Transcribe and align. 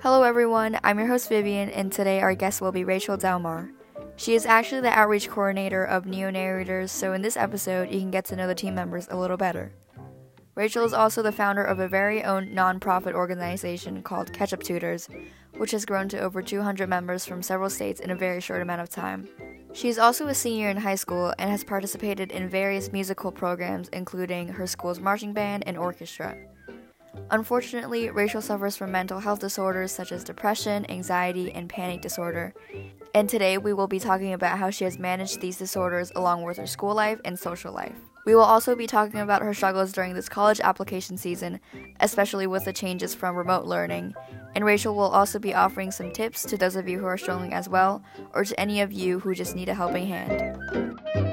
Hello, 0.00 0.22
everyone. 0.22 0.78
I'm 0.84 1.00
your 1.00 1.08
host, 1.08 1.28
Vivian, 1.28 1.70
and 1.70 1.90
today 1.90 2.20
our 2.20 2.32
guest 2.36 2.60
will 2.60 2.70
be 2.70 2.84
Rachel 2.84 3.16
Delmar. 3.16 3.72
She 4.14 4.36
is 4.36 4.46
actually 4.46 4.82
the 4.82 4.96
outreach 4.96 5.28
coordinator 5.28 5.84
of 5.84 6.06
Neo 6.06 6.30
Narrators, 6.30 6.92
so 6.92 7.14
in 7.14 7.20
this 7.20 7.36
episode, 7.36 7.90
you 7.90 7.98
can 7.98 8.12
get 8.12 8.24
to 8.26 8.36
know 8.36 8.46
the 8.46 8.54
team 8.54 8.76
members 8.76 9.08
a 9.10 9.16
little 9.16 9.36
better. 9.36 9.72
Rachel 10.54 10.84
is 10.84 10.92
also 10.92 11.20
the 11.20 11.32
founder 11.32 11.64
of 11.64 11.80
a 11.80 11.88
very 11.88 12.22
own 12.22 12.50
nonprofit 12.50 13.12
organization 13.12 14.00
called 14.04 14.32
Ketchup 14.32 14.62
Tutors, 14.62 15.08
which 15.56 15.72
has 15.72 15.84
grown 15.84 16.08
to 16.10 16.20
over 16.20 16.42
200 16.42 16.88
members 16.88 17.24
from 17.24 17.42
several 17.42 17.68
states 17.68 17.98
in 17.98 18.10
a 18.12 18.16
very 18.16 18.40
short 18.40 18.62
amount 18.62 18.82
of 18.82 18.88
time. 18.88 19.28
She 19.72 19.88
is 19.88 19.98
also 19.98 20.28
a 20.28 20.34
senior 20.34 20.68
in 20.68 20.76
high 20.76 20.94
school 20.94 21.34
and 21.40 21.50
has 21.50 21.64
participated 21.64 22.30
in 22.30 22.48
various 22.48 22.92
musical 22.92 23.32
programs, 23.32 23.88
including 23.88 24.46
her 24.46 24.66
school's 24.68 25.00
marching 25.00 25.32
band 25.32 25.64
and 25.66 25.76
orchestra. 25.76 26.36
Unfortunately, 27.30 28.10
Rachel 28.10 28.40
suffers 28.40 28.76
from 28.76 28.92
mental 28.92 29.20
health 29.20 29.40
disorders 29.40 29.92
such 29.92 30.12
as 30.12 30.24
depression, 30.24 30.90
anxiety, 30.90 31.52
and 31.52 31.68
panic 31.68 32.00
disorder. 32.00 32.54
And 33.14 33.28
today 33.28 33.58
we 33.58 33.72
will 33.72 33.88
be 33.88 33.98
talking 33.98 34.32
about 34.32 34.58
how 34.58 34.70
she 34.70 34.84
has 34.84 34.98
managed 34.98 35.40
these 35.40 35.58
disorders 35.58 36.12
along 36.14 36.42
with 36.42 36.56
her 36.56 36.66
school 36.66 36.94
life 36.94 37.20
and 37.24 37.38
social 37.38 37.72
life. 37.72 37.96
We 38.24 38.34
will 38.34 38.42
also 38.42 38.76
be 38.76 38.86
talking 38.86 39.20
about 39.20 39.40
her 39.40 39.54
struggles 39.54 39.92
during 39.92 40.12
this 40.12 40.28
college 40.28 40.60
application 40.60 41.16
season, 41.16 41.60
especially 42.00 42.46
with 42.46 42.66
the 42.66 42.74
changes 42.74 43.14
from 43.14 43.36
remote 43.36 43.64
learning. 43.64 44.14
And 44.54 44.64
Rachel 44.66 44.94
will 44.94 45.08
also 45.08 45.38
be 45.38 45.54
offering 45.54 45.90
some 45.90 46.10
tips 46.10 46.42
to 46.42 46.58
those 46.58 46.76
of 46.76 46.88
you 46.88 46.98
who 46.98 47.06
are 47.06 47.16
struggling 47.16 47.54
as 47.54 47.70
well, 47.70 48.02
or 48.34 48.44
to 48.44 48.60
any 48.60 48.82
of 48.82 48.92
you 48.92 49.18
who 49.20 49.34
just 49.34 49.56
need 49.56 49.70
a 49.70 49.74
helping 49.74 50.06
hand. 50.06 51.27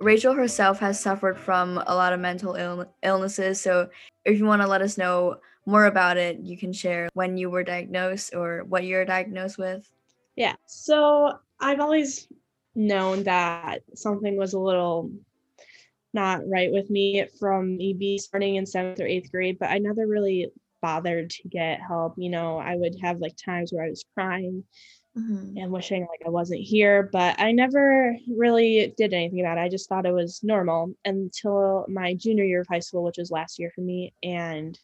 Rachel 0.00 0.32
herself 0.32 0.78
has 0.80 0.98
suffered 0.98 1.38
from 1.38 1.82
a 1.86 1.94
lot 1.94 2.12
of 2.12 2.20
mental 2.20 2.54
Ill- 2.54 2.92
illnesses. 3.02 3.60
So, 3.60 3.90
if 4.24 4.38
you 4.38 4.46
want 4.46 4.62
to 4.62 4.68
let 4.68 4.82
us 4.82 4.98
know 4.98 5.36
more 5.66 5.86
about 5.86 6.16
it, 6.16 6.40
you 6.40 6.56
can 6.56 6.72
share 6.72 7.08
when 7.14 7.36
you 7.36 7.50
were 7.50 7.62
diagnosed 7.62 8.34
or 8.34 8.64
what 8.64 8.84
you're 8.84 9.04
diagnosed 9.04 9.58
with. 9.58 9.90
Yeah. 10.36 10.54
So, 10.66 11.38
I've 11.60 11.80
always 11.80 12.28
known 12.74 13.24
that 13.24 13.80
something 13.94 14.36
was 14.36 14.54
a 14.54 14.58
little 14.58 15.10
not 16.12 16.40
right 16.48 16.72
with 16.72 16.90
me 16.90 17.26
from 17.38 17.78
EB 17.80 18.18
starting 18.18 18.56
in 18.56 18.66
seventh 18.66 19.00
or 19.00 19.06
eighth 19.06 19.30
grade, 19.30 19.58
but 19.60 19.70
I 19.70 19.78
never 19.78 20.06
really 20.06 20.50
bothered 20.82 21.30
to 21.30 21.48
get 21.48 21.80
help. 21.80 22.14
You 22.16 22.30
know, 22.30 22.58
I 22.58 22.74
would 22.74 22.96
have 23.02 23.18
like 23.18 23.36
times 23.36 23.72
where 23.72 23.84
I 23.84 23.90
was 23.90 24.04
crying 24.14 24.64
mm-hmm. 25.16 25.56
and 25.56 25.70
wishing 25.70 26.02
like 26.02 26.22
I 26.26 26.30
wasn't 26.30 26.60
here. 26.60 27.08
But 27.12 27.40
I 27.40 27.52
never 27.52 28.16
really 28.28 28.94
did 28.96 29.12
anything 29.12 29.40
about 29.40 29.58
it. 29.58 29.62
I 29.62 29.68
just 29.68 29.88
thought 29.88 30.06
it 30.06 30.14
was 30.14 30.40
normal 30.42 30.94
until 31.04 31.86
my 31.88 32.14
junior 32.14 32.44
year 32.44 32.60
of 32.62 32.68
high 32.68 32.80
school, 32.80 33.04
which 33.04 33.18
was 33.18 33.30
last 33.30 33.58
year 33.58 33.70
for 33.74 33.80
me. 33.80 34.12
And 34.22 34.78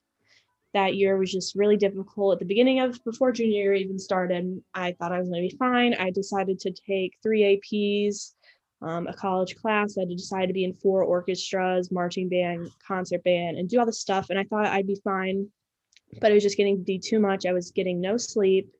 that 0.75 0.95
year 0.95 1.17
was 1.17 1.33
just 1.33 1.55
really 1.55 1.77
difficult 1.77 2.35
at 2.35 2.39
the 2.39 2.45
beginning 2.45 2.81
of 2.81 3.03
before 3.03 3.33
junior 3.33 3.63
year 3.63 3.75
even 3.75 3.99
started. 3.99 4.63
I 4.75 4.93
thought 4.93 5.13
I 5.13 5.19
was 5.19 5.29
going 5.29 5.43
to 5.43 5.49
be 5.49 5.59
fine. 5.59 5.95
I 5.95 6.11
decided 6.11 6.61
to 6.61 6.71
take 6.71 7.17
three 7.23 7.61
APs, 7.73 8.35
um, 8.83 9.07
a 9.07 9.15
college 9.15 9.57
class. 9.57 9.97
I 9.99 10.05
decided 10.05 10.49
to 10.49 10.53
be 10.53 10.65
in 10.65 10.75
four 10.75 11.03
orchestras, 11.03 11.91
marching 11.91 12.29
band, 12.29 12.71
concert 12.87 13.25
band, 13.25 13.57
and 13.57 13.69
do 13.69 13.81
all 13.81 13.87
this 13.87 14.01
stuff. 14.01 14.29
And 14.29 14.39
I 14.39 14.45
thought 14.45 14.67
I'd 14.67 14.87
be 14.87 15.01
fine, 15.03 15.49
but 16.21 16.31
it 16.31 16.35
was 16.35 16.43
just 16.43 16.59
getting 16.59 16.77
to 16.77 16.85
be 16.85 16.99
too 16.99 17.21
much. 17.21 17.47
I 17.47 17.55
was 17.55 17.71
getting 17.71 17.99
no 17.99 18.19
sleep. 18.19 18.71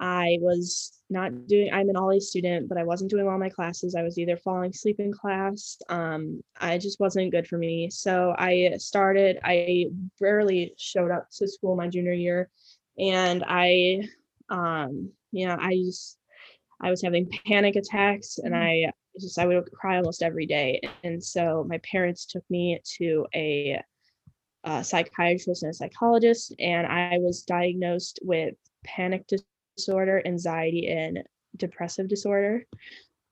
I 0.00 0.38
was 0.40 1.00
not 1.08 1.46
doing, 1.46 1.72
I'm 1.72 1.88
an 1.88 1.96
all 1.96 2.10
A 2.10 2.20
student, 2.20 2.68
but 2.68 2.78
I 2.78 2.84
wasn't 2.84 3.10
doing 3.10 3.24
well 3.24 3.34
in 3.34 3.40
my 3.40 3.48
classes. 3.48 3.94
I 3.94 4.02
was 4.02 4.18
either 4.18 4.36
falling 4.36 4.70
asleep 4.70 4.98
in 4.98 5.12
class. 5.12 5.78
Um, 5.88 6.42
I 6.60 6.78
just 6.78 6.98
wasn't 6.98 7.30
good 7.30 7.46
for 7.46 7.58
me. 7.58 7.90
So 7.90 8.34
I 8.36 8.74
started, 8.78 9.38
I 9.44 9.86
rarely 10.20 10.74
showed 10.76 11.10
up 11.10 11.28
to 11.38 11.46
school 11.46 11.76
my 11.76 11.88
junior 11.88 12.12
year. 12.12 12.50
And 12.98 13.44
I, 13.46 14.08
um, 14.50 15.10
you 15.30 15.46
know, 15.46 15.56
I 15.60 15.74
just, 15.76 16.18
I 16.80 16.90
was 16.90 17.02
having 17.02 17.30
panic 17.46 17.76
attacks 17.76 18.38
and 18.38 18.52
mm-hmm. 18.52 18.88
I 18.88 18.92
just, 19.20 19.38
I 19.38 19.46
would 19.46 19.70
cry 19.72 19.98
almost 19.98 20.22
every 20.22 20.46
day. 20.46 20.80
And 21.04 21.22
so 21.22 21.64
my 21.68 21.78
parents 21.78 22.26
took 22.26 22.44
me 22.50 22.80
to 22.98 23.26
a, 23.34 23.80
a 24.64 24.82
psychiatrist 24.82 25.62
and 25.62 25.70
a 25.70 25.74
psychologist, 25.74 26.54
and 26.58 26.86
I 26.86 27.18
was 27.18 27.42
diagnosed 27.42 28.18
with 28.22 28.54
panic 28.82 29.26
disorder, 29.76 30.22
anxiety, 30.24 30.88
and 30.88 31.22
depressive 31.56 32.08
disorder. 32.08 32.66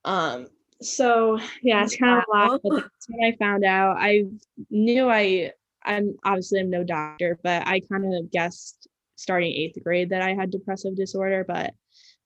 Um, 0.05 0.47
so 0.81 1.39
yeah, 1.63 1.85
it's 1.85 1.97
kind 1.97 2.19
of 2.19 2.25
a 2.29 2.37
lot. 2.37 2.61
But 2.63 2.83
that's 2.83 3.09
when 3.09 3.33
I 3.33 3.37
found 3.37 3.65
out. 3.65 3.97
I 3.99 4.25
knew 4.71 5.09
I 5.09 5.53
I'm 5.85 6.17
obviously 6.25 6.61
I'm 6.61 6.71
no 6.71 6.85
doctor, 6.85 7.39
but 7.43 7.67
I 7.67 7.81
kind 7.81 8.15
of 8.15 8.31
guessed 8.31 8.89
starting 9.17 9.53
eighth 9.53 9.83
grade 9.83 10.11
that 10.11 10.23
I 10.23 10.35
had 10.35 10.51
depressive 10.51 10.97
disorder, 10.97 11.45
but 11.47 11.75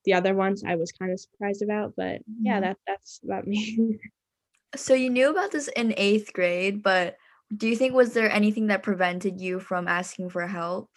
the 0.05 0.15
other 0.15 0.35
ones 0.35 0.63
I 0.67 0.77
was 0.77 0.93
kind 0.93 1.13
of 1.13 1.21
surprised 1.21 1.63
about. 1.63 1.95
But 1.97 2.21
yeah, 2.41 2.55
mm-hmm. 2.55 2.63
that 2.63 2.77
that's 2.87 3.21
about 3.25 3.47
me. 3.47 3.99
so 4.77 4.95
you 4.95 5.11
knew 5.11 5.31
about 5.31 5.53
this 5.53 5.69
in 5.69 5.95
eighth 5.97 6.33
grade, 6.33 6.83
but 6.83 7.17
do 7.57 7.69
you 7.69 7.77
think 7.77 7.95
was 7.95 8.13
there 8.13 8.31
anything 8.31 8.69
that 8.69 8.83
prevented 8.83 9.41
you 9.41 9.61
from 9.61 9.87
asking 9.87 10.31
for 10.31 10.47
help? 10.47 10.91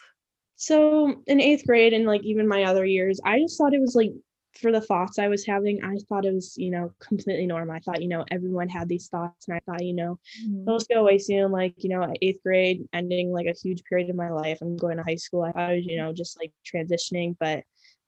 So 0.60 1.16
in 1.26 1.40
eighth 1.40 1.66
grade 1.66 1.94
and 1.94 2.06
like 2.06 2.22
even 2.26 2.46
my 2.46 2.66
other 2.66 2.86
years, 2.86 3.22
I 3.24 3.40
just 3.40 3.58
thought 3.58 3.74
it 3.74 3.80
was 3.80 3.96
like 3.96 4.12
for 4.60 4.74
the 4.74 4.82
thoughts 4.82 5.18
I 5.18 5.30
was 5.30 5.46
having, 5.46 5.82
I 5.86 5.96
thought 6.10 6.26
it 6.26 6.34
was, 6.34 6.58
you 6.58 6.70
know, 6.70 6.92
completely 7.00 7.48
normal. 7.48 7.74
I 7.74 7.80
thought, 7.80 8.02
you 8.02 8.10
know, 8.10 8.26
everyone 8.30 8.68
had 8.68 8.90
these 8.90 9.08
thoughts 9.08 9.48
and 9.48 9.56
I 9.56 9.62
thought, 9.66 9.86
you 9.86 9.94
know, 9.94 10.20
mm-hmm. 10.44 10.66
those 10.66 10.86
go 10.86 11.00
away 11.00 11.18
soon. 11.18 11.54
Like, 11.54 11.76
you 11.78 11.90
know, 11.90 12.14
eighth 12.22 12.44
grade, 12.44 12.84
ending 12.92 13.32
like 13.32 13.48
a 13.48 13.54
huge 13.54 13.86
period 13.86 14.10
of 14.10 14.18
my 14.18 14.32
life. 14.32 14.58
I'm 14.62 14.76
going 14.76 14.98
to 14.98 15.04
high 15.04 15.16
school. 15.16 15.44
I 15.44 15.54
thought 15.54 15.70
I 15.70 15.76
was, 15.76 15.86
you 15.86 15.96
know, 15.96 16.12
just 16.12 16.38
like 16.38 16.52
transitioning, 16.66 17.38
but 17.40 17.64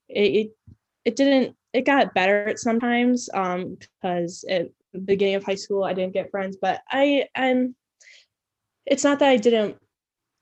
it, 0.09 0.19
it, 0.19 0.51
it 1.05 1.15
didn't, 1.15 1.55
it 1.71 1.85
got 1.85 2.13
better 2.13 2.55
sometimes 2.57 3.29
um, 3.33 3.77
because 4.01 4.43
at 4.49 4.67
the 4.91 4.99
beginning 4.99 5.35
of 5.35 5.45
high 5.45 5.55
school, 5.55 5.85
I 5.85 5.93
didn't 5.93 6.13
get 6.13 6.31
friends, 6.31 6.57
but 6.61 6.81
I, 6.89 7.29
I'm, 7.33 7.77
it's 8.85 9.05
not 9.05 9.19
that 9.19 9.29
I 9.29 9.37
didn't 9.37 9.77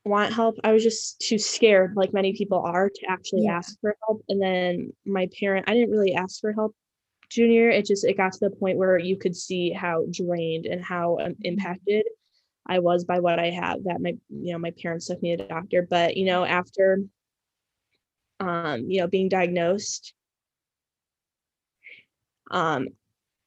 want 0.09 0.33
help. 0.33 0.59
I 0.63 0.71
was 0.73 0.83
just 0.83 1.19
too 1.19 1.37
scared, 1.37 1.95
like 1.95 2.13
many 2.13 2.33
people 2.33 2.59
are, 2.59 2.89
to 2.89 3.01
actually 3.07 3.43
yeah. 3.43 3.57
ask 3.57 3.79
for 3.79 3.95
help. 4.05 4.23
And 4.27 4.41
then 4.41 4.91
my 5.05 5.29
parent, 5.39 5.69
I 5.69 5.73
didn't 5.73 5.91
really 5.91 6.15
ask 6.15 6.41
for 6.41 6.51
help 6.51 6.75
junior. 7.29 7.69
It 7.69 7.85
just 7.85 8.03
it 8.03 8.17
got 8.17 8.33
to 8.33 8.39
the 8.41 8.55
point 8.55 8.77
where 8.77 8.97
you 8.97 9.17
could 9.17 9.35
see 9.35 9.71
how 9.71 10.05
drained 10.11 10.65
and 10.65 10.83
how 10.83 11.17
um, 11.19 11.31
mm-hmm. 11.31 11.41
impacted 11.43 12.05
I 12.67 12.79
was 12.79 13.03
by 13.05 13.19
what 13.19 13.39
I 13.39 13.49
had. 13.49 13.83
That 13.85 14.01
my 14.01 14.15
you 14.29 14.53
know 14.53 14.59
my 14.59 14.71
parents 14.81 15.07
took 15.07 15.21
me 15.21 15.35
to 15.35 15.43
the 15.43 15.49
doctor, 15.49 15.87
but 15.89 16.17
you 16.17 16.25
know 16.25 16.43
after 16.43 16.99
um 18.39 18.85
you 18.89 19.01
know 19.01 19.07
being 19.07 19.27
diagnosed 19.27 20.13
um 22.51 22.87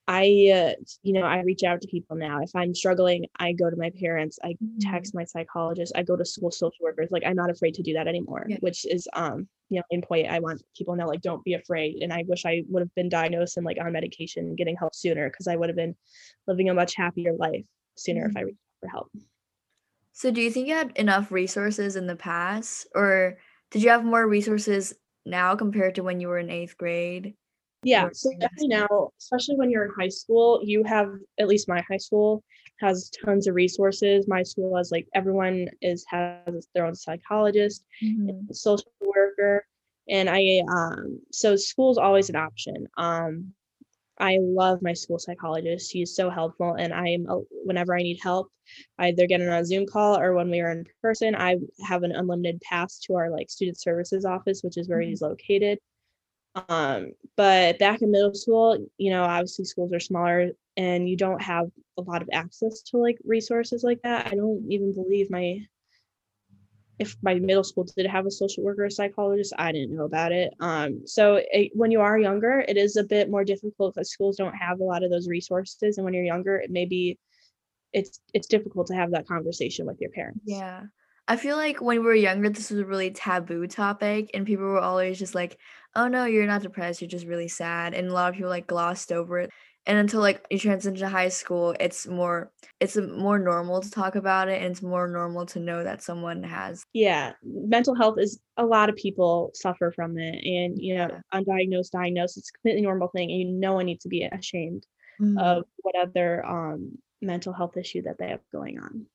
I, 0.08 0.50
uh, 0.52 0.82
you 1.02 1.12
know, 1.12 1.22
I 1.22 1.42
reach 1.42 1.62
out 1.62 1.80
to 1.80 1.88
people 1.88 2.16
now. 2.16 2.40
If 2.42 2.50
I'm 2.56 2.74
struggling, 2.74 3.26
I 3.38 3.52
go 3.52 3.70
to 3.70 3.76
my 3.76 3.90
parents. 4.00 4.38
I 4.42 4.48
mm-hmm. 4.48 4.78
text 4.80 5.14
my 5.14 5.24
psychologist. 5.24 5.92
I 5.94 6.02
go 6.02 6.16
to 6.16 6.24
school 6.24 6.50
social 6.50 6.78
workers. 6.80 7.08
Like 7.12 7.22
I'm 7.24 7.36
not 7.36 7.50
afraid 7.50 7.74
to 7.74 7.82
do 7.82 7.92
that 7.94 8.08
anymore. 8.08 8.44
Yeah. 8.48 8.56
Which 8.60 8.84
is, 8.84 9.06
um, 9.12 9.46
you 9.68 9.78
know, 9.78 9.84
in 9.90 10.02
point. 10.02 10.28
I 10.28 10.40
want 10.40 10.62
people 10.76 10.94
to 10.94 11.00
know, 11.00 11.06
like, 11.06 11.22
don't 11.22 11.44
be 11.44 11.54
afraid. 11.54 12.02
And 12.02 12.12
I 12.12 12.24
wish 12.26 12.44
I 12.44 12.62
would 12.68 12.80
have 12.80 12.94
been 12.96 13.08
diagnosed 13.08 13.56
and 13.56 13.64
like 13.64 13.78
on 13.80 13.92
medication, 13.92 14.56
getting 14.56 14.76
help 14.76 14.94
sooner, 14.94 15.30
because 15.30 15.46
I 15.46 15.56
would 15.56 15.68
have 15.68 15.76
been 15.76 15.94
living 16.48 16.69
a 16.69 16.74
much 16.74 16.94
happier 16.96 17.34
life 17.38 17.64
sooner 17.96 18.22
mm-hmm. 18.22 18.30
if 18.30 18.36
I 18.36 18.42
reached 18.42 18.58
out 18.58 18.80
for 18.80 18.88
help. 18.88 19.10
So, 20.12 20.30
do 20.30 20.40
you 20.40 20.50
think 20.50 20.69
you 20.69 20.74
had 20.74 20.92
enough 20.96 21.32
resources 21.32 21.96
in 21.96 22.06
the 22.06 22.16
past, 22.16 22.86
or 22.94 23.38
did 23.70 23.82
you 23.82 23.88
have 23.88 24.04
more 24.04 24.26
resources 24.26 24.92
now 25.24 25.56
compared 25.56 25.94
to 25.94 26.02
when 26.02 26.20
you 26.20 26.28
were 26.28 26.38
in 26.38 26.50
eighth 26.50 26.76
grade? 26.76 27.34
Yeah, 27.84 28.10
so 28.12 28.31
definitely 28.38 28.69
now, 28.69 29.10
especially 29.19 29.56
when 29.56 29.70
you're 29.70 29.84
in 29.84 29.93
high 29.98 30.09
school, 30.09 30.60
you 30.62 30.84
have 30.84 31.12
at 31.38 31.48
least 31.48 31.69
my 31.69 31.82
high 31.88 31.97
school 31.97 32.44
has 32.81 33.10
tons 33.25 33.47
of 33.47 33.54
resources. 33.54 34.28
My 34.28 34.43
school 34.43 34.76
has 34.76 34.93
like 34.93 35.08
everyone 35.14 35.69
is 35.81 36.05
has 36.08 36.69
their 36.75 36.87
own 36.87 36.94
psychologist, 36.94 37.84
mm-hmm. 38.02 38.52
social 38.52 38.93
worker, 39.00 39.64
and 40.08 40.31
I 40.31 40.62
um 40.69 41.20
so 41.32 41.56
school's 41.56 41.99
always 41.99 42.29
an 42.29 42.37
option. 42.37 42.87
Um 42.96 43.52
I 44.20 44.38
love 44.40 44.82
my 44.82 44.93
school 44.93 45.19
psychologist. 45.19 45.90
He's 45.90 46.14
so 46.14 46.31
helpful, 46.31 46.75
and 46.75 46.93
I'm 46.93 47.26
whenever 47.64 47.96
I 47.96 48.02
need 48.02 48.20
help, 48.23 48.49
I 48.99 49.08
either 49.08 49.26
get 49.26 49.40
on 49.40 49.49
a 49.49 49.64
Zoom 49.64 49.87
call 49.87 50.19
or 50.19 50.34
when 50.34 50.50
we 50.50 50.61
are 50.61 50.70
in 50.70 50.87
person, 51.00 51.34
I 51.34 51.56
have 51.84 52.05
an 52.05 52.12
unlimited 52.12 52.61
pass 52.61 53.00
to 53.00 53.17
our 53.17 53.31
like 53.31 53.50
student 53.50 53.81
services 53.81 54.25
office, 54.25 54.62
which 54.62 54.76
is 54.76 54.88
where 54.88 55.00
mm-hmm. 55.00 55.08
he's 55.11 55.23
located. 55.23 55.79
Um, 56.69 57.12
but 57.37 57.78
back 57.78 58.02
in 58.02 58.10
middle 58.10 58.34
school, 58.34 58.87
you 58.99 59.10
know, 59.10 59.25
obviously 59.25 59.64
schools 59.64 59.93
are 59.93 60.00
smaller 60.00 60.50
and 60.76 61.08
you 61.08 61.16
don't 61.16 61.43
have 61.43 61.69
a 61.99 62.02
lot 62.02 62.22
of 62.22 62.28
access 62.32 62.82
to 62.82 62.99
like 62.99 63.19
resources 63.25 63.82
like 63.82 64.02
that. 64.02 64.26
I 64.26 64.31
don't 64.31 64.64
even 64.70 64.93
believe 64.93 65.31
my 65.31 65.60
if 66.99 67.16
my 67.22 67.34
middle 67.34 67.64
school 67.64 67.84
did 67.96 68.06
have 68.06 68.26
a 68.26 68.31
social 68.31 68.62
worker 68.62 68.84
or 68.84 68.90
psychologist, 68.90 69.52
I 69.58 69.72
didn't 69.72 69.96
know 69.96 70.04
about 70.04 70.31
it. 70.31 70.54
Um, 70.60 71.06
so 71.06 71.40
it, 71.50 71.72
when 71.75 71.90
you 71.90 72.00
are 72.00 72.19
younger, 72.19 72.64
it 72.69 72.76
is 72.76 72.96
a 72.96 73.02
bit 73.02 73.28
more 73.31 73.44
difficult 73.44 73.94
because 73.94 74.12
schools 74.12 74.37
don't 74.37 74.55
have 74.55 74.78
a 74.78 74.84
lot 74.84 75.02
of 75.02 75.10
those 75.10 75.26
resources. 75.26 75.96
And 75.96 76.05
when 76.05 76.14
you're 76.14 76.22
younger, 76.22 76.56
it 76.56 76.70
may 76.70 76.84
be 76.84 77.19
it's 77.93 78.20
it's 78.32 78.46
difficult 78.46 78.87
to 78.87 78.94
have 78.94 79.10
that 79.12 79.26
conversation 79.26 79.87
with 79.87 80.00
your 80.00 80.10
parents. 80.10 80.40
Yeah. 80.44 80.82
I 81.28 81.37
feel 81.37 81.56
like 81.56 81.81
when 81.81 81.98
we 81.98 82.05
were 82.05 82.14
younger, 82.14 82.50
this 82.50 82.70
was 82.70 82.81
a 82.81 82.84
really 82.84 83.10
taboo 83.10 83.66
topic, 83.66 84.31
and 84.34 84.46
people 84.46 84.64
were 84.64 84.81
always 84.81 85.19
just 85.19 85.34
like, 85.34 85.58
"Oh 85.94 86.09
no, 86.09 86.25
you're 86.25 86.47
not 86.47 86.62
depressed. 86.62 87.00
You're 87.00 87.09
just 87.09 87.27
really 87.27 87.49
sad," 87.49 87.94
and 87.94 88.09
a 88.09 88.12
lot 88.12 88.31
of 88.31 88.35
people 88.37 88.50
like 88.50 88.67
glossed 88.67 89.12
over 89.12 89.39
it. 89.41 89.50
And 89.87 89.99
until 89.99 90.21
like 90.21 90.47
you 90.50 90.59
transition 90.59 90.97
to 91.00 91.09
high 91.09 91.29
school, 91.29 91.75
it's 91.81 92.06
more 92.06 92.53
it's 92.81 92.97
more 92.97 93.39
normal 93.39 93.81
to 93.83 93.91
talk 93.91 94.15
about 94.17 94.49
it, 94.49 94.62
and 94.62 94.73
it's 94.73 94.83
more 94.83 95.09
normal 95.09 95.47
to 95.47 95.61
know 95.61 95.85
that 95.85 96.03
someone 96.03 96.43
has. 96.44 96.85
Yeah, 96.94 97.33
mental 97.43 97.94
health 97.94 98.19
is 98.19 98.39
a 98.59 98.67
lot 98.67 98.91
of 98.91 98.97
people 98.97 99.50
suffer 99.55 99.91
from 99.93 100.19
it, 100.19 100.44
and 100.44 100.77
you 100.81 100.94
know, 100.94 101.09
Yeah. 101.09 101.23
undiagnosed, 101.33 101.91
diagnosed, 101.91 102.37
it's 102.37 102.50
a 102.50 102.53
completely 102.53 102.83
normal 102.83 103.09
thing, 103.09 103.31
and 103.31 103.41
you 103.41 103.47
no 103.49 103.73
one 103.73 103.87
needs 103.87 104.03
to 104.03 104.11
be 104.11 104.25
ashamed 104.25 104.87
Mhm. 105.19 105.56
of 105.56 105.65
what 105.79 105.94
other 105.97 106.44
um 106.44 106.99
mental 107.23 107.53
health 107.55 107.77
issue 107.79 108.03
that 108.03 108.19
they 108.19 108.29
have 108.29 108.43
going 108.53 108.79
on. 108.79 109.06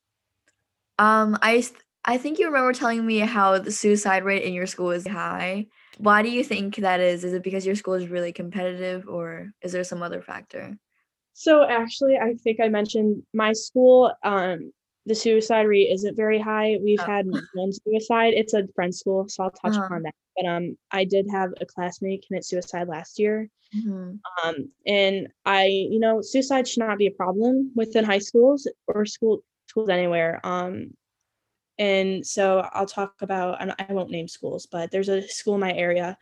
Um, 0.99 1.37
I 1.41 1.61
I 2.07 2.17
think 2.17 2.39
you 2.39 2.45
remember 2.47 2.71
telling 2.71 3.05
me 3.05 3.19
how 3.19 3.59
the 3.59 3.71
suicide 3.71 4.23
rate 4.23 4.43
in 4.43 4.53
your 4.53 4.65
school 4.65 4.91
is 4.91 5.05
high. 5.05 5.67
Why 5.97 6.21
do 6.21 6.29
you 6.29 6.43
think 6.43 6.77
that 6.77 7.01
is? 7.01 7.25
Is 7.25 7.33
it 7.33 7.43
because 7.43 7.65
your 7.65 7.75
school 7.75 7.95
is 7.95 8.07
really 8.07 8.31
competitive, 8.31 9.07
or 9.09 9.51
is 9.61 9.73
there 9.73 9.83
some 9.83 10.01
other 10.01 10.21
factor? 10.21 10.77
So 11.33 11.67
actually, 11.67 12.17
I 12.17 12.35
think 12.35 12.59
I 12.61 12.69
mentioned 12.69 13.23
my 13.33 13.51
school. 13.51 14.13
Um, 14.23 14.71
the 15.05 15.15
suicide 15.15 15.67
rate 15.67 15.89
isn't 15.91 16.15
very 16.15 16.39
high. 16.39 16.77
We've 16.81 16.99
Oh. 17.01 17.05
had 17.05 17.25
one 17.53 17.71
suicide. 17.85 18.33
It's 18.35 18.53
a 18.53 18.67
friend 18.73 18.95
school, 18.95 19.27
so 19.27 19.43
I'll 19.43 19.51
touch 19.51 19.75
Uh-huh. 19.75 19.85
upon 19.85 20.03
that. 20.03 20.15
But 20.37 20.45
um, 20.45 20.77
I 20.91 21.03
did 21.03 21.27
have 21.29 21.49
a 21.59 21.65
classmate 21.65 22.25
commit 22.25 22.45
suicide 22.45 22.87
last 22.87 23.19
year. 23.19 23.49
Mhm. 23.75 24.19
Um, 24.43 24.71
and 24.85 25.27
I, 25.45 25.65
you 25.65 25.99
know, 25.99 26.21
suicide 26.21 26.67
should 26.67 26.79
not 26.79 26.97
be 26.97 27.07
a 27.07 27.11
problem 27.11 27.71
within 27.75 28.05
high 28.05 28.19
schools 28.19 28.67
or 28.87 29.05
school 29.05 29.43
schools 29.67 29.89
anywhere. 29.89 30.39
Um, 30.45 30.91
and 31.79 32.25
so 32.25 32.67
I'll 32.73 32.87
talk 32.87 33.21
about, 33.21 33.61
I 33.61 33.93
won't 33.93 34.09
name 34.09 34.27
schools, 34.27 34.65
but 34.65 34.89
there's 34.89 35.09
a 35.09 35.27
school 35.27 35.55
in 35.55 35.61
my 35.61 35.73
area, 35.73 36.17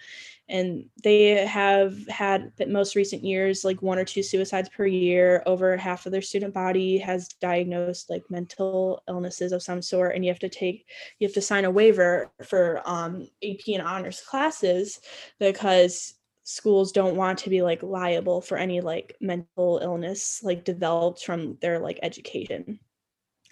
and 0.50 0.86
they 1.04 1.46
have 1.46 2.07
had 2.07 2.52
most 2.68 2.96
recent 2.96 3.24
years 3.24 3.63
like 3.63 3.81
one 3.81 3.98
or 3.98 4.06
two 4.06 4.22
suicides 4.22 4.69
per 4.69 4.86
year. 4.86 5.42
Over 5.46 5.78
half 5.78 6.06
of 6.06 6.12
their 6.12 6.22
student 6.22 6.54
body 6.54 6.98
has 6.98 7.30
diagnosed 7.30 8.10
like 8.10 8.24
mental 8.30 9.02
illnesses 9.07 9.54
of 9.54 9.63
some 9.63 9.81
sort, 9.81 10.16
and 10.16 10.25
you 10.25 10.31
have 10.31 10.40
to 10.40 10.50
take, 10.50 10.88
you 11.19 11.28
have 11.28 11.34
to 11.36 11.42
sign 11.42 11.66
a 11.66 11.72
waiver 11.72 12.31
for 12.44 12.81
um, 12.86 13.28
AP 13.44 13.68
and 13.69 13.81
honors 13.81 14.22
classes 14.22 15.00
because 15.40 16.16
schools 16.44 16.92
don't 16.92 17.16
want 17.16 17.40
to 17.40 17.50
be 17.50 17.62
like 17.63 17.81
liable 17.81 18.40
for 18.40 18.57
any 18.57 18.80
like 18.80 19.16
mental 19.19 19.80
illness 19.81 20.42
like 20.44 20.63
developed 20.63 21.24
from 21.24 21.57
their 21.60 21.80
like 21.80 22.00
education. 22.04 22.80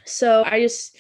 So 0.06 0.44
I 0.46 0.60
just 0.60 0.98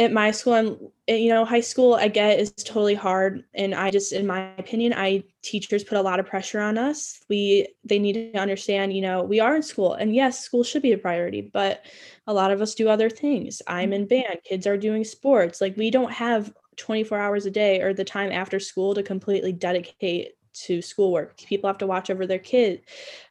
at 0.00 0.12
my 0.12 0.30
school 0.30 0.54
i'm 0.54 0.78
eh, 1.08 1.16
you 1.16 1.28
know 1.28 1.44
high 1.44 1.60
school 1.60 1.94
i 1.94 2.08
get 2.08 2.40
is 2.40 2.50
totally 2.52 2.94
hard. 2.94 3.44
And 3.54 3.74
i 3.74 3.90
just 3.90 4.12
in 4.12 4.26
my 4.26 4.52
opinion 4.56 4.94
i 4.94 5.22
teachers 5.42 5.84
put 5.84 5.98
a 5.98 6.02
lot 6.02 6.18
of 6.18 6.26
pressure 6.26 6.60
on 6.60 6.78
us. 6.78 7.22
We 7.28 7.68
they 7.84 7.98
need 7.98 8.32
to 8.32 8.38
understand 8.38 8.94
you 8.94 9.02
know 9.02 9.22
we 9.22 9.40
are 9.40 9.54
in 9.54 9.62
school. 9.62 9.92
And 9.94 10.14
yes 10.14 10.40
school 10.40 10.64
should 10.64 10.82
be 10.82 10.92
a 10.92 10.98
priority 10.98 11.42
but 11.42 11.84
a 12.26 12.32
lot 12.32 12.50
of 12.50 12.62
us 12.62 12.74
do 12.74 12.88
other 12.88 13.10
things. 13.10 13.60
I'm 13.66 13.92
in 13.92 14.06
band 14.06 14.38
kids 14.44 14.66
are 14.66 14.78
doing 14.78 15.04
sports. 15.04 15.60
Like 15.60 15.76
we 15.76 15.90
don't 15.90 16.12
have 16.12 16.52
24 16.76 17.18
hours 17.18 17.44
a 17.44 17.50
day 17.50 17.82
or 17.82 17.92
the 17.92 18.04
time 18.04 18.32
after 18.32 18.58
school 18.58 18.94
to 18.94 19.02
completely 19.02 19.52
dedicate 19.52 20.32
to 20.52 20.82
schoolwork. 20.82 21.36
People 21.38 21.68
have 21.68 21.78
to 21.78 21.86
watch 21.86 22.10
over 22.10 22.26
their 22.26 22.38
kid 22.38 22.82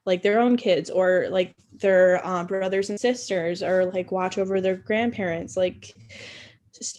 like 0.06 0.22
their 0.22 0.40
own 0.40 0.58
kids 0.58 0.90
or 0.90 1.28
like 1.30 1.56
their 1.74 2.26
uh, 2.26 2.44
brothers 2.44 2.90
and 2.90 3.00
sisters 3.00 3.62
or 3.62 3.86
like 3.86 4.12
watch 4.12 4.38
over 4.38 4.62
their 4.62 4.76
grandparents. 4.76 5.58
Like 5.58 5.96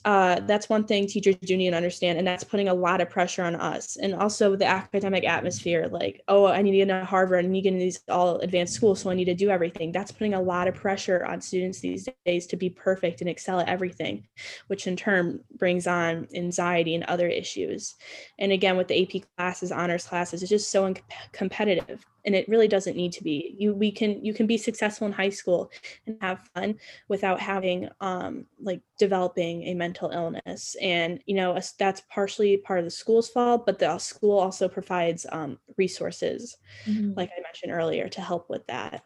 uh, 0.04 0.40
that's 0.40 0.68
one 0.68 0.84
thing 0.84 1.06
teachers 1.06 1.36
do 1.36 1.56
need 1.56 1.70
to 1.70 1.76
understand 1.76 2.18
and 2.18 2.26
that's 2.26 2.44
putting 2.44 2.68
a 2.68 2.74
lot 2.74 3.00
of 3.00 3.08
pressure 3.08 3.42
on 3.42 3.54
us. 3.54 3.96
And 3.96 4.14
also 4.14 4.56
the 4.56 4.66
academic 4.66 5.24
atmosphere 5.24 5.88
like 5.90 6.22
oh 6.28 6.46
i 6.46 6.62
need 6.62 6.72
to 6.72 6.76
get 6.78 6.88
into 6.88 7.04
harvard 7.04 7.44
and 7.44 7.56
you 7.56 7.62
get 7.62 7.72
into 7.72 7.84
these 7.84 8.00
all 8.08 8.38
advanced 8.38 8.74
schools 8.74 9.00
so 9.00 9.10
i 9.10 9.14
need 9.14 9.26
to 9.26 9.34
do 9.34 9.50
everything. 9.50 9.92
That's 9.92 10.12
putting 10.12 10.34
a 10.34 10.42
lot 10.42 10.68
of 10.68 10.74
pressure 10.74 11.24
on 11.24 11.40
students 11.40 11.80
these 11.80 12.08
days 12.24 12.46
to 12.48 12.56
be 12.56 12.70
perfect 12.70 13.20
and 13.20 13.30
excel 13.30 13.60
at 13.60 13.68
everything 13.68 14.26
which 14.66 14.86
in 14.86 14.96
turn 14.96 15.40
brings 15.58 15.86
on 15.86 16.28
anxiety 16.34 16.94
and 16.94 17.04
other 17.04 17.28
issues. 17.28 17.94
And 18.38 18.52
again 18.52 18.76
with 18.76 18.88
the 18.88 19.02
ap 19.02 19.22
classes 19.36 19.72
honors 19.72 20.06
classes 20.06 20.42
it's 20.42 20.50
just 20.50 20.70
so 20.70 20.86
in- 20.86 20.96
competitive 21.32 22.04
and 22.24 22.34
it 22.34 22.48
really 22.48 22.68
doesn't 22.68 22.96
need 22.96 23.12
to 23.12 23.22
be 23.24 23.54
you 23.58 23.74
we 23.74 23.90
can 23.92 24.24
you 24.24 24.34
can 24.34 24.46
be 24.46 24.56
successful 24.58 25.06
in 25.06 25.12
high 25.12 25.28
school 25.30 25.70
and 26.06 26.18
have 26.20 26.48
fun 26.54 26.78
without 27.08 27.40
having 27.40 27.88
um 28.00 28.46
like 28.58 28.82
developing 28.98 29.62
a 29.64 29.74
mental 29.74 30.10
illness 30.10 30.76
and 30.80 31.22
you 31.26 31.34
know 31.34 31.58
that's 31.78 32.02
partially 32.10 32.56
part 32.58 32.78
of 32.78 32.84
the 32.84 32.90
school's 32.90 33.28
fault 33.30 33.66
but 33.66 33.78
the 33.78 33.98
school 33.98 34.38
also 34.38 34.68
provides 34.68 35.26
um 35.32 35.58
resources 35.76 36.56
Mhm. 36.86 37.14
like 37.16 37.30
i 37.36 37.40
mentioned 37.42 37.72
earlier 37.72 38.08
to 38.08 38.20
help 38.20 38.50
with 38.50 38.66
that 38.66 39.04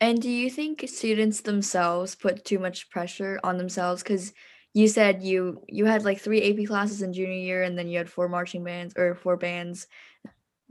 And 0.00 0.20
do 0.20 0.28
you 0.30 0.50
think 0.50 0.84
students 0.88 1.42
themselves 1.42 2.14
put 2.14 2.44
too 2.44 2.58
much 2.58 2.90
pressure 2.90 3.38
on 3.44 3.56
themselves? 3.58 4.02
Because 4.02 4.32
you 4.74 4.88
said 4.88 5.22
you 5.22 5.64
you 5.68 5.84
had 5.84 6.04
like 6.04 6.18
three 6.18 6.42
AP 6.42 6.66
classes 6.66 7.02
in 7.02 7.12
junior 7.12 7.32
year, 7.34 7.62
and 7.62 7.78
then 7.78 7.88
you 7.88 7.98
had 7.98 8.10
four 8.10 8.28
marching 8.28 8.64
bands 8.64 8.94
or 8.96 9.14
four 9.14 9.36
bands. 9.36 9.86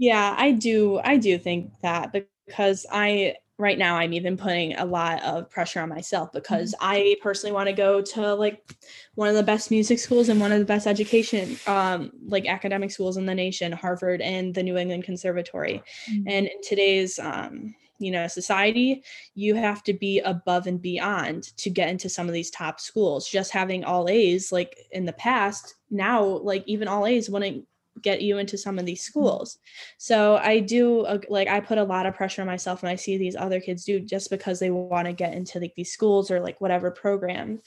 Yeah, 0.01 0.35
I 0.35 0.51
do. 0.53 0.99
I 1.03 1.17
do 1.17 1.37
think 1.37 1.71
that 1.83 2.11
because 2.47 2.87
I 2.91 3.35
right 3.59 3.77
now 3.77 3.97
I'm 3.97 4.13
even 4.13 4.35
putting 4.35 4.73
a 4.75 4.83
lot 4.85 5.21
of 5.21 5.47
pressure 5.51 5.79
on 5.79 5.89
myself 5.89 6.31
because 6.31 6.73
I 6.81 7.17
personally 7.21 7.53
want 7.53 7.67
to 7.69 7.73
go 7.73 8.01
to 8.01 8.33
like 8.33 8.63
one 9.13 9.29
of 9.29 9.35
the 9.35 9.43
best 9.43 9.69
music 9.69 9.99
schools 9.99 10.29
and 10.29 10.39
one 10.41 10.51
of 10.51 10.57
the 10.57 10.65
best 10.65 10.87
education 10.87 11.55
um 11.67 12.11
like 12.25 12.47
academic 12.47 12.89
schools 12.89 13.17
in 13.17 13.27
the 13.27 13.35
nation, 13.35 13.71
Harvard 13.71 14.21
and 14.21 14.55
the 14.55 14.63
New 14.63 14.75
England 14.77 15.03
Conservatory. 15.03 15.83
And 16.25 16.47
in 16.47 16.61
today's 16.67 17.19
um 17.19 17.75
you 17.99 18.11
know 18.11 18.27
society 18.27 19.03
you 19.35 19.53
have 19.53 19.83
to 19.83 19.93
be 19.93 20.19
above 20.21 20.65
and 20.65 20.81
beyond 20.81 21.55
to 21.57 21.69
get 21.69 21.89
into 21.89 22.09
some 22.09 22.27
of 22.27 22.33
these 22.33 22.49
top 22.49 22.79
schools 22.79 23.27
just 23.29 23.51
having 23.51 23.83
all 23.83 24.09
a's 24.09 24.51
like 24.51 24.75
in 24.89 25.05
the 25.05 25.13
past 25.13 25.75
now 25.91 26.23
like 26.23 26.63
even 26.65 26.87
all 26.87 27.05
a's 27.05 27.29
wouldn't 27.29 27.63
get 28.01 28.21
you 28.21 28.37
into 28.37 28.57
some 28.57 28.79
of 28.79 28.85
these 28.85 29.03
schools. 29.03 29.57
So 29.97 30.37
i 30.37 30.59
do 30.59 31.01
uh, 31.01 31.19
like 31.29 31.47
i 31.47 31.59
put 31.59 31.77
a 31.77 31.83
lot 31.83 32.05
of 32.05 32.15
pressure 32.15 32.41
on 32.41 32.47
myself 32.47 32.83
and 32.83 32.89
i 32.89 32.95
see 32.95 33.17
these 33.17 33.35
other 33.35 33.59
kids 33.59 33.83
do 33.83 33.99
just 33.99 34.29
because 34.29 34.59
they 34.59 34.69
want 34.69 35.07
to 35.07 35.13
get 35.13 35.33
into 35.33 35.59
like 35.59 35.73
these 35.75 35.91
schools 35.91 36.31
or 36.31 36.39
like 36.39 36.61
whatever 36.61 36.91
program. 36.91 37.61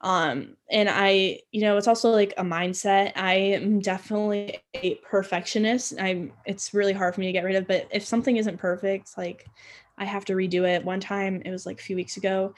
Um 0.00 0.56
and 0.70 0.88
i 0.90 1.40
you 1.50 1.60
know 1.60 1.76
it's 1.76 1.88
also 1.88 2.10
like 2.10 2.34
a 2.36 2.42
mindset. 2.42 3.12
I 3.16 3.34
am 3.34 3.80
definitely 3.80 4.58
a 4.74 4.96
perfectionist. 4.96 5.94
I'm 6.00 6.32
it's 6.44 6.74
really 6.74 6.92
hard 6.92 7.14
for 7.14 7.20
me 7.20 7.26
to 7.26 7.32
get 7.32 7.44
rid 7.44 7.56
of 7.56 7.66
but 7.66 7.88
if 7.92 8.04
something 8.04 8.36
isn't 8.36 8.58
perfect 8.58 9.16
like 9.16 9.46
i 9.96 10.04
have 10.04 10.24
to 10.26 10.34
redo 10.34 10.68
it. 10.68 10.84
One 10.84 11.00
time 11.00 11.42
it 11.44 11.50
was 11.50 11.66
like 11.66 11.80
a 11.80 11.82
few 11.82 11.96
weeks 11.96 12.16
ago 12.16 12.54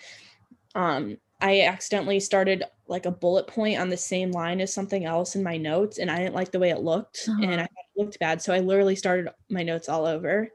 um 0.75 1.19
i 1.41 1.63
accidentally 1.63 2.21
started 2.21 2.65
like 2.87 3.07
a 3.07 3.11
bullet 3.11 3.47
point 3.47 3.79
on 3.79 3.89
the 3.89 3.97
same 3.97 4.31
line 4.33 4.61
as 4.61 4.73
something 4.73 5.05
else 5.05 5.35
in 5.37 5.43
my 5.43 5.57
notes 5.57 5.99
and 5.99 6.11
i 6.11 6.19
didn't 6.19 6.35
like 6.35 6.51
the 6.51 6.59
way 6.59 6.71
it 6.71 6.81
looked 6.81 7.29
Uh-huh. 7.29 7.43
and 7.43 7.61
i 7.61 7.65
thought 7.65 7.85
it 7.97 8.01
looked 8.01 8.19
bad 8.19 8.41
so 8.43 8.53
i 8.53 8.59
literally 8.61 8.97
started 8.97 9.29
my 9.49 9.63
notes 9.63 9.89
all 9.89 10.05
over 10.07 10.49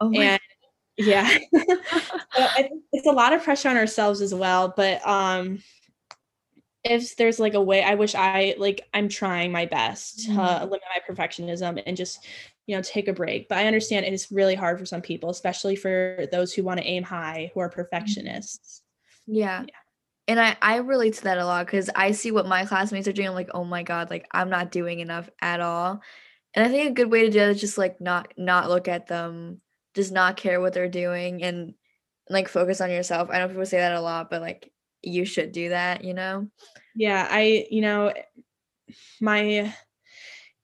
Oh 0.00 0.10
my 0.10 0.22
and 0.24 0.40
yeah 0.96 1.28
So 2.36 2.46
it's 2.92 3.06
a 3.06 3.12
lot 3.12 3.32
of 3.32 3.42
pressure 3.42 3.68
on 3.70 3.76
ourselves 3.76 4.20
as 4.20 4.34
well 4.34 4.72
but 4.76 5.06
um 5.06 5.62
if 6.84 7.16
there's 7.16 7.40
like 7.40 7.54
a 7.54 7.60
way 7.60 7.82
i 7.82 7.94
wish 7.94 8.14
i 8.14 8.54
like 8.58 8.82
i'm 8.94 9.08
trying 9.08 9.50
my 9.50 9.66
best 9.66 10.24
to 10.26 10.30
Mhm. 10.30 10.60
limit 10.62 10.82
my 10.94 11.14
perfectionism 11.14 11.82
and 11.84 11.96
just 11.96 12.24
you 12.66 12.76
know 12.76 12.82
take 12.82 13.08
a 13.08 13.12
break 13.12 13.48
but 13.48 13.58
i 13.58 13.66
understand 13.66 14.06
it 14.06 14.12
is 14.12 14.30
really 14.30 14.54
hard 14.54 14.78
for 14.78 14.86
some 14.86 15.00
people 15.02 15.30
especially 15.30 15.74
for 15.76 16.26
those 16.30 16.52
who 16.52 16.62
want 16.62 16.78
to 16.78 16.86
aim 16.86 17.02
high 17.02 17.50
who 17.54 17.60
are 17.60 17.68
perfectionists 17.70 18.82
Yeah. 19.26 19.64
And 20.28 20.40
I, 20.40 20.56
I 20.60 20.76
relate 20.76 21.14
to 21.14 21.24
that 21.24 21.38
a 21.38 21.44
lot 21.44 21.66
because 21.66 21.88
I 21.94 22.10
see 22.10 22.32
what 22.32 22.48
my 22.48 22.64
classmates 22.64 23.06
are 23.06 23.12
doing. 23.12 23.28
I'm 23.28 23.34
like, 23.34 23.50
oh 23.54 23.64
my 23.64 23.82
God, 23.82 24.10
like 24.10 24.26
I'm 24.32 24.50
not 24.50 24.72
doing 24.72 25.00
enough 25.00 25.30
at 25.40 25.60
all. 25.60 26.00
And 26.54 26.64
I 26.64 26.68
think 26.68 26.90
a 26.90 26.94
good 26.94 27.10
way 27.10 27.22
to 27.22 27.30
do 27.30 27.38
that 27.38 27.50
is 27.50 27.60
just 27.60 27.78
like 27.78 28.00
not 28.00 28.32
not 28.36 28.68
look 28.68 28.88
at 28.88 29.06
them, 29.06 29.60
just 29.94 30.12
not 30.12 30.36
care 30.36 30.60
what 30.60 30.72
they're 30.72 30.88
doing 30.88 31.42
and 31.42 31.74
like 32.28 32.48
focus 32.48 32.80
on 32.80 32.90
yourself. 32.90 33.28
I 33.30 33.38
know 33.38 33.48
people 33.48 33.66
say 33.66 33.78
that 33.78 33.94
a 33.94 34.00
lot, 34.00 34.30
but 34.30 34.40
like 34.40 34.72
you 35.02 35.24
should 35.24 35.52
do 35.52 35.68
that, 35.68 36.02
you 36.02 36.14
know? 36.14 36.48
yeah 36.96 37.28
i 37.30 37.66
you 37.70 37.82
know 37.82 38.12
my 39.20 39.72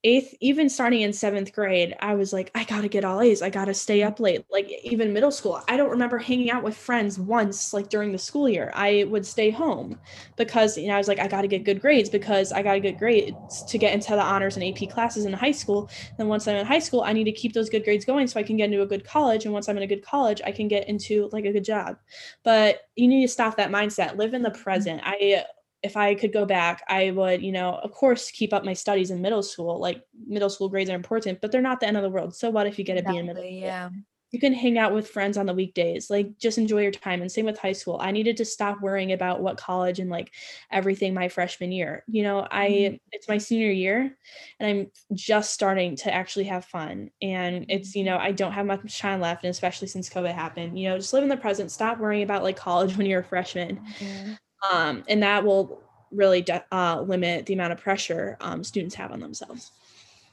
eighth, 0.05 0.35
even 0.41 0.69
starting 0.69 1.03
in 1.03 1.13
seventh 1.13 1.53
grade, 1.53 1.95
I 2.01 2.15
was 2.15 2.33
like, 2.33 2.51
I 2.55 2.65
gotta 2.65 2.89
get 2.89 3.05
all 3.05 3.21
A's. 3.21 3.43
I 3.43 3.51
gotta 3.51 3.75
stay 3.75 4.03
up 4.03 4.19
late. 4.19 4.45
Like 4.51 4.71
even 4.83 5.13
middle 5.13 5.31
school, 5.31 5.63
I 5.69 5.77
don't 5.77 5.91
remember 5.91 6.19
hanging 6.19 6.51
out 6.51 6.63
with 6.63 6.77
friends 6.77 7.19
once, 7.19 7.73
like 7.73 7.89
during 7.89 8.11
the 8.11 8.19
school 8.19 8.49
year. 8.49 8.73
I 8.75 9.05
would 9.09 9.25
stay 9.25 9.51
home 9.51 9.99
because 10.37 10.77
you 10.77 10.89
know 10.89 10.95
I 10.95 10.99
was 10.99 11.09
like, 11.09 11.21
I 11.21 11.29
gotta 11.29 11.47
get 11.47 11.65
good 11.65 11.81
grades 11.81 12.11
because 12.11 12.53
I 12.53 12.63
gotta 12.63 12.81
get 12.81 12.99
grades 12.99 13.63
to 13.65 13.79
get 13.79 13.95
into 13.95 14.11
the 14.11 14.23
honors 14.23 14.57
and 14.57 14.65
AP 14.65 14.91
classes 14.91 15.25
in 15.25 15.33
high 15.33 15.53
school. 15.53 15.89
Then 16.19 16.29
once 16.29 16.49
I'm 16.49 16.57
in 16.57 16.67
high 16.67 16.81
school, 16.81 17.03
I 17.03 17.13
need 17.13 17.25
to 17.25 17.33
keep 17.33 17.53
those 17.53 17.71
good 17.71 17.85
grades 17.85 18.05
going 18.05 18.27
so 18.27 18.41
I 18.41 18.43
can 18.43 18.57
get 18.57 18.65
into 18.65 18.83
a 18.83 18.87
good 18.87 19.05
college. 19.05 19.45
And 19.45 19.55
once 19.55 19.69
I'm 19.69 19.77
in 19.77 19.83
a 19.85 19.87
good 19.87 20.05
college, 20.05 20.41
I 20.45 20.51
can 20.51 20.67
get 20.69 20.89
into 20.89 21.29
like 21.33 21.45
a 21.45 21.53
good 21.53 21.65
job. 21.65 21.97
But 22.43 22.81
you 22.97 23.07
need 23.07 23.23
to 23.23 23.33
stop 23.33 23.57
that 23.57 23.71
mindset. 23.71 24.17
Live 24.17 24.35
in 24.35 24.43
the 24.43 24.51
mm-hmm. 24.51 24.63
present. 24.63 25.01
I 25.05 25.45
if 25.83 25.97
I 25.97 26.15
could 26.15 26.33
go 26.33 26.47
back, 26.47 26.83
I 26.89 27.11
would, 27.11 27.43
you 27.43 27.53
know, 27.53 27.75
of 27.83 27.93
course, 27.93 28.31
keep 28.31 28.53
up 28.53 28.65
my 28.65 28.73
studies 28.73 29.11
in 29.11 29.21
middle 29.21 29.43
school. 29.43 29.81
Like 29.81 30.03
middle 30.27 30.51
school 30.51 30.69
grades 30.69 30.91
are 30.91 30.95
important, 30.95 31.41
but 31.41 31.51
they're 31.51 31.61
not 31.61 31.81
the 31.81 31.87
end 31.87 31.97
of 31.97 32.03
the 32.03 32.11
world. 32.11 32.35
So 32.37 32.51
what 32.51 32.67
if 32.67 32.79
you 32.79 32.85
get 32.85 32.99
a 32.99 33.03
B 33.03 33.17
in 33.17 33.27
middle 33.27 33.43
school? 33.43 33.53
Yeah. 33.53 33.91
You 34.31 34.41
can 34.41 34.55
hang 34.55 34.79
out 34.79 34.95
with 34.95 35.11
friends 35.11 35.37
on 35.37 35.45
the 35.45 35.53
weekdays. 35.53 36.09
Like 36.09 36.39
just 36.39 36.57
enjoy 36.57 36.83
your 36.83 36.91
time. 36.91 37.21
And 37.21 37.31
same 37.31 37.45
with 37.45 37.59
high 37.59 37.73
school. 37.73 37.99
I 38.01 38.13
needed 38.13 38.39
to 38.39 38.47
stop 38.47 38.81
worrying 38.81 39.13
about 39.13 39.43
what 39.43 39.59
college 39.59 39.99
and 39.99 40.09
like 40.09 40.33
everything 40.71 41.13
my 41.13 41.29
freshman 41.29 41.71
year. 41.71 42.03
You 42.07 42.23
know, 42.23 42.47
I 42.51 42.69
mm-hmm. 42.69 42.95
it's 43.11 43.29
my 43.29 43.37
senior 43.37 43.71
year 43.71 44.17
and 44.59 44.69
I'm 44.71 44.91
just 45.13 45.53
starting 45.53 45.97
to 45.97 46.15
actually 46.15 46.45
have 46.45 46.65
fun. 46.65 47.11
And 47.21 47.67
it's, 47.69 47.95
you 47.95 48.05
know, 48.05 48.17
I 48.17 48.33
don't 48.33 48.53
have 48.53 48.65
much 48.65 48.99
time 49.01 49.21
left, 49.21 49.45
and 49.45 49.51
especially 49.51 49.89
since 49.89 50.09
COVID 50.09 50.33
happened. 50.33 50.79
You 50.79 50.89
know, 50.89 50.97
just 50.97 51.13
live 51.13 51.25
in 51.25 51.29
the 51.29 51.37
present. 51.37 51.71
Stop 51.71 51.99
worrying 51.99 52.23
about 52.23 52.43
like 52.43 52.57
college 52.57 52.97
when 52.97 53.07
you're 53.07 53.21
a 53.21 53.25
freshman. 53.25 53.81
Mm-hmm 53.99 54.33
um, 54.71 55.05
and 55.09 55.23
that 55.23 55.45
will 55.45 55.81
really 56.11 56.43
de- 56.43 56.65
uh, 56.71 57.01
limit 57.01 57.47
the 57.47 57.55
amount 57.55 57.73
of 57.73 57.81
pressure 57.81 58.37
um, 58.41 58.63
students 58.63 58.95
have 58.95 59.13
on 59.13 59.21
themselves. 59.21 59.73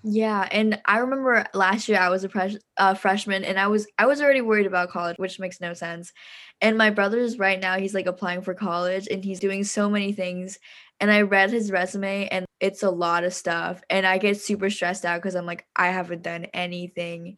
Yeah, 0.02 0.48
and 0.50 0.82
I 0.86 1.00
remember 1.00 1.46
last 1.54 1.90
year 1.90 2.00
I 2.00 2.10
was 2.10 2.24
a 2.24 2.30
pres- 2.30 2.60
uh, 2.78 2.94
freshman, 2.94 3.44
and 3.44 3.60
I 3.60 3.68
was 3.68 3.86
I 3.98 4.06
was 4.06 4.22
already 4.22 4.40
worried 4.42 4.66
about 4.66 4.90
college, 4.90 5.18
which 5.18 5.40
makes 5.40 5.60
no 5.60 5.74
sense. 5.74 6.14
And 6.62 6.78
my 6.78 6.90
brother's 6.90 7.38
right 7.38 7.60
now 7.60 7.78
he's 7.78 7.94
like 7.94 8.06
applying 8.06 8.42
for 8.42 8.54
college, 8.54 9.08
and 9.12 9.24
he's 9.24 9.42
doing 9.42 9.66
so 9.66 9.90
many 9.90 10.14
things. 10.14 10.58
And 11.02 11.12
I 11.12 11.22
read 11.22 11.52
his 11.52 11.72
resume, 11.72 12.28
and 12.30 12.46
it's 12.62 12.84
a 12.84 12.90
lot 12.90 13.26
of 13.26 13.34
stuff, 13.34 13.82
and 13.90 14.08
I 14.08 14.20
get 14.20 14.40
super 14.40 14.70
stressed 14.70 15.04
out 15.04 15.22
because 15.22 15.36
I'm 15.36 15.46
like 15.46 15.66
I 15.76 15.88
haven't 15.88 16.24
done 16.24 16.46
anything. 16.54 17.36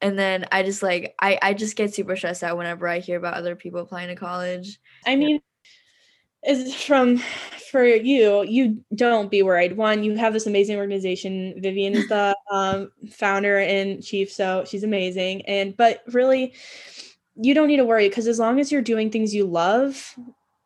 And 0.00 0.16
then 0.16 0.46
I 0.52 0.62
just 0.62 0.84
like 0.84 1.14
I 1.20 1.40
I 1.42 1.54
just 1.54 1.74
get 1.74 1.92
super 1.92 2.14
stressed 2.14 2.44
out 2.44 2.56
whenever 2.56 2.86
I 2.86 3.00
hear 3.00 3.18
about 3.18 3.34
other 3.34 3.56
people 3.56 3.80
applying 3.80 4.08
to 4.08 4.14
college. 4.14 4.78
I 5.04 5.16
mean, 5.16 5.40
is 6.46 6.74
from 6.74 7.18
for 7.70 7.84
you 7.84 8.42
you 8.44 8.82
don't 8.94 9.30
be 9.30 9.42
worried. 9.42 9.76
One 9.76 10.02
you 10.02 10.16
have 10.16 10.32
this 10.32 10.46
amazing 10.46 10.76
organization. 10.76 11.54
Vivian 11.60 11.94
is 11.94 12.08
the 12.08 12.36
um, 12.50 12.90
founder 13.10 13.58
and 13.58 14.02
chief 14.02 14.32
so 14.32 14.64
she's 14.66 14.84
amazing. 14.84 15.44
And 15.46 15.76
but 15.76 16.02
really 16.08 16.54
you 17.36 17.54
don't 17.54 17.68
need 17.68 17.76
to 17.76 17.84
worry 17.84 18.08
because 18.08 18.26
as 18.26 18.38
long 18.38 18.60
as 18.60 18.72
you're 18.72 18.82
doing 18.82 19.10
things 19.10 19.34
you 19.34 19.44
love 19.44 20.16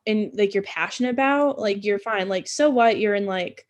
and 0.06 0.30
like 0.34 0.54
you're 0.54 0.62
passionate 0.62 1.10
about 1.10 1.58
like 1.58 1.84
you're 1.84 1.98
fine. 1.98 2.28
Like 2.28 2.46
so 2.46 2.70
what? 2.70 2.98
You're 2.98 3.14
in 3.14 3.26
like 3.26 3.66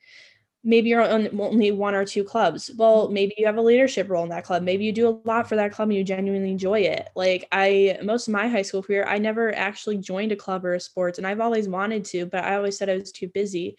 maybe 0.62 0.90
you're 0.90 1.02
on 1.02 1.28
only 1.40 1.70
one 1.70 1.94
or 1.94 2.04
two 2.04 2.24
clubs. 2.24 2.70
Well 2.76 3.04
mm-hmm. 3.04 3.14
maybe 3.14 3.34
you 3.38 3.46
have 3.46 3.56
a 3.56 3.62
leadership 3.62 4.08
role 4.08 4.22
in 4.22 4.28
that 4.30 4.44
club. 4.44 4.62
Maybe 4.62 4.84
you 4.84 4.92
do 4.92 5.08
a 5.08 5.20
lot 5.28 5.48
for 5.48 5.56
that 5.56 5.72
club 5.72 5.88
and 5.88 5.96
you 5.96 6.04
genuinely 6.04 6.50
enjoy 6.50 6.80
it. 6.80 7.08
Like 7.16 7.46
i 7.52 7.98
most 8.02 8.28
of 8.28 8.32
my 8.32 8.48
high 8.48 8.62
school 8.62 8.82
career 8.82 9.04
i 9.08 9.18
never 9.18 9.54
actually 9.54 9.98
joined 9.98 10.32
a 10.32 10.36
club 10.36 10.64
or 10.64 10.74
a 10.74 10.80
sports 10.80 11.18
and 11.18 11.26
i've 11.26 11.40
always 11.40 11.68
wanted 11.68 12.04
to 12.04 12.26
but 12.26 12.44
i 12.44 12.56
always 12.56 12.76
said 12.76 12.90
i 12.90 12.96
was 12.96 13.12
too 13.12 13.28
busy. 13.28 13.76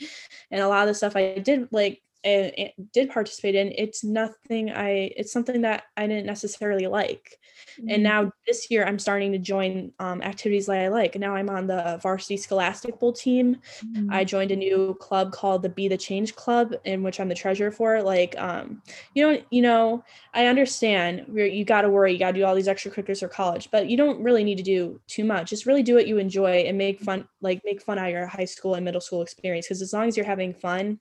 And 0.50 0.62
a 0.62 0.68
lot 0.68 0.84
of 0.84 0.88
the 0.88 0.96
stuff 0.96 1.16
i 1.16 1.38
did 1.38 1.68
like 1.72 2.02
and, 2.24 2.52
and 2.58 2.70
did 2.94 3.10
participate 3.10 3.56
in 3.56 3.74
it's 3.78 4.04
nothing 4.04 4.72
i 4.72 5.12
it's 5.16 5.32
something 5.32 5.62
that 5.62 5.84
i 5.98 6.08
didn't 6.08 6.26
necessarily 6.26 6.88
like. 6.88 7.38
Mm-hmm. 7.80 7.90
and 7.90 8.04
now 8.04 8.32
this 8.48 8.70
year 8.70 8.86
i'm 8.86 9.00
starting 9.00 9.32
to 9.32 9.38
join 9.38 9.92
um, 10.00 10.22
activities 10.22 10.66
that 10.66 10.78
i 10.78 10.88
like. 10.88 11.16
Now 11.16 11.36
i'm 11.36 11.50
on 11.50 11.68
the 11.68 12.00
varsity 12.02 12.38
scholastic 12.38 13.00
bowl 13.00 13.14
team. 13.14 13.58
Mm-hmm. 13.84 14.12
i 14.12 14.24
joined 14.24 14.52
a 14.52 14.56
new 14.56 14.96
club 15.00 15.32
called 15.32 15.64
the 15.64 15.70
be 15.70 15.88
the 15.88 15.98
change 15.98 16.36
club 16.36 16.74
in 16.86 17.04
which 17.04 17.20
i'm 17.20 17.30
the 17.30 17.36
treasurer 17.36 17.72
for 17.72 18.02
like 18.02 18.38
um 18.40 18.82
you 19.14 19.24
know 19.24 19.42
you 19.50 19.62
know 19.62 20.04
i 20.34 20.48
understand 20.48 21.26
where 21.28 21.46
you 21.46 21.66
got 21.66 21.82
to 21.82 21.90
worry 21.90 22.14
you 22.14 22.20
got 22.20 22.32
to 22.32 22.40
do 22.40 22.46
all 22.46 22.56
these 22.56 22.68
extracurriculars 22.68 23.20
for 23.20 23.28
college 23.28 23.70
but 23.72 23.90
you 23.90 23.98
don't 23.98 24.22
really 24.22 24.44
need 24.44 24.58
to 24.58 24.64
do 24.64 25.00
too 25.08 25.24
much. 25.24 25.50
Just 25.50 25.66
really 25.66 25.84
do 25.84 25.96
what 25.96 26.08
you 26.08 26.18
enjoy 26.18 26.64
and 26.68 26.78
make 26.78 27.00
fun 27.00 27.28
like 27.42 27.62
make 27.66 27.82
fun 27.82 27.98
out 27.98 28.08
of 28.08 28.12
your 28.12 28.28
high 28.28 28.46
school 28.46 28.76
and 28.76 28.86
middle 28.86 29.02
school 29.02 29.22
experience 29.22 29.68
because 29.68 29.82
as 29.82 29.94
long 29.94 30.08
as 30.08 30.16
you're 30.16 30.26
having 30.26 30.54
fun 30.54 31.00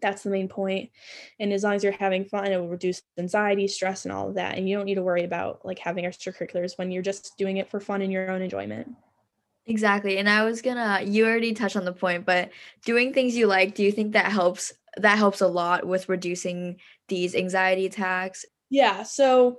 that's 0.00 0.22
the 0.22 0.30
main 0.30 0.48
point. 0.48 0.90
And 1.38 1.52
as 1.52 1.62
long 1.62 1.74
as 1.74 1.84
you're 1.84 1.92
having 1.92 2.24
fun 2.24 2.46
it 2.46 2.58
will 2.58 2.68
reduce 2.68 3.02
anxiety 3.18 3.68
stress 3.68 4.04
and 4.04 4.12
all 4.12 4.28
of 4.28 4.34
that 4.34 4.56
and 4.56 4.68
you 4.68 4.76
don't 4.76 4.86
need 4.86 4.94
to 4.96 5.02
worry 5.02 5.24
about 5.24 5.64
like 5.64 5.78
having 5.78 6.04
extracurriculars 6.04 6.78
when 6.78 6.90
you're 6.90 7.02
just 7.02 7.36
doing 7.38 7.56
it 7.56 7.70
for 7.70 7.80
fun 7.80 8.02
and 8.02 8.12
your 8.12 8.30
own 8.30 8.42
enjoyment. 8.42 8.94
Exactly 9.66 10.18
and 10.18 10.28
i 10.28 10.42
was 10.42 10.62
gonna 10.62 11.00
you 11.04 11.26
already 11.26 11.52
touched 11.52 11.76
on 11.76 11.84
the 11.84 11.92
point 11.92 12.24
but 12.24 12.50
doing 12.84 13.12
things 13.12 13.36
you 13.36 13.46
like 13.46 13.74
do 13.74 13.84
you 13.84 13.92
think 13.92 14.14
that 14.14 14.32
helps 14.32 14.72
that 14.96 15.18
helps 15.18 15.40
a 15.40 15.46
lot 15.46 15.86
with 15.86 16.08
reducing 16.08 16.80
these 17.06 17.36
anxiety 17.36 17.86
attacks? 17.86 18.44
Yeah 18.70 19.02
so 19.04 19.58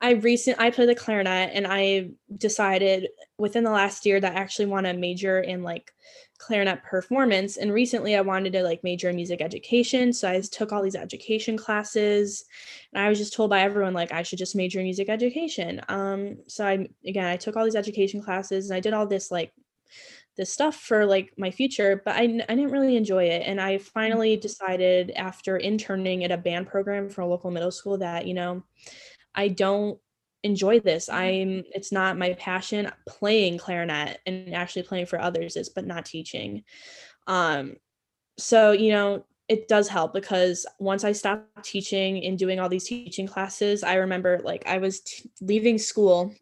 i 0.00 0.12
recent 0.12 0.58
i 0.60 0.70
play 0.70 0.86
the 0.86 0.94
clarinet 0.94 1.50
and 1.52 1.66
i 1.68 2.08
decided 2.36 3.08
within 3.36 3.64
the 3.64 3.70
last 3.70 4.06
year 4.06 4.20
that 4.20 4.36
i 4.36 4.40
actually 4.40 4.66
want 4.66 4.86
to 4.86 4.92
major 4.94 5.40
in 5.40 5.62
like 5.62 5.92
clarinet 6.38 6.82
performance 6.82 7.56
and 7.56 7.72
recently 7.72 8.16
i 8.16 8.20
wanted 8.20 8.52
to 8.52 8.62
like 8.62 8.82
major 8.84 9.08
in 9.08 9.16
music 9.16 9.40
education 9.40 10.12
so 10.12 10.28
i 10.28 10.40
took 10.40 10.72
all 10.72 10.82
these 10.82 10.94
education 10.94 11.56
classes 11.56 12.44
and 12.92 13.02
i 13.02 13.08
was 13.08 13.18
just 13.18 13.34
told 13.34 13.50
by 13.50 13.60
everyone 13.60 13.94
like 13.94 14.12
i 14.12 14.22
should 14.22 14.38
just 14.38 14.56
major 14.56 14.78
in 14.78 14.84
music 14.84 15.08
education. 15.08 15.80
Um 15.88 16.38
so 16.46 16.66
i 16.66 16.88
again 17.06 17.26
i 17.26 17.36
took 17.36 17.56
all 17.56 17.64
these 17.64 17.76
education 17.76 18.22
classes 18.22 18.70
and 18.70 18.76
i 18.76 18.80
did 18.80 18.94
all 18.94 19.06
this 19.06 19.30
like 19.30 19.52
this 20.36 20.52
stuff 20.52 20.76
for 20.76 21.06
like 21.06 21.32
my 21.38 21.50
future 21.50 22.02
but 22.04 22.14
I, 22.14 22.22
I 22.22 22.54
didn't 22.54 22.70
really 22.70 22.96
enjoy 22.96 23.24
it 23.24 23.42
and 23.46 23.60
i 23.60 23.78
finally 23.78 24.36
decided 24.36 25.10
after 25.12 25.56
interning 25.56 26.24
at 26.24 26.32
a 26.32 26.36
band 26.36 26.66
program 26.66 27.08
for 27.08 27.22
a 27.22 27.26
local 27.26 27.50
middle 27.50 27.70
school 27.70 27.98
that 27.98 28.26
you 28.26 28.34
know 28.34 28.62
i 29.34 29.48
don't 29.48 29.98
enjoy 30.42 30.80
this. 30.80 31.08
I'm 31.08 31.64
it's 31.74 31.92
not 31.92 32.18
my 32.18 32.34
passion 32.34 32.90
playing 33.08 33.58
clarinet 33.58 34.20
and 34.26 34.54
actually 34.54 34.82
playing 34.84 35.06
for 35.06 35.20
others 35.20 35.56
is 35.56 35.68
but 35.68 35.86
not 35.86 36.04
teaching. 36.04 36.64
Um 37.26 37.76
so 38.38 38.72
you 38.72 38.92
know 38.92 39.24
it 39.48 39.68
does 39.68 39.88
help 39.88 40.12
because 40.12 40.66
once 40.80 41.04
I 41.04 41.12
stopped 41.12 41.64
teaching 41.64 42.24
and 42.24 42.36
doing 42.36 42.58
all 42.58 42.68
these 42.68 42.84
teaching 42.84 43.28
classes, 43.28 43.84
I 43.84 43.94
remember 43.94 44.40
like 44.42 44.66
I 44.66 44.78
was 44.78 45.00
t- 45.00 45.30
leaving 45.40 45.78
school 45.78 46.34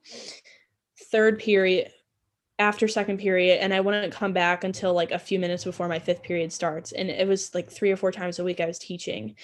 third 1.10 1.38
period 1.38 1.90
after 2.58 2.86
second 2.86 3.18
period 3.18 3.60
and 3.60 3.74
I 3.74 3.80
wouldn't 3.80 4.12
come 4.12 4.32
back 4.32 4.62
until 4.62 4.94
like 4.94 5.10
a 5.10 5.18
few 5.18 5.38
minutes 5.38 5.64
before 5.64 5.88
my 5.88 5.98
fifth 5.98 6.22
period 6.22 6.52
starts 6.52 6.92
and 6.92 7.10
it 7.10 7.26
was 7.26 7.52
like 7.54 7.70
three 7.70 7.90
or 7.90 7.96
four 7.96 8.12
times 8.12 8.38
a 8.38 8.44
week 8.44 8.60
I 8.60 8.66
was 8.66 8.78
teaching 8.78 9.34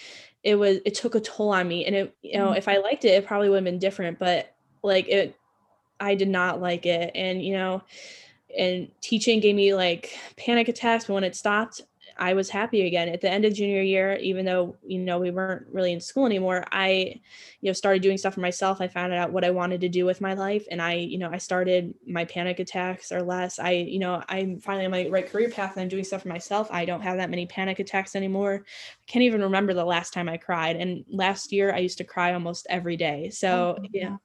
it 0.42 0.54
was 0.54 0.78
it 0.84 0.94
took 0.94 1.14
a 1.14 1.20
toll 1.20 1.50
on 1.50 1.68
me 1.68 1.84
and 1.84 1.94
it 1.94 2.14
you 2.22 2.38
know 2.38 2.48
mm-hmm. 2.48 2.56
if 2.56 2.68
i 2.68 2.78
liked 2.78 3.04
it 3.04 3.08
it 3.08 3.26
probably 3.26 3.48
would 3.48 3.56
have 3.56 3.64
been 3.64 3.78
different 3.78 4.18
but 4.18 4.54
like 4.82 5.08
it 5.08 5.36
i 5.98 6.14
did 6.14 6.28
not 6.28 6.60
like 6.60 6.86
it 6.86 7.10
and 7.14 7.42
you 7.42 7.52
know 7.52 7.82
and 8.58 8.90
teaching 9.00 9.40
gave 9.40 9.54
me 9.54 9.74
like 9.74 10.18
panic 10.36 10.68
attacks 10.68 11.04
but 11.04 11.14
when 11.14 11.24
it 11.24 11.36
stopped 11.36 11.82
I 12.20 12.34
was 12.34 12.50
happy 12.50 12.86
again 12.86 13.08
at 13.08 13.22
the 13.22 13.30
end 13.30 13.46
of 13.46 13.54
junior 13.54 13.80
year, 13.80 14.16
even 14.16 14.44
though, 14.44 14.76
you 14.86 14.98
know, 14.98 15.18
we 15.18 15.30
weren't 15.30 15.66
really 15.72 15.92
in 15.92 16.00
school 16.00 16.26
anymore. 16.26 16.64
I, 16.70 17.18
you 17.62 17.70
know, 17.70 17.72
started 17.72 18.02
doing 18.02 18.18
stuff 18.18 18.34
for 18.34 18.40
myself. 18.40 18.82
I 18.82 18.88
found 18.88 19.14
out 19.14 19.32
what 19.32 19.42
I 19.42 19.50
wanted 19.50 19.80
to 19.80 19.88
do 19.88 20.04
with 20.04 20.20
my 20.20 20.34
life. 20.34 20.66
And 20.70 20.82
I, 20.82 20.94
you 20.94 21.16
know, 21.16 21.30
I 21.32 21.38
started 21.38 21.94
my 22.06 22.26
panic 22.26 22.58
attacks 22.58 23.10
or 23.10 23.22
less. 23.22 23.58
I, 23.58 23.70
you 23.70 23.98
know, 23.98 24.22
I'm 24.28 24.60
finally 24.60 24.84
on 24.84 24.90
my 24.90 25.08
right 25.08 25.28
career 25.28 25.48
path 25.48 25.72
and 25.72 25.82
I'm 25.82 25.88
doing 25.88 26.04
stuff 26.04 26.22
for 26.22 26.28
myself. 26.28 26.68
I 26.70 26.84
don't 26.84 27.00
have 27.00 27.16
that 27.16 27.30
many 27.30 27.46
panic 27.46 27.78
attacks 27.78 28.14
anymore. 28.14 28.64
I 28.66 29.10
can't 29.10 29.24
even 29.24 29.40
remember 29.40 29.72
the 29.72 29.84
last 29.84 30.12
time 30.12 30.28
I 30.28 30.36
cried. 30.36 30.76
And 30.76 31.06
last 31.08 31.52
year 31.52 31.74
I 31.74 31.78
used 31.78 31.98
to 31.98 32.04
cry 32.04 32.34
almost 32.34 32.66
every 32.68 32.98
day. 32.98 33.30
So 33.30 33.78
oh, 33.78 33.86
yeah, 33.92 34.16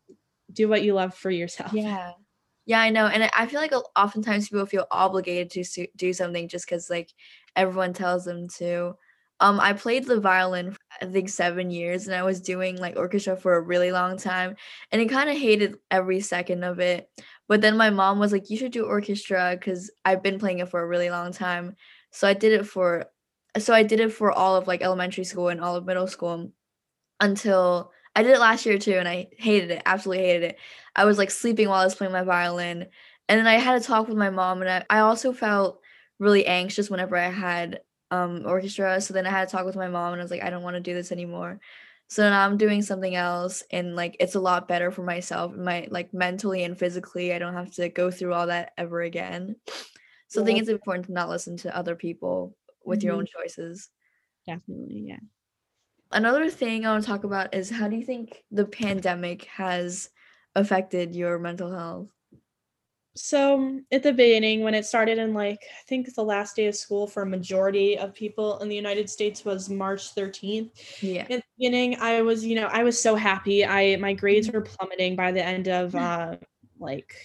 do 0.52 0.68
what 0.68 0.84
you 0.84 0.94
love 0.94 1.16
for 1.16 1.32
yourself. 1.32 1.72
Yeah. 1.72 2.12
Yeah, 2.68 2.82
I 2.82 2.90
know. 2.90 3.06
And 3.06 3.30
I 3.38 3.46
feel 3.46 3.62
like 3.62 3.74
oftentimes 3.96 4.50
people 4.50 4.66
feel 4.66 4.88
obligated 4.90 5.52
to 5.52 5.88
do 5.96 6.14
something 6.14 6.48
just 6.50 6.66
because, 6.66 6.90
like, 6.90 7.14
everyone 7.56 7.94
tells 7.94 8.26
them 8.26 8.48
to. 8.58 8.96
Um, 9.42 9.60
I 9.60 9.74
played 9.74 10.06
the 10.06 10.20
violin 10.20 10.72
for, 10.72 10.78
I 11.02 11.06
think 11.06 11.28
seven 11.30 11.70
years, 11.70 12.08
and 12.08 12.16
I 12.16 12.24
was 12.24 12.40
doing 12.42 12.78
like 12.78 12.96
orchestra 12.98 13.36
for 13.36 13.56
a 13.56 13.62
really 13.62 13.92
long 13.92 14.18
time, 14.18 14.56
and 14.92 15.02
I 15.02 15.06
kind 15.06 15.30
of 15.30 15.38
hated 15.38 15.76
every 15.92 16.22
second 16.22 16.64
of 16.64 16.80
it. 16.80 17.10
But 17.48 17.62
then 17.62 17.76
my 17.78 17.90
mom 17.90 18.20
was 18.20 18.32
like, 18.32 18.50
"You 18.50 18.58
should 18.58 18.72
do 18.72 18.86
orchestra 18.86 19.56
because 19.60 19.92
I've 20.06 20.24
been 20.24 20.40
playing 20.40 20.60
it 20.60 20.70
for 20.70 20.82
a 20.82 20.88
really 20.88 21.10
long 21.10 21.32
time." 21.34 21.76
So 22.12 22.28
I 22.28 22.34
did 22.34 22.54
it 22.54 22.66
for, 22.66 23.06
so 23.58 23.74
I 23.74 23.84
did 23.84 24.00
it 24.00 24.14
for 24.14 24.32
all 24.32 24.56
of 24.56 24.68
like 24.68 24.82
elementary 24.82 25.26
school 25.26 25.50
and 25.50 25.60
all 25.62 25.76
of 25.76 25.86
middle 25.86 26.08
school, 26.08 26.52
until 27.20 27.92
I 28.16 28.24
did 28.24 28.34
it 28.34 28.40
last 28.40 28.66
year 28.66 28.78
too, 28.80 28.94
and 28.96 29.08
I 29.08 29.28
hated 29.38 29.72
it. 29.72 29.82
Absolutely 29.86 30.26
hated 30.26 30.44
it. 30.44 30.58
I 30.96 31.06
was 31.06 31.18
like 31.18 31.32
sleeping 31.32 31.68
while 31.70 31.82
I 31.82 31.86
was 31.86 31.96
playing 31.96 32.14
my 32.14 32.24
violin, 32.24 32.88
and 33.30 33.40
then 33.40 33.48
I 33.48 33.56
had 33.56 33.80
a 33.82 33.84
talk 33.84 34.08
with 34.08 34.18
my 34.18 34.30
mom, 34.30 34.62
and 34.62 34.70
I, 34.70 34.98
I 34.98 35.00
also 35.00 35.34
felt 35.34 35.82
really 36.20 36.46
anxious 36.46 36.90
whenever 36.90 37.16
I 37.16 37.30
had 37.30 37.82
um 38.12 38.44
orchestra. 38.46 39.02
So 39.02 39.14
then 39.14 39.26
I 39.26 39.32
had 39.32 39.48
to 39.48 39.52
talk 39.52 39.66
with 39.66 39.76
my 39.76 39.88
mom 39.88 40.14
and 40.14 40.22
I 40.22 40.24
was 40.24 40.32
like, 40.32 40.44
I 40.44 40.50
don't 40.50 40.64
want 40.64 40.76
to 40.76 40.82
do 40.82 40.94
this 40.94 41.12
anymore. 41.12 41.60
So 42.08 42.30
now 42.30 42.46
I'm 42.46 42.58
doing 42.58 42.82
something 42.82 43.16
else 43.16 43.64
and 43.72 43.96
like 43.96 44.16
it's 44.20 44.36
a 44.36 44.40
lot 44.40 44.68
better 44.68 44.92
for 44.92 45.02
myself, 45.02 45.56
my 45.56 45.88
like 45.90 46.14
mentally 46.14 46.64
and 46.64 46.78
physically. 46.78 47.34
I 47.34 47.40
don't 47.40 47.56
have 47.56 47.74
to 47.76 47.90
go 47.90 48.12
through 48.12 48.34
all 48.34 48.48
that 48.48 48.74
ever 48.78 49.02
again. 49.02 49.56
So 50.28 50.42
I 50.42 50.46
think 50.46 50.60
it's 50.60 50.70
important 50.70 51.08
to 51.08 51.14
not 51.14 51.30
listen 51.30 51.58
to 51.58 51.76
other 51.76 51.96
people 51.96 52.56
with 52.84 53.00
mm-hmm. 53.00 53.08
your 53.08 53.16
own 53.16 53.26
choices. 53.26 53.90
Definitely, 54.46 55.06
yeah. 55.08 55.20
Another 56.12 56.50
thing 56.50 56.86
I 56.86 56.92
want 56.92 57.04
to 57.04 57.10
talk 57.10 57.24
about 57.24 57.56
is 57.56 57.70
how 57.70 57.88
do 57.88 57.96
you 57.96 58.06
think 58.06 58.44
the 58.52 58.66
pandemic 58.66 59.46
has 59.46 60.10
affected 60.56 61.16
your 61.16 61.40
mental 61.40 61.72
health? 61.72 62.10
So 63.16 63.80
at 63.92 64.04
the 64.04 64.12
beginning, 64.12 64.62
when 64.62 64.74
it 64.74 64.86
started 64.86 65.18
in 65.18 65.34
like 65.34 65.60
I 65.64 65.84
think 65.88 66.14
the 66.14 66.24
last 66.24 66.56
day 66.56 66.68
of 66.68 66.76
school 66.76 67.08
for 67.08 67.24
a 67.24 67.26
majority 67.26 67.98
of 67.98 68.14
people 68.14 68.60
in 68.60 68.68
the 68.68 68.76
United 68.76 69.10
States 69.10 69.46
was 69.46 69.70
March 69.70 70.14
13th. 70.14 70.72
Yeah. 71.02 71.22
At 71.22 71.28
the 71.30 71.44
beginning, 71.58 71.98
I 72.00 72.22
was, 72.22 72.46
you 72.46 72.56
know, 72.56 72.68
I 72.68 72.84
was 72.84 73.02
so 73.02 73.16
happy. 73.16 73.66
I 73.66 73.96
my 73.98 74.14
grades 74.14 74.52
were 74.52 74.62
plummeting 74.62 75.16
by 75.16 75.32
the 75.32 75.44
end 75.44 75.70
of 75.70 75.96
uh, 75.96 76.36
like 76.78 77.16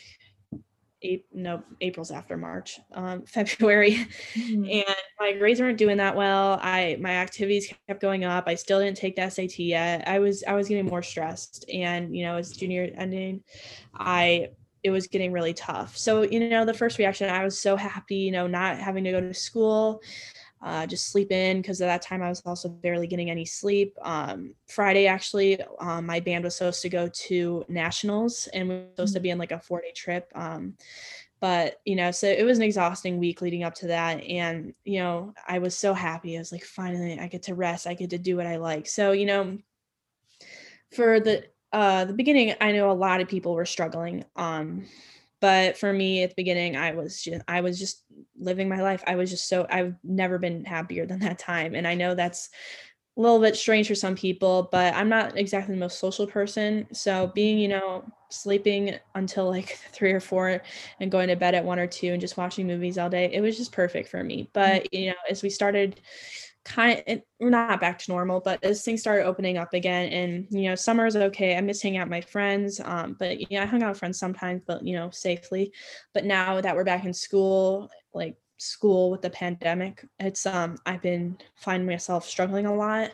April, 1.02 1.28
no, 1.32 1.62
April's 1.80 2.10
after 2.10 2.36
March, 2.36 2.78
um, 2.92 3.22
February, 3.26 4.06
mm-hmm. 4.34 4.64
and 4.64 4.96
my 5.18 5.32
grades 5.32 5.60
weren't 5.60 5.78
doing 5.78 5.96
that 5.96 6.14
well. 6.14 6.60
I 6.62 6.98
my 7.00 7.12
activities 7.12 7.72
kept 7.88 8.00
going 8.00 8.24
up. 8.24 8.44
I 8.46 8.54
still 8.54 8.80
didn't 8.80 8.96
take 8.96 9.16
the 9.16 9.28
SAT 9.28 9.58
yet. 9.58 10.06
I 10.06 10.18
was 10.18 10.44
I 10.46 10.52
was 10.52 10.68
getting 10.68 10.86
more 10.86 11.02
stressed, 11.02 11.64
and 11.72 12.14
you 12.14 12.24
know, 12.24 12.36
as 12.36 12.52
junior 12.52 12.90
ending, 12.96 13.42
I 13.94 14.50
it 14.82 14.90
was 14.90 15.06
getting 15.06 15.32
really 15.32 15.54
tough. 15.54 15.96
So 15.96 16.22
you 16.22 16.48
know, 16.48 16.64
the 16.64 16.74
first 16.74 16.98
reaction, 16.98 17.30
I 17.30 17.44
was 17.44 17.60
so 17.60 17.76
happy, 17.76 18.16
you 18.16 18.32
know, 18.32 18.46
not 18.46 18.78
having 18.78 19.04
to 19.04 19.10
go 19.10 19.20
to 19.20 19.34
school 19.34 20.02
uh, 20.62 20.86
just 20.86 21.10
sleep 21.10 21.32
in 21.32 21.62
because 21.62 21.80
at 21.80 21.86
that 21.86 22.02
time 22.02 22.22
I 22.22 22.28
was 22.28 22.42
also 22.44 22.68
barely 22.68 23.06
getting 23.06 23.30
any 23.30 23.46
sleep. 23.46 23.96
Um, 24.02 24.54
Friday, 24.68 25.06
actually, 25.06 25.58
um, 25.78 26.04
my 26.04 26.20
band 26.20 26.44
was 26.44 26.56
supposed 26.56 26.82
to 26.82 26.90
go 26.90 27.08
to 27.08 27.64
nationals 27.68 28.46
and 28.52 28.68
we 28.68 28.74
were 28.74 28.86
supposed 28.94 29.14
to 29.14 29.20
be 29.20 29.30
in 29.30 29.38
like 29.38 29.52
a 29.52 29.60
four 29.60 29.80
day 29.80 29.92
trip. 29.94 30.30
Um, 30.34 30.74
but 31.40 31.80
you 31.86 31.96
know, 31.96 32.10
so 32.10 32.26
it 32.26 32.44
was 32.44 32.58
an 32.58 32.64
exhausting 32.64 33.18
week 33.18 33.40
leading 33.40 33.62
up 33.62 33.74
to 33.76 33.86
that. 33.86 34.22
And, 34.22 34.74
you 34.84 34.98
know, 34.98 35.32
I 35.48 35.60
was 35.60 35.74
so 35.74 35.94
happy. 35.94 36.36
I 36.36 36.40
was 36.40 36.52
like, 36.52 36.64
finally, 36.64 37.18
I 37.18 37.28
get 37.28 37.44
to 37.44 37.54
rest. 37.54 37.86
I 37.86 37.94
get 37.94 38.10
to 38.10 38.18
do 38.18 38.36
what 38.36 38.46
I 38.46 38.56
like. 38.56 38.86
So, 38.86 39.12
you 39.12 39.24
know, 39.24 39.56
for 40.94 41.20
the 41.20 41.46
uh 41.72 42.04
the 42.04 42.12
beginning, 42.12 42.54
I 42.60 42.72
know 42.72 42.90
a 42.90 42.92
lot 42.92 43.20
of 43.20 43.28
people 43.28 43.54
were 43.54 43.66
struggling. 43.66 44.24
Um, 44.36 44.86
but 45.40 45.76
for 45.76 45.92
me 45.92 46.22
at 46.22 46.30
the 46.30 46.34
beginning 46.36 46.76
i 46.76 46.92
was 46.92 47.22
just 47.22 47.42
i 47.48 47.60
was 47.60 47.78
just 47.78 48.04
living 48.38 48.68
my 48.68 48.80
life 48.80 49.02
i 49.06 49.16
was 49.16 49.30
just 49.30 49.48
so 49.48 49.66
i've 49.70 49.94
never 50.04 50.38
been 50.38 50.64
happier 50.64 51.06
than 51.06 51.18
that 51.18 51.38
time 51.38 51.74
and 51.74 51.86
i 51.86 51.94
know 51.94 52.14
that's 52.14 52.50
a 53.16 53.20
little 53.20 53.40
bit 53.40 53.56
strange 53.56 53.88
for 53.88 53.94
some 53.94 54.14
people 54.14 54.68
but 54.70 54.94
i'm 54.94 55.08
not 55.08 55.36
exactly 55.36 55.74
the 55.74 55.80
most 55.80 55.98
social 55.98 56.26
person 56.26 56.86
so 56.92 57.26
being 57.28 57.58
you 57.58 57.68
know 57.68 58.04
sleeping 58.28 58.94
until 59.14 59.48
like 59.48 59.78
three 59.92 60.12
or 60.12 60.20
four 60.20 60.62
and 61.00 61.10
going 61.10 61.28
to 61.28 61.36
bed 61.36 61.54
at 61.54 61.64
one 61.64 61.78
or 61.78 61.86
two 61.86 62.12
and 62.12 62.20
just 62.20 62.36
watching 62.36 62.66
movies 62.66 62.98
all 62.98 63.10
day 63.10 63.30
it 63.32 63.40
was 63.40 63.56
just 63.56 63.72
perfect 63.72 64.08
for 64.08 64.22
me 64.22 64.48
but 64.52 64.84
mm-hmm. 64.84 64.96
you 64.96 65.06
know 65.08 65.16
as 65.28 65.42
we 65.42 65.50
started 65.50 66.00
kind 66.64 67.02
of 67.06 67.22
we're 67.38 67.48
not 67.48 67.80
back 67.80 67.98
to 67.98 68.10
normal 68.10 68.38
but 68.38 68.62
as 68.62 68.84
things 68.84 69.00
started 69.00 69.24
opening 69.24 69.56
up 69.56 69.72
again 69.72 70.12
and 70.12 70.46
you 70.50 70.68
know 70.68 70.74
summer 70.74 71.06
is 71.06 71.16
okay 71.16 71.56
i 71.56 71.60
miss 71.60 71.80
hanging 71.80 71.98
out 71.98 72.08
my 72.08 72.20
friends 72.20 72.80
um 72.84 73.16
but 73.18 73.50
yeah 73.50 73.62
i 73.62 73.66
hung 73.66 73.82
out 73.82 73.90
with 73.90 73.98
friends 73.98 74.18
sometimes 74.18 74.62
but 74.66 74.84
you 74.84 74.94
know 74.94 75.10
safely. 75.10 75.72
But 76.12 76.24
now 76.24 76.60
that 76.60 76.76
we're 76.76 76.84
back 76.84 77.04
in 77.04 77.14
school 77.14 77.90
like 78.12 78.36
school 78.58 79.10
with 79.10 79.22
the 79.22 79.30
pandemic 79.30 80.04
it's 80.18 80.44
um 80.44 80.76
i've 80.84 81.00
been 81.00 81.38
finding 81.56 81.86
myself 81.86 82.26
struggling 82.26 82.66
a 82.66 82.74
lot. 82.74 83.12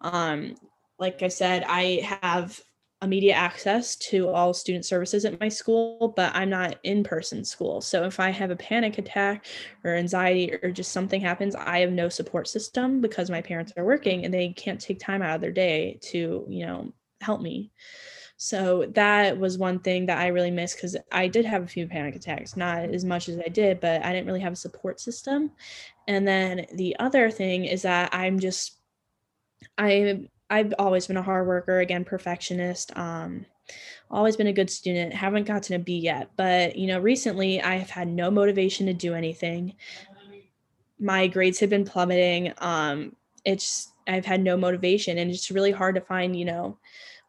Um 0.00 0.54
like 0.98 1.22
i 1.22 1.28
said 1.28 1.64
i 1.66 2.00
have 2.22 2.60
immediate 3.04 3.34
access 3.34 3.94
to 3.96 4.28
all 4.28 4.52
student 4.52 4.84
services 4.84 5.24
at 5.24 5.38
my 5.40 5.48
school, 5.48 6.12
but 6.16 6.34
I'm 6.34 6.50
not 6.50 6.78
in 6.82 7.04
person 7.04 7.44
school. 7.44 7.80
So 7.80 8.04
if 8.04 8.18
I 8.18 8.30
have 8.30 8.50
a 8.50 8.56
panic 8.56 8.98
attack 8.98 9.46
or 9.84 9.94
anxiety 9.94 10.52
or 10.62 10.70
just 10.70 10.92
something 10.92 11.20
happens, 11.20 11.54
I 11.54 11.78
have 11.80 11.92
no 11.92 12.08
support 12.08 12.48
system 12.48 13.00
because 13.00 13.30
my 13.30 13.40
parents 13.40 13.72
are 13.76 13.84
working 13.84 14.24
and 14.24 14.34
they 14.34 14.48
can't 14.48 14.80
take 14.80 14.98
time 14.98 15.22
out 15.22 15.36
of 15.36 15.40
their 15.40 15.52
day 15.52 15.98
to, 16.02 16.44
you 16.48 16.66
know, 16.66 16.92
help 17.20 17.40
me. 17.40 17.70
So 18.36 18.86
that 18.94 19.38
was 19.38 19.58
one 19.58 19.78
thing 19.78 20.06
that 20.06 20.18
I 20.18 20.26
really 20.28 20.50
missed 20.50 20.76
because 20.76 20.96
I 21.12 21.28
did 21.28 21.44
have 21.44 21.62
a 21.62 21.68
few 21.68 21.86
panic 21.86 22.16
attacks, 22.16 22.56
not 22.56 22.80
as 22.80 23.04
much 23.04 23.28
as 23.28 23.38
I 23.38 23.48
did, 23.48 23.80
but 23.80 24.04
I 24.04 24.12
didn't 24.12 24.26
really 24.26 24.40
have 24.40 24.52
a 24.52 24.56
support 24.56 25.00
system. 25.00 25.52
And 26.08 26.26
then 26.26 26.66
the 26.74 26.96
other 26.98 27.30
thing 27.30 27.64
is 27.64 27.82
that 27.82 28.12
I'm 28.12 28.40
just 28.40 28.78
I 29.78 30.28
I've 30.50 30.74
always 30.78 31.06
been 31.06 31.16
a 31.16 31.22
hard 31.22 31.46
worker, 31.46 31.80
again, 31.80 32.04
perfectionist. 32.04 32.96
Um, 32.96 33.46
always 34.10 34.36
been 34.36 34.46
a 34.46 34.52
good 34.52 34.70
student. 34.70 35.12
Haven't 35.12 35.46
gotten 35.46 35.76
a 35.76 35.78
B 35.78 35.98
yet, 35.98 36.30
but 36.36 36.76
you 36.76 36.86
know, 36.86 37.00
recently 37.00 37.60
I 37.60 37.76
have 37.76 37.90
had 37.90 38.08
no 38.08 38.30
motivation 38.30 38.86
to 38.86 38.94
do 38.94 39.14
anything. 39.14 39.74
My 40.98 41.26
grades 41.26 41.58
have 41.60 41.70
been 41.70 41.84
plummeting. 41.84 42.52
Um, 42.58 43.16
it's 43.44 43.92
I've 44.06 44.26
had 44.26 44.42
no 44.42 44.56
motivation, 44.56 45.18
and 45.18 45.30
it's 45.30 45.50
really 45.50 45.72
hard 45.72 45.94
to 45.94 46.00
find 46.00 46.36
you 46.36 46.44
know 46.44 46.78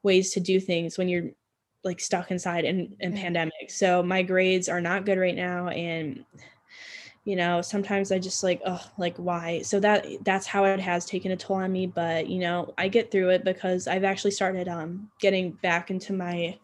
ways 0.03 0.31
to 0.33 0.39
do 0.39 0.59
things 0.59 0.97
when 0.97 1.09
you're 1.09 1.31
like 1.83 1.99
stuck 1.99 2.31
inside 2.31 2.65
in, 2.65 2.95
in 2.99 3.13
pandemic. 3.13 3.69
So 3.69 4.01
my 4.03 4.23
grades 4.23 4.69
are 4.69 4.81
not 4.81 5.05
good 5.05 5.17
right 5.17 5.35
now, 5.35 5.69
and 5.69 6.25
you 7.25 7.35
know 7.35 7.61
sometimes 7.61 8.11
i 8.11 8.19
just 8.19 8.43
like 8.43 8.61
oh 8.65 8.81
like 8.97 9.17
why? 9.17 9.61
So 9.63 9.79
that 9.81 10.05
that's 10.23 10.45
how 10.47 10.63
it 10.65 10.79
has 10.79 11.05
taken 11.05 11.31
a 11.31 11.35
toll 11.35 11.57
on 11.57 11.71
me 11.71 11.87
but 11.87 12.27
you 12.27 12.39
know 12.39 12.73
i 12.77 12.87
get 12.87 13.11
through 13.11 13.29
it 13.31 13.43
because 13.43 13.87
i've 13.87 14.03
actually 14.03 14.31
started 14.31 14.67
um 14.67 15.09
getting 15.19 15.51
back 15.51 15.91
into 15.91 16.13
my 16.13 16.57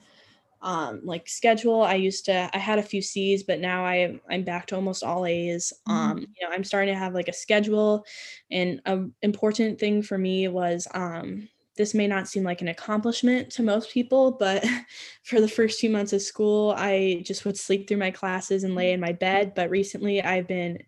um 0.62 1.02
like 1.04 1.28
schedule. 1.28 1.82
I 1.82 1.96
used 1.96 2.26
to 2.26 2.50
i 2.54 2.58
had 2.60 2.78
a 2.78 2.84
few 2.84 3.02
c's 3.02 3.42
but 3.44 3.60
now 3.60 3.84
i 3.84 4.20
i'm 4.30 4.44
back 4.44 4.68
to 4.68 4.76
almost 4.76 5.04
all 5.04 5.26
a's. 5.26 5.74
Mm-hmm. 5.90 5.98
um 5.98 6.18
you 6.20 6.48
know 6.48 6.54
i'm 6.54 6.64
starting 6.64 6.94
to 6.94 7.00
have 7.00 7.16
like 7.16 7.28
a 7.28 7.34
schedule 7.34 8.06
and 8.52 8.80
a 8.86 9.06
important 9.24 9.80
thing 9.80 10.04
for 10.04 10.18
me 10.18 10.48
was 10.48 10.88
um 10.94 11.50
this 11.78 11.94
may 11.94 12.08
not 12.08 12.28
seem 12.28 12.44
like 12.44 12.62
an 12.62 12.68
accomplishment 12.68 13.50
to 13.52 13.64
most 13.64 13.92
people, 13.92 14.32
but 14.32 14.66
for 15.24 15.40
the 15.40 15.48
first 15.48 15.80
two 15.80 15.90
months 15.90 16.14
of 16.14 16.22
school, 16.22 16.74
I 16.78 17.24
just 17.26 17.46
would 17.46 17.58
sleep 17.58 17.88
through 17.88 17.98
my 17.98 18.12
classes 18.12 18.64
and 18.64 18.76
lay 18.76 18.92
in 18.92 19.00
my 19.00 19.14
bed. 19.14 19.54
But 19.56 19.70
recently, 19.70 20.22
I've 20.22 20.48
been, 20.48 20.80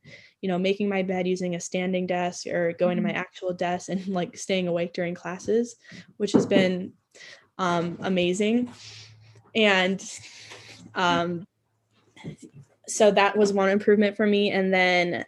you 0.41 0.49
know, 0.49 0.59
making 0.59 0.89
my 0.89 1.01
bed 1.01 1.27
using 1.27 1.55
a 1.55 1.59
standing 1.59 2.05
desk 2.05 2.47
or 2.47 2.73
going 2.73 2.97
to 2.97 3.03
my 3.03 3.09
mm-hmm. 3.09 3.17
actual 3.17 3.53
desk 3.53 3.89
and 3.89 4.05
like 4.09 4.37
staying 4.37 4.67
awake 4.67 4.93
during 4.93 5.15
classes, 5.15 5.77
which 6.17 6.33
has 6.33 6.45
been 6.45 6.93
um, 7.57 7.97
amazing. 8.01 8.69
And 9.55 10.03
um, 10.95 11.47
so 12.87 13.11
that 13.11 13.37
was 13.37 13.53
one 13.53 13.69
improvement 13.69 14.17
for 14.17 14.25
me. 14.25 14.51
And 14.51 14.73
then, 14.73 15.25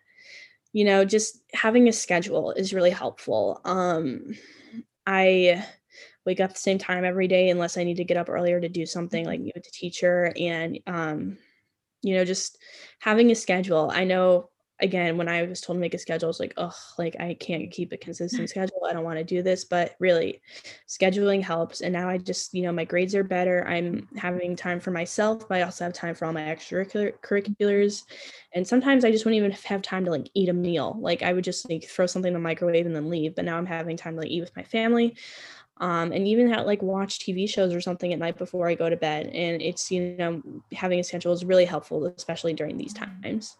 you 0.73 0.83
know, 0.83 1.05
just 1.05 1.39
having 1.53 1.87
a 1.87 1.93
schedule 1.93 2.51
is 2.51 2.73
really 2.73 2.89
helpful. 2.89 3.61
Um, 3.63 4.35
I 5.07 5.65
wake 6.25 6.39
up 6.39 6.53
the 6.53 6.59
same 6.59 6.77
time 6.77 7.05
every 7.05 7.27
day 7.27 7.49
unless 7.49 7.77
I 7.77 7.83
need 7.83 7.97
to 7.97 8.03
get 8.03 8.17
up 8.17 8.29
earlier 8.29 8.59
to 8.59 8.69
do 8.69 8.85
something 8.85 9.25
like 9.25 9.39
meet 9.39 9.55
with 9.55 9.63
the 9.63 9.71
teacher 9.71 10.33
and 10.39 10.79
um, 10.87 11.37
you 12.01 12.15
know, 12.15 12.25
just 12.25 12.57
having 12.99 13.31
a 13.31 13.35
schedule. 13.35 13.91
I 13.93 14.03
know 14.05 14.49
again, 14.79 15.17
when 15.17 15.29
I 15.29 15.43
was 15.43 15.61
told 15.61 15.77
to 15.77 15.81
make 15.81 15.93
a 15.93 15.97
schedule, 15.97 16.27
I 16.27 16.29
was 16.29 16.39
like, 16.39 16.53
oh, 16.57 16.75
like 16.97 17.15
I 17.19 17.33
can't 17.35 17.71
keep 17.71 17.91
a 17.93 17.97
consistent 17.97 18.49
schedule. 18.51 18.85
I 18.87 18.93
don't 18.93 19.03
want 19.03 19.17
to 19.17 19.23
do 19.23 19.41
this. 19.41 19.63
But 19.63 19.95
really, 19.99 20.41
scheduling 20.87 21.41
helps. 21.41 21.81
And 21.81 21.93
now 21.93 22.09
I 22.09 22.17
just, 22.17 22.53
you 22.53 22.63
know, 22.63 22.71
my 22.71 22.85
grades 22.85 23.15
are 23.15 23.23
better. 23.23 23.65
I'm 23.67 24.07
having 24.17 24.55
time 24.55 24.79
for 24.79 24.91
myself, 24.91 25.47
but 25.47 25.57
I 25.57 25.61
also 25.61 25.85
have 25.85 25.93
time 25.93 26.15
for 26.15 26.25
all 26.25 26.33
my 26.33 26.41
extracurriculars. 26.41 28.03
And 28.53 28.67
sometimes 28.67 29.05
I 29.05 29.11
just 29.11 29.25
wouldn't 29.25 29.39
even 29.39 29.51
have 29.51 29.81
time 29.81 30.05
to 30.05 30.11
like 30.11 30.29
eat 30.33 30.49
a 30.49 30.53
meal. 30.53 30.97
Like 30.99 31.23
I 31.23 31.33
would 31.33 31.43
just 31.43 31.69
like 31.69 31.85
throw 31.85 32.05
something 32.05 32.29
in 32.29 32.33
the 32.33 32.39
microwave 32.39 32.85
and 32.85 32.95
then 32.95 33.09
leave. 33.09 33.35
But 33.35 33.45
now 33.45 33.57
I'm 33.57 33.65
having 33.65 33.97
time 33.97 34.15
to 34.15 34.21
like 34.21 34.31
eat 34.31 34.41
with 34.41 34.55
my 34.55 34.63
family. 34.63 35.15
Um, 35.77 36.13
and 36.13 36.25
even 36.25 36.49
have, 36.53 36.65
like 36.65 36.81
watch 36.81 37.19
TV 37.19 37.49
shows 37.49 37.73
or 37.73 37.81
something 37.81 38.13
at 38.13 38.19
night 38.19 38.37
before 38.37 38.69
I 38.69 38.75
go 38.75 38.89
to 38.89 38.95
bed. 38.95 39.27
And 39.27 39.61
it's, 39.61 39.91
you 39.91 40.15
know, 40.17 40.41
having 40.71 40.99
a 40.99 41.03
schedule 41.03 41.33
is 41.33 41.43
really 41.43 41.65
helpful, 41.65 42.05
especially 42.05 42.53
during 42.53 42.77
these 42.77 42.93
times. 42.93 43.57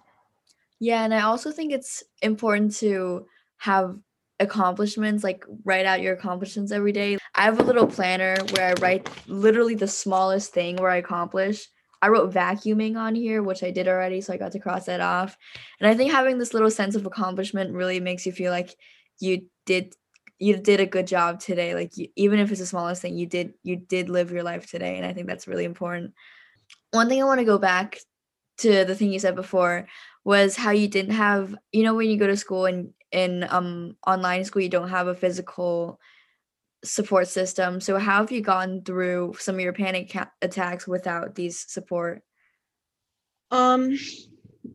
Yeah, 0.79 1.03
and 1.03 1.13
I 1.13 1.21
also 1.21 1.51
think 1.51 1.71
it's 1.71 2.03
important 2.21 2.75
to 2.77 3.25
have 3.57 3.97
accomplishments, 4.39 5.23
like 5.23 5.45
write 5.63 5.85
out 5.85 6.01
your 6.01 6.13
accomplishments 6.13 6.71
every 6.71 6.91
day. 6.91 7.17
I 7.35 7.43
have 7.43 7.59
a 7.59 7.63
little 7.63 7.88
planner 7.88 8.35
where 8.51 8.69
I 8.69 8.81
write 8.81 9.09
literally 9.27 9.75
the 9.75 9.88
smallest 9.88 10.51
thing 10.51 10.75
where 10.75 10.89
I 10.89 10.97
accomplish. 10.97 11.67
I 12.01 12.09
wrote 12.09 12.33
vacuuming 12.33 12.97
on 12.97 13.15
here, 13.15 13.41
which 13.41 13.63
I 13.63 13.71
did 13.71 13.88
already, 13.88 14.21
so 14.21 14.33
I 14.33 14.38
got 14.38 14.51
to 14.51 14.59
cross 14.59 14.85
that 14.85 15.01
off. 15.01 15.38
And 15.79 15.89
I 15.89 15.95
think 15.95 16.11
having 16.11 16.38
this 16.38 16.53
little 16.53 16.69
sense 16.69 16.95
of 16.95 17.05
accomplishment 17.05 17.73
really 17.73 17.99
makes 17.99 18.25
you 18.25 18.31
feel 18.31 18.51
like 18.51 18.75
you 19.19 19.47
did 19.65 19.95
you 20.38 20.57
did 20.57 20.81
a 20.81 20.85
good 20.85 21.07
job 21.07 21.39
today. 21.39 21.73
Like 21.73 21.95
you, 21.95 22.09
even 22.17 22.39
if 22.39 22.51
it's 22.51 22.59
the 22.59 22.65
smallest 22.65 23.01
thing, 23.01 23.17
you 23.17 23.25
did 23.25 23.53
you 23.63 23.77
did 23.77 24.09
live 24.09 24.31
your 24.31 24.43
life 24.43 24.69
today, 24.69 24.97
and 24.97 25.05
I 25.05 25.13
think 25.13 25.27
that's 25.27 25.47
really 25.47 25.63
important. 25.63 26.13
One 26.91 27.07
thing 27.07 27.21
I 27.21 27.25
want 27.25 27.39
to 27.39 27.45
go 27.45 27.57
back 27.57 27.99
to 28.57 28.85
the 28.85 28.95
thing 28.95 29.11
you 29.11 29.19
said 29.19 29.35
before 29.35 29.88
was 30.25 30.57
how 30.57 30.71
you 30.71 30.89
didn't 30.89 31.13
have 31.13 31.55
you 31.71 31.83
know 31.83 31.93
when 31.93 32.09
you 32.09 32.17
go 32.17 32.27
to 32.27 32.35
school 32.35 32.65
and 32.65 32.93
in 33.11 33.45
um 33.49 33.95
online 34.05 34.43
school 34.43 34.61
you 34.61 34.69
don't 34.69 34.89
have 34.89 35.07
a 35.07 35.15
physical 35.15 35.99
support 36.85 37.27
system. 37.27 37.81
So 37.81 37.97
how 37.97 38.17
have 38.21 38.31
you 38.31 38.41
gotten 38.41 38.83
through 38.83 39.35
some 39.39 39.55
of 39.55 39.61
your 39.61 39.73
panic 39.73 40.11
ca- 40.11 40.31
attacks 40.41 40.88
without 40.88 41.35
these 41.35 41.59
support? 41.71 42.21
Um, 43.51 43.97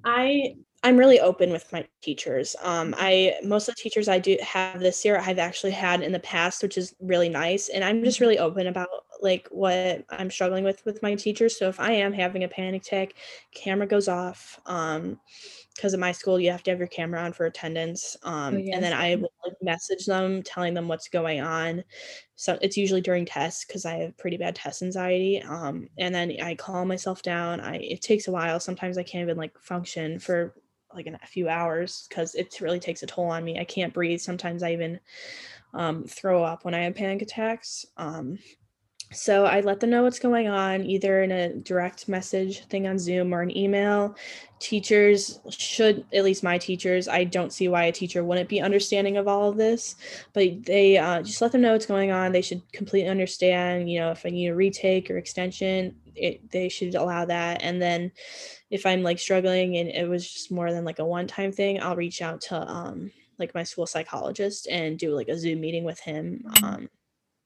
I 0.04 0.54
I'm 0.82 0.96
really 0.96 1.20
open 1.20 1.50
with 1.50 1.70
my 1.72 1.86
teachers. 2.02 2.56
Um, 2.62 2.94
I 2.96 3.34
most 3.42 3.68
of 3.68 3.74
the 3.74 3.82
teachers 3.82 4.08
I 4.08 4.18
do 4.18 4.36
have 4.42 4.80
this 4.80 5.04
year 5.04 5.18
I've 5.18 5.38
actually 5.38 5.72
had 5.72 6.02
in 6.02 6.12
the 6.12 6.20
past, 6.20 6.62
which 6.62 6.78
is 6.78 6.94
really 7.00 7.28
nice. 7.28 7.68
And 7.68 7.84
I'm 7.84 8.02
just 8.02 8.20
really 8.20 8.38
open 8.38 8.66
about 8.66 8.88
like 9.22 9.48
what 9.50 10.04
I'm 10.10 10.30
struggling 10.30 10.64
with 10.64 10.84
with 10.84 11.02
my 11.02 11.14
teachers. 11.14 11.58
So 11.58 11.68
if 11.68 11.78
I 11.80 11.92
am 11.92 12.12
having 12.12 12.44
a 12.44 12.48
panic 12.48 12.82
attack, 12.82 13.14
camera 13.54 13.86
goes 13.86 14.08
off. 14.08 14.58
Um, 14.66 15.20
because 15.74 15.94
at 15.94 16.00
my 16.00 16.12
school 16.12 16.38
you 16.38 16.50
have 16.50 16.62
to 16.64 16.70
have 16.70 16.78
your 16.78 16.88
camera 16.88 17.20
on 17.22 17.32
for 17.32 17.46
attendance. 17.46 18.16
Um, 18.22 18.54
Oh, 18.56 18.70
and 18.72 18.82
then. 18.82 18.92
I 18.92 19.14
will 19.16 19.32
like 19.46 19.54
message 19.62 20.04
them, 20.06 20.42
telling 20.42 20.74
them 20.74 20.88
what's 20.88 21.08
going 21.08 21.40
on. 21.40 21.84
So 22.36 22.58
it's 22.60 22.76
usually 22.76 23.00
during 23.00 23.24
tests 23.24 23.64
because 23.64 23.84
I 23.86 23.94
have 23.96 24.16
pretty 24.18 24.36
bad 24.36 24.54
test 24.56 24.82
anxiety. 24.82 25.42
Um, 25.42 25.88
and 25.98 26.14
then 26.14 26.36
I 26.42 26.54
calm 26.54 26.88
myself 26.88 27.22
down. 27.22 27.60
I 27.60 27.76
it 27.76 28.02
takes 28.02 28.28
a 28.28 28.32
while. 28.32 28.60
Sometimes 28.60 28.98
I 28.98 29.02
can't 29.02 29.22
even 29.22 29.36
like 29.36 29.58
function 29.58 30.18
for 30.18 30.54
like 30.94 31.06
in 31.06 31.14
a 31.14 31.26
few 31.26 31.48
hours 31.48 32.06
because 32.08 32.34
it 32.34 32.60
really 32.60 32.80
takes 32.80 33.02
a 33.02 33.06
toll 33.06 33.26
on 33.26 33.44
me. 33.44 33.58
I 33.58 33.64
can't 33.64 33.94
breathe. 33.94 34.20
Sometimes 34.20 34.62
I 34.62 34.72
even 34.72 35.00
um, 35.74 36.04
throw 36.04 36.42
up 36.42 36.64
when 36.64 36.74
I 36.74 36.80
have 36.80 36.94
panic 36.94 37.22
attacks. 37.22 37.86
Um, 37.96 38.38
so 39.12 39.44
I 39.44 39.60
let 39.60 39.80
them 39.80 39.90
know 39.90 40.04
what's 40.04 40.20
going 40.20 40.48
on, 40.48 40.84
either 40.84 41.22
in 41.22 41.32
a 41.32 41.52
direct 41.54 42.08
message 42.08 42.64
thing 42.66 42.86
on 42.86 42.98
Zoom 42.98 43.34
or 43.34 43.42
an 43.42 43.56
email. 43.56 44.16
Teachers 44.60 45.40
should, 45.48 46.04
at 46.12 46.22
least 46.22 46.44
my 46.44 46.58
teachers, 46.58 47.08
I 47.08 47.24
don't 47.24 47.52
see 47.52 47.66
why 47.66 47.84
a 47.84 47.92
teacher 47.92 48.22
wouldn't 48.22 48.48
be 48.48 48.60
understanding 48.60 49.16
of 49.16 49.26
all 49.26 49.48
of 49.48 49.56
this, 49.56 49.96
but 50.32 50.64
they 50.64 50.96
uh, 50.96 51.22
just 51.22 51.42
let 51.42 51.50
them 51.50 51.62
know 51.62 51.72
what's 51.72 51.86
going 51.86 52.12
on. 52.12 52.30
They 52.30 52.42
should 52.42 52.62
completely 52.72 53.10
understand, 53.10 53.90
you 53.90 53.98
know, 53.98 54.12
if 54.12 54.24
I 54.24 54.30
need 54.30 54.48
a 54.48 54.54
retake 54.54 55.10
or 55.10 55.16
extension, 55.18 55.96
it, 56.14 56.48
they 56.52 56.68
should 56.68 56.94
allow 56.94 57.24
that. 57.24 57.62
And 57.62 57.82
then 57.82 58.12
if 58.70 58.86
I'm 58.86 59.02
like 59.02 59.18
struggling 59.18 59.76
and 59.76 59.88
it 59.88 60.08
was 60.08 60.30
just 60.30 60.52
more 60.52 60.70
than 60.72 60.84
like 60.84 61.00
a 61.00 61.04
one 61.04 61.26
time 61.26 61.50
thing, 61.50 61.82
I'll 61.82 61.96
reach 61.96 62.22
out 62.22 62.42
to 62.42 62.70
um, 62.70 63.10
like 63.40 63.54
my 63.56 63.64
school 63.64 63.86
psychologist 63.86 64.68
and 64.68 64.98
do 64.98 65.16
like 65.16 65.28
a 65.28 65.38
Zoom 65.38 65.60
meeting 65.60 65.82
with 65.82 65.98
him. 65.98 66.44
Um, 66.62 66.88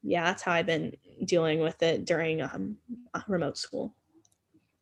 yeah, 0.04 0.24
that's 0.24 0.42
how 0.42 0.52
I've 0.52 0.66
been 0.66 0.96
dealing 1.24 1.60
with 1.60 1.82
it 1.82 2.04
during 2.04 2.42
um, 2.42 2.78
uh, 3.14 3.22
remote 3.28 3.58
school. 3.58 3.94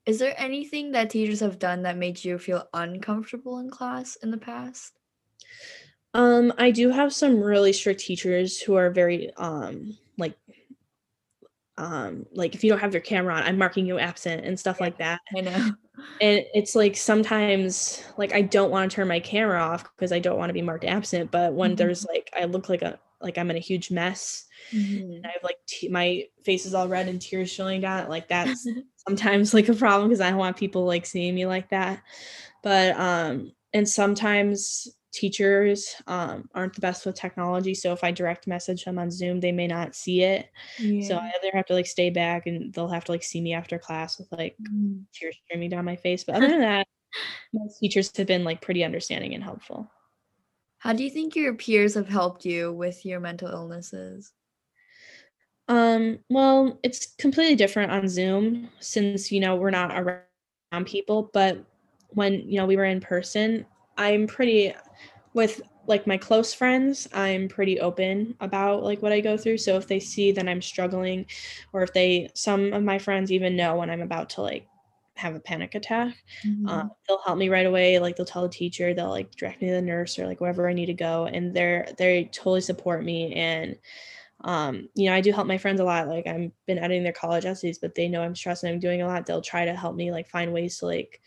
Is 0.07 0.21
there 0.21 0.35
anything 0.41 0.93
that 0.93 1.11
teachers 1.11 1.41
have 1.41 1.59
done 1.59 1.83
that 1.83 1.97
made 1.97 2.25
you 2.25 2.39
feel 2.39 2.69
uncomfortable 2.73 3.59
in 3.59 3.69
class 3.69 4.15
in 4.15 4.31
the 4.31 4.39
past? 4.39 4.97
Um, 6.15 6.53
I 6.59 6.71
do 6.71 6.91
have 6.91 7.13
some 7.13 7.41
really 7.41 7.73
strict 7.73 8.01
teachers 8.01 8.61
who 8.61 8.75
are 8.75 8.91
very 8.91 9.33
um 9.37 9.97
like 10.19 10.37
um 11.79 12.27
like 12.33 12.55
if 12.55 12.63
you 12.63 12.71
don't 12.71 12.81
have 12.81 12.93
your 12.93 13.01
camera 13.01 13.35
on, 13.35 13.43
I'm 13.43 13.59
marking 13.59 13.87
you 13.87 13.99
absent 13.99 14.45
and 14.45 14.59
stuff 14.59 14.81
like 14.81 14.99
that. 14.99 15.21
I 15.37 15.41
know. 15.41 15.77
And 16.21 16.45
it's 16.55 16.75
like 16.77 16.97
sometimes 16.97 18.05
like 18.17 18.33
I 18.35 18.43
don't 18.43 18.71
want 18.71 18.91
to 18.91 18.95
turn 18.97 19.09
my 19.09 19.21
camera 19.21 19.61
off 19.61 19.85
because 19.97 20.13
I 20.13 20.19
don't 20.21 20.39
want 20.39 20.51
to 20.51 20.55
be 20.55 20.63
marked 20.63 20.85
absent, 20.85 21.31
but 21.31 21.55
when 21.55 21.73
Mhm. 21.73 21.77
there's 21.77 22.05
like 22.07 22.31
I 22.37 22.45
look 22.45 22.69
like 22.69 22.83
a 22.83 22.99
like 23.23 23.39
I'm 23.39 23.51
in 23.51 23.57
a 23.57 23.61
huge 23.61 23.91
mess 23.91 24.47
Mhm. 24.73 25.17
and 25.17 25.27
I 25.27 25.31
have 25.31 25.43
like 25.45 25.59
t- 25.67 25.89
my 25.89 26.25
face 26.45 26.67
is 26.67 26.75
all 26.75 26.89
red 26.89 27.09
and 27.09 27.21
tears 27.21 27.51
showing 27.51 27.81
down 27.83 28.09
like 28.09 28.29
that's 28.29 28.67
sometimes 29.07 29.55
like 29.55 29.69
a 29.69 29.75
problem 29.75 30.09
because 30.09 30.21
I 30.21 30.31
don't 30.31 30.39
want 30.39 30.57
people 30.57 30.85
like 30.85 31.07
seeing 31.07 31.35
me 31.35 31.47
like 31.47 31.71
that. 31.71 32.03
But 32.63 32.99
um 32.99 33.53
and 33.75 33.89
sometimes 33.89 34.89
teachers 35.13 35.95
um 36.07 36.49
aren't 36.55 36.75
the 36.75 36.81
best 36.81 37.05
with 37.05 37.15
technology. 37.17 37.75
So 37.75 37.93
if 37.93 38.03
I 38.05 38.11
direct 38.13 38.47
message 38.47 38.85
them 38.85 38.99
on 38.99 39.11
Zoom, 39.11 39.41
they 39.41 39.53
may 39.53 39.67
not 39.67 39.95
see 39.95 40.23
it. 40.23 40.49
So 40.79 41.17
I 41.17 41.29
either 41.37 41.51
have 41.55 41.67
to 41.67 41.75
like 41.75 41.87
stay 41.87 42.11
back 42.11 42.47
and 42.47 42.73
they'll 42.73 42.89
have 42.89 43.05
to 43.07 43.13
like 43.13 43.23
see 43.23 43.41
me 43.41 43.53
after 43.55 43.79
class 43.79 44.19
with 44.19 44.29
like 44.33 44.57
Mhm. 44.63 45.05
tears 45.15 45.37
streaming 45.45 45.71
down 45.71 45.85
my 45.85 45.97
face. 45.97 46.25
But 46.25 46.37
other 46.37 46.49
than 46.49 46.61
that, 46.63 46.87
most 47.53 47.79
teachers 47.81 48.17
have 48.17 48.27
been 48.27 48.45
like 48.45 48.61
pretty 48.63 48.85
understanding 48.85 49.35
and 49.35 49.45
helpful. 49.45 49.91
How 50.83 50.93
do 50.93 51.05
you 51.05 51.11
think 51.11 51.37
your 51.37 51.55
peers 51.55 51.95
have 51.95 52.09
helped 52.09 52.45
you 52.45 52.73
with 52.73 53.07
your 53.07 53.21
mental 53.21 53.49
illnesses? 53.49 54.33
Um, 55.69 56.19
well, 56.29 56.81
it's 56.83 57.15
completely 57.19 57.55
different 57.55 57.93
on 57.93 58.09
Zoom 58.09 58.69
since, 58.81 59.31
you 59.31 59.39
know, 59.39 59.55
we're 59.55 59.71
not 59.71 59.97
around 59.97 60.87
people, 60.87 61.31
but 61.33 61.65
when, 62.09 62.49
you 62.51 62.57
know, 62.57 62.67
we 62.67 62.77
were 62.77 62.85
in 62.85 63.01
person, 63.01 63.65
I'm 63.97 64.27
pretty 64.27 64.75
with 65.35 65.63
like 65.87 66.09
my 66.09 66.17
close 66.17 66.53
friends, 66.53 67.07
I'm 67.15 67.47
pretty 67.47 67.79
open 67.79 68.35
about 68.41 68.83
like 68.83 69.03
what 69.03 69.13
I 69.13 69.21
go 69.21 69.37
through. 69.37 69.59
So 69.59 69.77
if 69.77 69.87
they 69.87 70.01
see 70.01 70.33
that 70.33 70.49
I'm 70.49 70.61
struggling 70.61 71.27
or 71.73 71.85
if 71.85 71.93
they 71.93 72.29
some 72.35 72.73
of 72.73 72.83
my 72.83 72.99
friends 72.99 73.31
even 73.31 73.55
know 73.55 73.77
when 73.77 73.89
I'm 73.89 74.03
about 74.03 74.31
to 74.31 74.43
like 74.43 74.67
have 75.17 75.35
a 75.35 75.41
panic 75.41 75.75
attack, 75.75 76.25
uh, 76.67 76.83
Mhm. 76.83 76.93
they'll 77.09 77.23
help 77.23 77.39
me 77.39 77.49
right 77.49 77.67
away. 77.67 77.99
Like 77.99 78.17
they'll 78.17 78.27
tell 78.27 78.43
the 78.43 78.49
teacher, 78.49 78.95
they'll 78.95 79.11
like 79.11 79.35
direct 79.37 79.61
me 79.63 79.69
to 79.69 79.75
the 79.75 79.83
nurse 79.83 80.19
or 80.19 80.27
like 80.27 80.41
wherever 80.41 80.69
I 80.69 80.73
need 80.73 80.87
to 80.87 80.95
go, 80.95 81.27
and 81.27 81.55
they're 81.55 81.89
they 81.99 82.25
totally 82.27 82.61
support 82.63 83.05
me. 83.05 83.33
And 83.35 83.79
um, 84.45 84.89
you 84.95 85.07
know, 85.09 85.15
I 85.15 85.21
do 85.21 85.33
help 85.33 85.47
my 85.47 85.59
friends 85.59 85.81
a 85.81 85.85
lot. 85.85 86.09
Like 86.09 86.27
I've 86.27 86.51
been 86.67 86.79
editing 86.79 87.05
their 87.05 87.13
college 87.13 87.45
essays, 87.45 87.79
but 87.79 87.95
they 87.95 88.09
know 88.09 88.23
I'm 88.23 88.35
stressed 88.35 88.65
and 88.65 88.73
I'm 88.73 88.81
doing 88.81 89.03
a 89.03 89.07
lot. 89.07 89.27
They'll 89.27 89.43
try 89.43 89.65
to 89.65 89.75
help 89.77 89.95
me 89.97 90.11
like 90.11 90.29
find 90.29 90.53
ways 90.53 90.79
to 90.79 90.87
like 90.87 91.21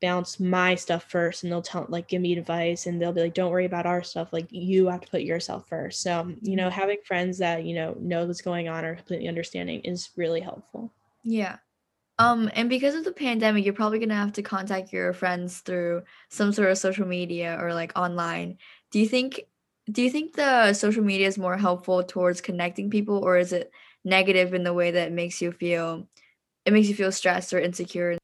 balance 0.00 0.40
my 0.40 0.74
stuff 0.74 1.04
first, 1.10 1.42
and 1.42 1.52
they'll 1.52 1.62
tell 1.62 1.86
like 1.88 2.08
give 2.08 2.22
me 2.22 2.36
advice, 2.36 2.86
and 2.86 3.00
they'll 3.00 3.12
be 3.12 3.20
like, 3.22 3.34
"Don't 3.34 3.50
worry 3.52 3.66
about 3.66 3.86
our 3.86 4.02
stuff. 4.02 4.32
Like 4.32 4.46
you 4.50 4.88
have 4.88 5.02
to 5.02 5.08
put 5.10 5.22
yourself 5.22 5.68
first. 5.68 6.02
So 6.02 6.34
you 6.42 6.56
know, 6.56 6.70
having 6.70 6.98
friends 7.06 7.38
that 7.38 7.64
you 7.64 7.74
know 7.74 7.94
know 8.00 8.26
what's 8.26 8.42
going 8.42 8.68
on 8.68 8.84
or 8.84 8.96
completely 8.96 9.28
understanding 9.28 9.80
is 9.82 10.10
really 10.16 10.40
helpful. 10.40 10.92
Yeah. 11.24 11.58
Um, 12.22 12.50
and 12.54 12.68
because 12.68 12.94
of 12.94 13.04
the 13.04 13.12
pandemic, 13.12 13.64
you're 13.64 13.74
probably 13.74 13.98
gonna 13.98 14.14
have 14.14 14.32
to 14.34 14.42
contact 14.42 14.92
your 14.92 15.12
friends 15.12 15.60
through 15.60 16.02
some 16.30 16.52
sort 16.52 16.70
of 16.70 16.78
social 16.78 17.06
media 17.06 17.58
or 17.60 17.74
like 17.74 17.92
online. 17.98 18.58
Do 18.90 19.00
you 19.00 19.08
think 19.08 19.40
do 19.90 20.02
you 20.02 20.10
think 20.10 20.34
the 20.34 20.72
social 20.74 21.02
media 21.02 21.26
is 21.26 21.38
more 21.38 21.56
helpful 21.56 22.04
towards 22.04 22.40
connecting 22.40 22.90
people 22.90 23.18
or 23.18 23.36
is 23.38 23.52
it 23.52 23.72
negative 24.04 24.54
in 24.54 24.62
the 24.64 24.72
way 24.74 24.92
that 24.92 25.12
makes 25.12 25.42
you 25.42 25.52
feel 25.52 26.08
it 26.66 26.72
makes 26.72 26.88
you 26.88 26.94
feel 26.96 27.12
stressed 27.12 27.52
or 27.54 27.60
insecure? 27.60 28.18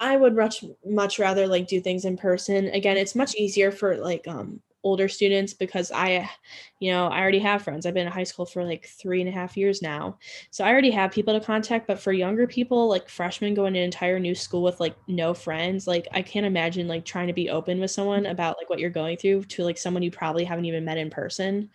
I 0.00 0.16
would 0.16 0.34
much 0.36 0.64
much 0.84 1.18
rather 1.18 1.46
like 1.46 1.68
do 1.68 1.80
things 1.80 2.04
in 2.04 2.16
person. 2.16 2.66
Again, 2.68 2.96
it's 2.96 3.14
much 3.14 3.34
easier 3.34 3.70
for 3.70 3.96
like 3.96 4.26
um 4.28 4.62
older 4.86 5.08
students 5.08 5.52
because 5.52 5.90
I, 5.90 6.30
you 6.78 6.92
know, 6.92 7.08
I 7.08 7.20
already 7.20 7.40
have 7.40 7.62
friends. 7.62 7.84
I've 7.84 7.94
been 7.94 8.06
in 8.06 8.12
high 8.12 8.24
school 8.24 8.46
for 8.46 8.64
like 8.64 8.86
three 8.86 9.20
and 9.20 9.28
a 9.28 9.32
half 9.32 9.56
years 9.56 9.82
now. 9.82 10.18
So 10.50 10.64
I 10.64 10.70
already 10.70 10.92
have 10.92 11.10
people 11.10 11.38
to 11.38 11.44
contact. 11.44 11.88
But 11.88 11.98
for 11.98 12.12
younger 12.12 12.46
people, 12.46 12.88
like 12.88 13.08
freshmen 13.08 13.54
going 13.54 13.74
to 13.74 13.80
an 13.80 13.84
entire 13.84 14.20
new 14.20 14.34
school 14.34 14.62
with 14.62 14.78
like 14.78 14.96
no 15.08 15.34
friends, 15.34 15.88
like 15.88 16.06
I 16.12 16.22
can't 16.22 16.46
imagine 16.46 16.86
like 16.86 17.04
trying 17.04 17.26
to 17.26 17.32
be 17.32 17.50
open 17.50 17.80
with 17.80 17.90
someone 17.90 18.26
about 18.26 18.56
like 18.58 18.70
what 18.70 18.78
you're 18.78 18.90
going 18.90 19.16
through 19.16 19.44
to 19.44 19.64
like 19.64 19.76
someone 19.76 20.04
you 20.04 20.10
probably 20.12 20.44
haven't 20.44 20.66
even 20.66 20.84
met 20.84 20.98
in 20.98 21.10
person 21.10 21.68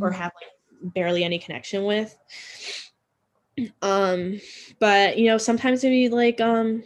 or 0.00 0.10
Mhm. 0.10 0.14
have 0.14 0.32
like 0.40 0.94
barely 0.94 1.22
any 1.22 1.38
connection 1.38 1.84
with. 1.84 2.16
Um, 3.82 4.40
but 4.80 5.18
you 5.18 5.26
know, 5.26 5.38
sometimes 5.38 5.84
maybe 5.84 6.08
like 6.08 6.40
um 6.40 6.82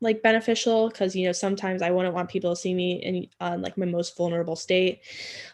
like 0.00 0.22
beneficial 0.22 0.88
because 0.88 1.14
you 1.14 1.26
know 1.26 1.32
sometimes 1.32 1.82
I 1.82 1.90
wouldn't 1.90 2.14
want 2.14 2.30
people 2.30 2.54
to 2.54 2.60
see 2.60 2.74
me 2.74 2.94
in 3.02 3.26
uh, 3.40 3.56
like 3.58 3.76
my 3.76 3.86
most 3.86 4.16
vulnerable 4.16 4.56
state, 4.56 5.00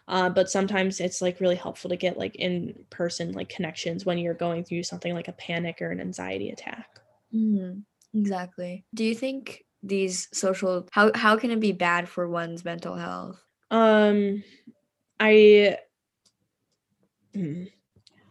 uh, 0.08 0.30
but 0.30 0.50
sometimes 0.50 1.00
it's 1.00 1.20
like 1.20 1.40
really 1.40 1.56
helpful 1.56 1.90
to 1.90 1.96
get 1.96 2.18
like 2.18 2.36
in 2.36 2.74
person 2.90 3.32
like 3.32 3.48
connections 3.48 4.06
when 4.06 4.18
you're 4.18 4.34
going 4.34 4.64
through 4.64 4.84
something 4.84 5.14
like 5.14 5.28
a 5.28 5.32
panic 5.32 5.82
or 5.82 5.90
an 5.90 6.00
anxiety 6.00 6.50
attack. 6.50 7.00
Mhm. 7.34 7.82
Exactly. 8.14 8.84
Do 8.94 9.04
you 9.04 9.14
think 9.14 9.64
these 9.82 10.28
social 10.32 10.88
how 10.90 11.10
how 11.14 11.36
can 11.36 11.50
it 11.50 11.60
be 11.60 11.72
bad 11.72 12.08
for 12.08 12.28
one's 12.28 12.64
mental 12.64 12.94
health? 12.94 13.40
Um, 13.70 14.42
I 15.20 15.78
mm, 17.34 17.70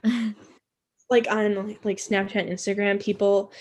like 1.09 1.27
on 1.29 1.77
like 1.83 1.97
Snapchat, 1.97 2.41
and 2.41 2.49
Instagram, 2.49 3.01
people 3.01 3.51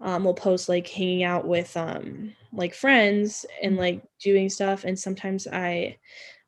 um, 0.00 0.24
will 0.24 0.34
post 0.34 0.68
like 0.68 0.88
hanging 0.88 1.22
out 1.24 1.46
with 1.46 1.76
um 1.76 2.32
like 2.52 2.74
friends 2.74 3.44
and 3.62 3.74
Mm. 3.76 3.78
like 3.78 4.02
doing 4.20 4.48
stuff, 4.48 4.84
and 4.84 4.98
sometimes 4.98 5.46
I 5.46 5.98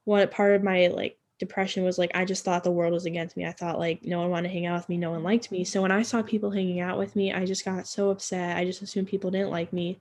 one 0.05 0.27
part 0.29 0.55
of 0.55 0.63
my 0.63 0.89
like 0.89 1.19
depression 1.39 1.85
was 1.85 1.99
like 1.99 2.11
I 2.15 2.25
just 2.25 2.45
thought 2.45 2.65
the 2.65 2.71
world 2.71 2.93
was 2.93 3.07
against 3.07 3.37
me. 3.37 3.47
I 3.47 3.53
thought 3.53 3.79
like 3.79 4.05
no 4.05 4.21
one 4.21 4.31
wanted 4.31 4.49
to 4.49 4.55
hang 4.55 4.67
out 4.67 4.79
with 4.79 4.89
me, 4.89 4.99
no 4.99 5.11
one 5.11 5.23
liked 5.23 5.51
me. 5.51 5.65
So 5.65 5.83
when 5.83 5.91
I 5.91 6.03
saw 6.03 6.23
people 6.23 6.51
hanging 6.51 6.81
out 6.81 6.99
with 6.99 7.17
me, 7.17 7.33
I 7.33 7.45
just 7.47 7.65
got 7.65 7.89
so 7.89 8.11
upset. 8.11 8.57
I 8.57 8.65
just 8.65 8.83
assumed 8.83 9.09
people 9.09 9.31
didn't 9.31 9.51
like 9.51 9.73
me, 9.73 9.99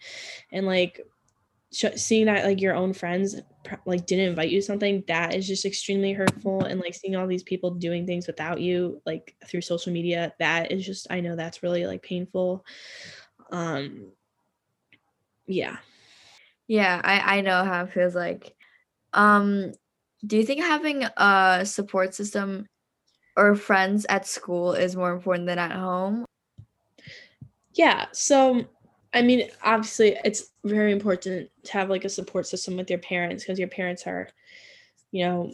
and 0.52 0.66
like 0.66 1.02
seeing 1.72 2.26
that 2.26 2.46
like 2.46 2.62
your 2.62 2.74
own 2.74 2.94
friends 2.94 3.36
pr- 3.64 3.76
like 3.86 4.08
didn't 4.08 4.30
invite 4.30 4.50
you 4.50 4.60
to 4.60 4.66
something 4.66 5.04
that 5.08 5.36
is 5.36 5.48
just 5.48 5.66
extremely 5.66 6.14
hurtful 6.14 6.64
and 6.64 6.80
like 6.80 6.96
seeing 6.96 7.16
all 7.16 7.28
these 7.28 7.44
people 7.44 7.70
doing 7.72 8.08
things 8.08 8.26
without 8.26 8.60
you 8.60 9.00
like 9.06 9.36
through 9.46 9.62
social 9.62 9.94
media 9.94 10.34
that 10.40 10.72
is 10.72 10.84
just 10.84 11.06
i 11.12 11.20
know 11.20 11.36
that's 11.36 11.62
really 11.62 11.86
like 11.86 12.02
painful 12.02 12.66
um 13.52 14.12
yeah 15.48 15.78
Yeah, 16.68 17.02
I 17.04 17.38
I 17.40 17.42
know 17.42 17.64
how 17.64 17.84
it 17.84 17.92
feels 17.92 18.16
like. 18.16 18.56
Um 19.14 19.74
Do 20.28 20.38
you 20.38 20.46
think 20.46 20.62
having 20.62 21.06
a 21.18 21.66
support 21.66 22.14
system 22.14 22.68
or 23.38 23.56
friends 23.56 24.06
at 24.10 24.28
school 24.28 24.74
is 24.74 24.96
more 24.96 25.12
important 25.12 25.48
than 25.48 25.60
at 25.60 25.72
home? 25.72 26.26
Yeah. 27.74 28.08
So, 28.12 28.66
I 29.14 29.22
mean, 29.22 29.50
obviously, 29.64 30.18
it's 30.26 30.52
very 30.64 30.92
important 30.92 31.50
to 31.64 31.72
have 31.72 31.90
like 31.90 32.06
a 32.06 32.10
support 32.10 32.48
system 32.48 32.76
with 32.78 32.90
your 32.90 33.00
parents 33.00 33.44
because 33.44 33.60
your 33.60 33.70
parents 33.70 34.06
are, 34.08 34.28
you 35.12 35.26
know, 35.26 35.54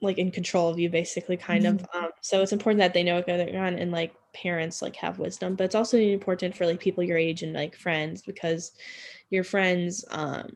like 0.00 0.18
in 0.18 0.30
control 0.30 0.68
of 0.68 0.78
you 0.78 0.88
basically 0.88 1.36
kind 1.36 1.64
mm-hmm. 1.64 1.84
of 1.84 2.04
um, 2.04 2.10
so 2.20 2.40
it's 2.42 2.52
important 2.52 2.78
that 2.78 2.94
they 2.94 3.02
know 3.02 3.16
what's 3.16 3.26
going 3.26 3.56
on 3.56 3.74
and 3.74 3.90
like 3.90 4.14
parents 4.42 4.82
like 4.82 4.96
have 4.96 5.18
wisdom 5.18 5.54
but 5.54 5.64
it's 5.64 5.74
also 5.74 5.98
important 5.98 6.56
for 6.56 6.66
like 6.66 6.80
people 6.80 7.02
your 7.02 7.18
age 7.18 7.42
and 7.42 7.52
like 7.52 7.76
friends 7.76 8.22
because 8.22 8.72
your 9.30 9.44
friends 9.44 10.04
um 10.10 10.48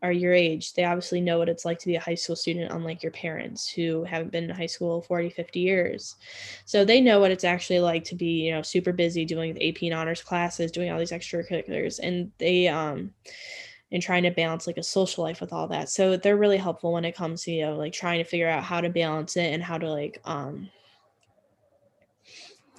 are 0.00 0.12
your 0.12 0.32
age 0.32 0.74
they 0.74 0.84
obviously 0.84 1.20
know 1.20 1.38
what 1.38 1.48
it's 1.48 1.64
like 1.64 1.78
to 1.78 1.86
be 1.86 1.96
a 1.96 2.00
high 2.00 2.14
school 2.14 2.36
student 2.36 2.70
unlike 2.70 3.02
your 3.02 3.10
parents 3.10 3.68
who 3.68 4.04
haven't 4.04 4.30
been 4.30 4.44
in 4.44 4.50
high 4.50 4.66
school 4.66 5.02
40 5.02 5.30
50 5.30 5.58
years 5.58 6.14
so 6.64 6.84
they 6.84 7.00
know 7.00 7.18
what 7.18 7.32
it's 7.32 7.44
actually 7.44 7.80
like 7.80 8.04
to 8.04 8.14
be 8.14 8.44
you 8.46 8.52
know 8.52 8.62
super 8.62 8.92
busy 8.92 9.24
doing 9.24 9.54
the 9.54 9.68
ap 9.68 9.82
and 9.82 9.94
honors 9.94 10.22
classes 10.22 10.70
doing 10.70 10.90
all 10.90 10.98
these 10.98 11.10
extracurriculars 11.10 11.98
and 12.00 12.30
they 12.38 12.68
um 12.68 13.12
and 13.90 14.02
trying 14.02 14.22
to 14.22 14.30
balance 14.30 14.66
like 14.66 14.76
a 14.76 14.82
social 14.82 15.24
life 15.24 15.40
with 15.40 15.52
all 15.52 15.68
that. 15.68 15.88
So 15.88 16.16
they're 16.16 16.36
really 16.36 16.58
helpful 16.58 16.92
when 16.92 17.04
it 17.04 17.16
comes 17.16 17.44
to, 17.44 17.52
you 17.52 17.66
know, 17.66 17.76
like 17.76 17.92
trying 17.92 18.18
to 18.18 18.28
figure 18.28 18.48
out 18.48 18.62
how 18.62 18.80
to 18.80 18.90
balance 18.90 19.36
it 19.36 19.52
and 19.52 19.62
how 19.62 19.78
to 19.78 19.90
like 19.90 20.20
um 20.24 20.68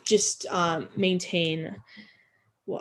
just 0.10 0.45
um 0.48 0.89
maintain 0.95 1.76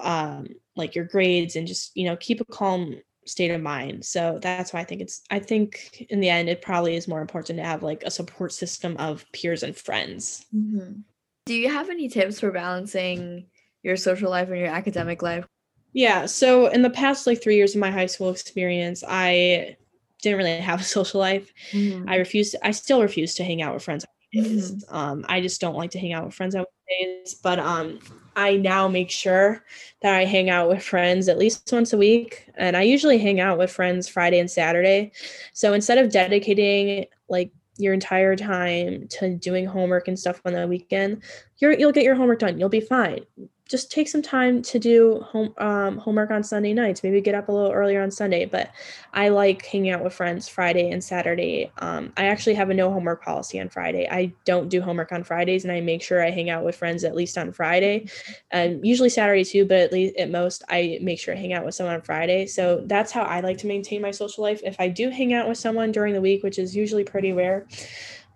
um 0.01 0.49
like 0.77 0.95
your 0.95 1.05
grades 1.05 1.57
and 1.57 1.67
just, 1.67 1.97
you 1.97 2.05
know, 2.05 2.17
keep 2.17 2.41
a 2.41 2.45
calm 2.45 2.97
state 3.27 3.51
of 3.51 3.61
mind. 3.61 4.05
So 4.05 4.39
that's 4.41 4.73
why 4.73 4.81
I 4.81 4.85
think 4.85 5.03
it's 5.03 5.23
I 5.31 5.39
think 5.39 6.07
in 6.09 6.21
the 6.21 6.31
end 6.31 6.49
it 6.49 6.63
probably 6.63 6.97
is 6.97 7.09
more 7.09 7.21
important 7.21 7.59
to 7.59 7.65
have 7.65 7.83
like 7.83 8.03
a 8.05 8.11
support 8.11 8.53
system 8.53 8.97
of 8.97 9.25
peers 9.33 9.63
and 9.63 9.77
friends. 9.77 10.47
Mm-hmm. 10.55 11.01
Do 11.47 11.55
you 11.55 11.69
have 11.69 11.91
any 11.91 12.09
tips 12.09 12.41
for 12.41 12.51
balancing 12.51 13.47
your 13.83 13.97
social 13.97 14.31
life 14.31 14.49
and 14.49 14.59
your 14.59 14.69
academic 14.69 15.23
life? 15.23 15.47
Yeah. 15.93 16.27
So 16.27 16.67
in 16.67 16.83
the 16.83 16.91
past 16.91 17.27
like 17.27 17.43
three 17.43 17.57
years 17.57 17.75
of 17.75 17.81
my 17.81 17.91
high 17.91 18.07
school 18.07 18.31
experience, 18.31 19.03
I 19.07 19.77
didn't 20.23 20.39
really 20.39 20.57
have 20.59 20.81
a 20.81 20.85
social 20.85 21.21
life. 21.21 21.53
Mm-hmm. 21.73 22.09
I 22.09 22.17
refused. 22.17 22.57
I 22.63 22.71
still 22.73 23.03
refuse 23.03 23.35
to 23.37 23.45
hang 23.45 23.63
out 23.63 23.75
with 23.75 23.83
friends. 23.83 24.05
Mm-hmm. 24.35 24.95
Um, 24.95 25.25
I 25.29 25.41
just 25.41 25.61
don't 25.61 25.77
like 25.77 25.93
to 25.93 25.99
hang 25.99 26.13
out 26.13 26.27
with 26.27 26.35
friends 26.35 26.55
days. 26.89 27.35
But 27.35 27.59
um, 27.59 27.99
I 28.37 28.57
now 28.57 28.89
make 28.89 29.11
sure 29.11 29.65
that 30.03 30.15
I 30.15 30.25
hang 30.25 30.51
out 30.51 30.69
with 30.69 30.83
friends 30.83 31.29
at 31.29 31.39
least 31.39 31.71
once 31.73 31.93
a 31.93 31.99
week, 31.99 32.49
and 32.57 32.77
I 32.77 32.83
usually 32.83 33.19
hang 33.19 33.41
out 33.41 33.59
with 33.59 33.71
friends 33.71 34.09
Friday 34.09 34.39
and 34.39 34.51
Saturday. 34.51 35.13
So 35.53 35.73
instead 35.73 35.99
of 35.99 36.13
dedicating 36.13 37.07
like 37.29 37.51
your 37.77 37.95
entire 37.95 38.35
time 38.37 39.07
to 39.09 39.37
doing 39.37 39.67
homework 39.67 40.09
and 40.09 40.19
stuff 40.19 40.41
on 40.45 40.53
the 40.53 40.67
weekend, 40.67 41.23
you're, 41.59 41.73
you'll 41.79 41.93
get 41.93 42.05
your 42.05 42.15
homework 42.15 42.41
done. 42.41 42.59
You'll 42.59 42.69
be 42.69 42.81
fine 42.81 43.21
just 43.69 43.93
take 43.93 44.09
some 44.09 44.23
time 44.23 44.63
to 44.63 44.79
do 44.79 45.21
home 45.21 45.53
um, 45.59 45.99
homework 45.99 46.31
on 46.31 46.43
Sunday 46.43 46.73
nights. 46.73 47.03
Maybe 47.03 47.21
get 47.21 47.35
up 47.35 47.49
a 47.49 47.53
little 47.53 47.71
earlier 47.71 48.03
on 48.03 48.11
Sunday. 48.11 48.47
But 48.47 48.71
I 49.13 49.29
like 49.29 49.65
hanging 49.67 49.91
out 49.91 50.03
with 50.03 50.15
friends 50.15 50.49
Friday 50.49 50.91
and 50.91 51.05
Saturday. 51.05 51.71
Um, 51.79 52.13
I 52.17 52.27
actually 52.27 52.55
have 52.55 52.71
a 52.71 52.75
no 52.75 52.91
homework 52.91 53.23
policy 53.23 53.61
on 53.61 53.69
Friday. 53.69 54.09
I 54.11 54.33
don't 54.47 54.71
do 54.71 54.81
homework 54.81 55.13
on 55.13 55.23
Fridays, 55.23 55.65
and 55.65 55.73
I 55.73 55.83
make 55.83 56.03
sure 56.03 56.25
I 56.25 56.31
hang 56.31 56.49
out 56.49 56.65
with 56.65 56.77
friends 56.77 57.05
at 57.05 57.15
least 57.15 57.37
on 57.37 57.53
Friday, 57.53 58.09
and 58.51 58.85
usually 58.87 59.11
Saturday 59.11 59.45
too. 59.45 59.67
But 59.67 59.79
at 59.79 59.93
least 59.93 60.17
at 60.17 60.31
most, 60.31 60.65
I 60.71 60.99
make 61.03 61.21
sure 61.21 61.35
I 61.35 61.39
hang 61.39 61.53
out 61.53 61.67
with 61.67 61.75
someone 61.75 61.95
on 61.95 62.03
Friday. 62.03 62.47
So 62.47 62.83
that's 62.87 63.13
how 63.13 63.23
I 63.23 63.41
like 63.41 63.59
to 63.59 63.67
maintain 63.67 64.01
my 64.01 64.13
social 64.13 64.43
life. 64.43 64.63
If 64.65 64.81
I 64.81 64.89
do 64.89 65.11
hang 65.11 65.35
out 65.35 65.47
with 65.47 65.59
someone 65.59 65.93
during 65.93 66.15
the 66.15 66.23
week, 66.23 66.43
which 66.43 66.59
is 66.59 66.75
usually 66.75 67.05
pretty 67.05 67.33
rare 67.33 67.67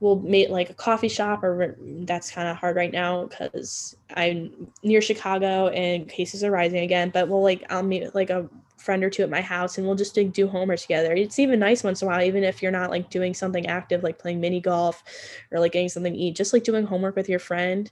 we'll 0.03 0.21
meet 0.21 0.51
like 0.51 0.69
a 0.69 0.75
coffee 0.75 1.09
shop 1.09 1.45
or 1.45 1.77
that's 2.01 2.33
kind 2.33 2.49
of 2.49 2.57
hard 2.57 2.75
right 2.75 2.93
now 2.93 3.25
because 3.27 3.97
i'm 4.15 4.69
near 4.83 5.01
chicago 5.01 5.69
and 5.69 6.09
cases 6.09 6.43
are 6.43 6.51
rising 6.51 6.81
again 6.81 7.09
but 7.11 7.29
we'll 7.29 7.43
like 7.43 7.65
i'll 7.71 7.83
meet 7.83 8.13
like 8.15 8.29
a 8.29 8.49
friend 8.83 9.05
or 9.05 9.11
two 9.11 9.23
at 9.23 9.31
my 9.31 9.41
house 9.41 9.79
and 9.79 9.87
we'll 9.87 9.97
just 9.97 10.17
like, 10.17 10.33
do 10.33 10.49
homework 10.49 10.81
together. 10.81 11.13
It's 11.13 11.39
even 11.39 11.61
nice 11.61 11.85
once 11.85 12.03
in 12.03 12.09
a 12.09 12.11
while 12.11 12.23
even 12.23 12.43
if 12.43 12.61
you're 12.61 12.73
not 12.73 12.91
like 12.91 13.11
doing 13.11 13.33
something 13.33 13.67
active 13.69 14.03
like 14.03 14.19
playing 14.19 14.41
mini 14.41 14.61
golf 14.61 15.05
or 15.53 15.61
like 15.61 15.73
getting 15.73 15.89
something 15.89 16.13
to 16.13 16.19
eat 16.19 16.35
just 16.35 16.53
like 16.53 16.65
doing 16.65 16.85
homework 16.85 17.15
with 17.15 17.29
your 17.29 17.39
friend. 17.39 17.91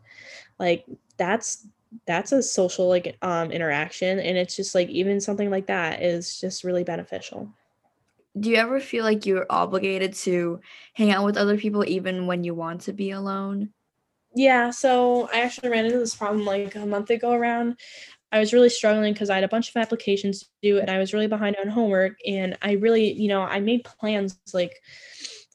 Like 0.58 0.84
that's 1.16 1.66
that's 2.06 2.32
a 2.32 2.42
social 2.42 2.88
like 2.88 3.16
um 3.22 3.50
interaction 3.50 4.20
and 4.20 4.36
it's 4.36 4.54
just 4.54 4.74
like 4.74 4.88
even 4.88 5.20
something 5.20 5.50
like 5.50 5.66
that 5.66 6.02
is 6.02 6.40
just 6.40 6.64
really 6.64 6.84
beneficial 6.84 7.52
do 8.38 8.50
you 8.50 8.56
ever 8.56 8.80
feel 8.80 9.04
like 9.04 9.26
you're 9.26 9.46
obligated 9.50 10.14
to 10.14 10.60
hang 10.94 11.10
out 11.10 11.24
with 11.24 11.36
other 11.36 11.56
people 11.56 11.84
even 11.84 12.26
when 12.26 12.44
you 12.44 12.54
want 12.54 12.82
to 12.82 12.92
be 12.92 13.10
alone? 13.10 13.70
Yeah, 14.34 14.70
so 14.70 15.28
I 15.32 15.40
actually 15.40 15.70
ran 15.70 15.86
into 15.86 15.98
this 15.98 16.14
problem 16.14 16.44
like 16.44 16.76
a 16.76 16.86
month 16.86 17.10
ago 17.10 17.32
around. 17.32 17.78
I 18.32 18.38
was 18.38 18.52
really 18.52 18.68
struggling 18.68 19.12
because 19.12 19.28
I 19.28 19.34
had 19.34 19.44
a 19.44 19.48
bunch 19.48 19.70
of 19.70 19.76
applications 19.76 20.40
to 20.40 20.48
do 20.62 20.78
and 20.78 20.88
I 20.88 20.98
was 20.98 21.12
really 21.12 21.26
behind 21.26 21.56
on 21.56 21.68
homework. 21.68 22.16
And 22.24 22.56
I 22.62 22.72
really, 22.72 23.12
you 23.12 23.26
know, 23.26 23.42
I 23.42 23.58
made 23.58 23.84
plans 23.84 24.38
like 24.54 24.80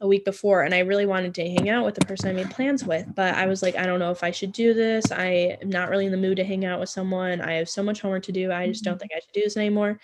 a 0.02 0.08
week 0.08 0.26
before 0.26 0.64
and 0.64 0.76
I 0.76 0.80
really 0.80 1.06
wanted 1.06 1.34
to 1.36 1.50
hang 1.50 1.70
out 1.70 1.86
with 1.86 1.96
the 1.96 2.06
person 2.06 2.30
I 2.30 2.34
made 2.34 2.52
plans 2.52 2.84
with. 2.84 3.08
But 3.16 3.36
I 3.36 3.46
was 3.46 3.62
like, 3.62 3.78
I 3.78 3.86
don't 3.86 4.00
know 4.00 4.12
if 4.12 4.24
I 4.24 4.32
should 4.32 4.52
do 4.52 4.74
this. 4.74 5.12
I 5.12 5.58
am 5.62 5.70
not 5.70 5.90
really 5.90 6.06
in 6.06 6.12
the 6.12 6.18
mood 6.18 6.36
to 6.38 6.44
hang 6.44 6.66
out 6.66 6.82
with 6.82 6.90
someone. 6.90 7.40
I 7.40 7.54
have 7.54 7.70
so 7.70 7.82
much 7.82 8.02
homework 8.02 8.24
to 8.24 8.34
do. 8.34 8.52
I 8.52 8.68
just 8.68 8.84
don't 8.84 8.96
mm-hmm. 8.96 9.00
think 9.00 9.12
I 9.16 9.20
should 9.20 9.34
do 9.34 9.42
this 9.42 9.56
anymore. 9.56 10.00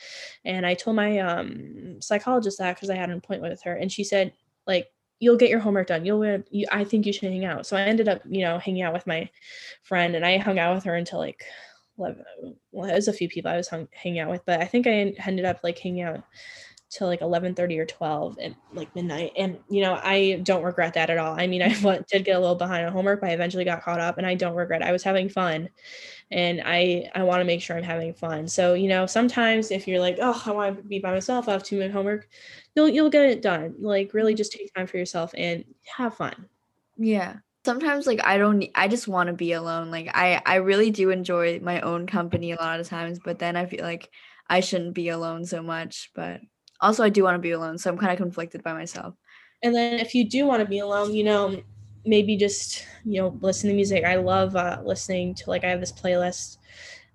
And 0.45 0.65
I 0.65 0.75
told 0.75 0.95
my 0.95 1.19
um, 1.19 2.01
psychologist 2.01 2.57
that 2.59 2.75
because 2.75 2.89
I 2.89 2.95
had 2.95 3.09
an 3.09 3.17
appointment 3.17 3.51
with 3.51 3.63
her. 3.63 3.75
And 3.75 3.91
she 3.91 4.05
said, 4.05 4.31
like, 4.65 4.87
you'll 5.19 5.37
get 5.37 5.49
your 5.49 5.59
homework 5.59 5.87
done. 5.87 6.05
You'll, 6.05 6.41
you, 6.49 6.67
I 6.71 6.85
think 6.85 7.05
you 7.05 7.11
should 7.11 7.29
hang 7.29 7.45
out. 7.45 7.67
So 7.67 7.75
I 7.75 7.81
ended 7.81 8.07
up, 8.07 8.21
you 8.25 8.45
know, 8.45 8.59
hanging 8.59 8.83
out 8.83 8.93
with 8.93 9.05
my 9.05 9.29
friend 9.83 10.15
and 10.15 10.25
I 10.25 10.37
hung 10.37 10.57
out 10.57 10.73
with 10.73 10.85
her 10.85 10.95
until 10.95 11.19
like 11.19 11.43
11. 11.97 12.23
Well, 12.71 12.89
it 12.89 12.95
was 12.95 13.07
a 13.09 13.13
few 13.13 13.27
people 13.27 13.51
I 13.51 13.57
was 13.57 13.67
hung, 13.67 13.89
hanging 13.91 14.19
out 14.19 14.29
with, 14.29 14.45
but 14.45 14.61
I 14.61 14.65
think 14.65 14.87
I 14.87 15.13
ended 15.25 15.45
up 15.45 15.59
like 15.63 15.77
hanging 15.77 16.01
out 16.01 16.23
till 16.91 17.07
like 17.07 17.21
11:30 17.21 17.79
or 17.79 17.85
12 17.85 18.37
and 18.41 18.55
like 18.73 18.93
midnight 18.95 19.31
and 19.37 19.59
you 19.69 19.81
know 19.81 19.99
I 20.03 20.41
don't 20.43 20.63
regret 20.63 20.93
that 20.95 21.09
at 21.09 21.17
all. 21.17 21.39
I 21.39 21.47
mean 21.47 21.61
I 21.63 21.73
did 22.11 22.25
get 22.25 22.35
a 22.35 22.39
little 22.39 22.55
behind 22.55 22.85
on 22.85 22.93
homework 22.93 23.21
but 23.21 23.29
I 23.29 23.33
eventually 23.33 23.65
got 23.65 23.83
caught 23.83 23.99
up 24.01 24.17
and 24.17 24.27
I 24.27 24.35
don't 24.35 24.55
regret. 24.55 24.81
It. 24.81 24.87
I 24.87 24.91
was 24.91 25.03
having 25.03 25.29
fun 25.29 25.69
and 26.31 26.61
I 26.65 27.09
I 27.15 27.23
want 27.23 27.41
to 27.41 27.45
make 27.45 27.61
sure 27.61 27.77
I'm 27.77 27.83
having 27.83 28.13
fun. 28.13 28.47
So, 28.47 28.73
you 28.73 28.87
know, 28.87 29.05
sometimes 29.05 29.71
if 29.71 29.87
you're 29.87 29.99
like, 29.99 30.17
"Oh, 30.21 30.41
I 30.45 30.51
want 30.51 30.77
to 30.77 30.83
be 30.83 30.99
by 30.99 31.11
myself, 31.11 31.47
I 31.49 31.53
have 31.53 31.63
too 31.63 31.79
much 31.79 31.91
homework." 31.91 32.27
You'll 32.75 32.89
you'll 32.89 33.09
get 33.09 33.25
it 33.29 33.41
done. 33.41 33.75
Like 33.79 34.13
really 34.13 34.33
just 34.35 34.51
take 34.51 34.73
time 34.73 34.87
for 34.87 34.97
yourself 34.97 35.33
and 35.37 35.65
have 35.97 36.15
fun. 36.15 36.49
Yeah. 36.97 37.37
Sometimes 37.65 38.07
like 38.07 38.23
I 38.25 38.37
don't 38.37 38.65
I 38.75 38.87
just 38.87 39.07
want 39.07 39.27
to 39.27 39.33
be 39.33 39.51
alone. 39.53 39.91
Like 39.91 40.09
I 40.13 40.41
I 40.45 40.55
really 40.55 40.91
do 40.91 41.09
enjoy 41.11 41.59
my 41.59 41.81
own 41.81 42.07
company 42.07 42.51
a 42.51 42.55
lot 42.55 42.79
of 42.79 42.87
times, 42.87 43.19
but 43.23 43.39
then 43.39 43.55
I 43.55 43.65
feel 43.67 43.83
like 43.83 44.09
I 44.49 44.59
shouldn't 44.61 44.95
be 44.95 45.09
alone 45.09 45.45
so 45.45 45.61
much, 45.61 46.11
but 46.15 46.41
also, 46.81 47.03
I 47.03 47.09
do 47.09 47.23
want 47.23 47.35
to 47.35 47.39
be 47.39 47.51
alone, 47.51 47.77
so 47.77 47.89
I'm 47.89 47.97
kind 47.97 48.11
of 48.11 48.17
conflicted 48.17 48.63
by 48.63 48.73
myself. 48.73 49.15
And 49.63 49.75
then 49.75 49.99
if 49.99 50.15
you 50.15 50.27
do 50.27 50.45
want 50.45 50.61
to 50.61 50.67
be 50.67 50.79
alone, 50.79 51.13
you 51.13 51.23
know, 51.23 51.61
maybe 52.05 52.35
just 52.35 52.85
you 53.05 53.21
know 53.21 53.37
listen 53.41 53.69
to 53.69 53.75
music. 53.75 54.03
I 54.03 54.15
love 54.15 54.55
uh, 54.55 54.81
listening 54.83 55.35
to 55.35 55.49
like 55.49 55.63
I 55.63 55.69
have 55.69 55.79
this 55.79 55.91
playlist. 55.91 56.57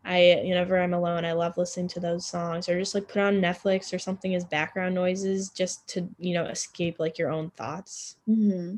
I 0.05 0.41
whenever 0.45 0.79
I'm 0.79 0.95
alone, 0.95 1.25
I 1.25 1.33
love 1.33 1.57
listening 1.57 1.89
to 1.89 2.01
those 2.01 2.27
songs, 2.27 2.69
or 2.69 2.79
just 2.79 2.95
like 2.95 3.09
put 3.09 3.23
on 3.23 3.41
Netflix 3.41 3.93
or 3.93 3.99
something 3.99 4.35
as 4.35 4.45
background 4.45 4.95
noises, 4.95 5.51
just 5.51 5.89
to 5.89 6.09
you 6.19 6.35
know 6.35 6.45
escape 6.45 7.01
like 7.01 7.19
your 7.19 7.31
own 7.31 7.51
thoughts. 7.51 8.17
Mm-hmm. 8.29 8.77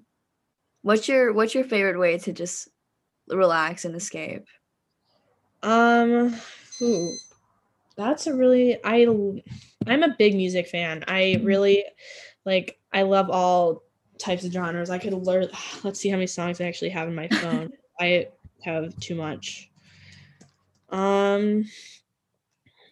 What's 0.82 1.08
your 1.08 1.32
What's 1.32 1.54
your 1.54 1.64
favorite 1.64 1.98
way 1.98 2.18
to 2.18 2.32
just 2.32 2.68
relax 3.28 3.84
and 3.84 3.94
escape? 3.94 4.46
Um, 5.62 6.34
ooh, 6.80 7.14
that's 7.96 8.26
a 8.26 8.34
really 8.34 8.82
I 8.84 9.04
I'm 9.92 10.02
a 10.02 10.14
big 10.18 10.34
music 10.34 10.68
fan. 10.68 11.04
I 11.08 11.34
mm-hmm. 11.36 11.46
really 11.46 11.84
like 12.44 12.78
I 12.92 13.02
love 13.02 13.30
all 13.30 13.82
types 14.18 14.44
of 14.44 14.52
genres. 14.52 14.90
I 14.90 14.98
could 14.98 15.12
learn 15.12 15.48
let's 15.84 16.00
see 16.00 16.08
how 16.08 16.16
many 16.16 16.26
songs 16.26 16.60
I 16.60 16.64
actually 16.64 16.90
have 16.90 17.08
in 17.08 17.14
my 17.14 17.28
phone. 17.28 17.70
I 18.00 18.28
have 18.62 18.98
too 19.00 19.14
much. 19.14 19.70
Um 20.90 21.64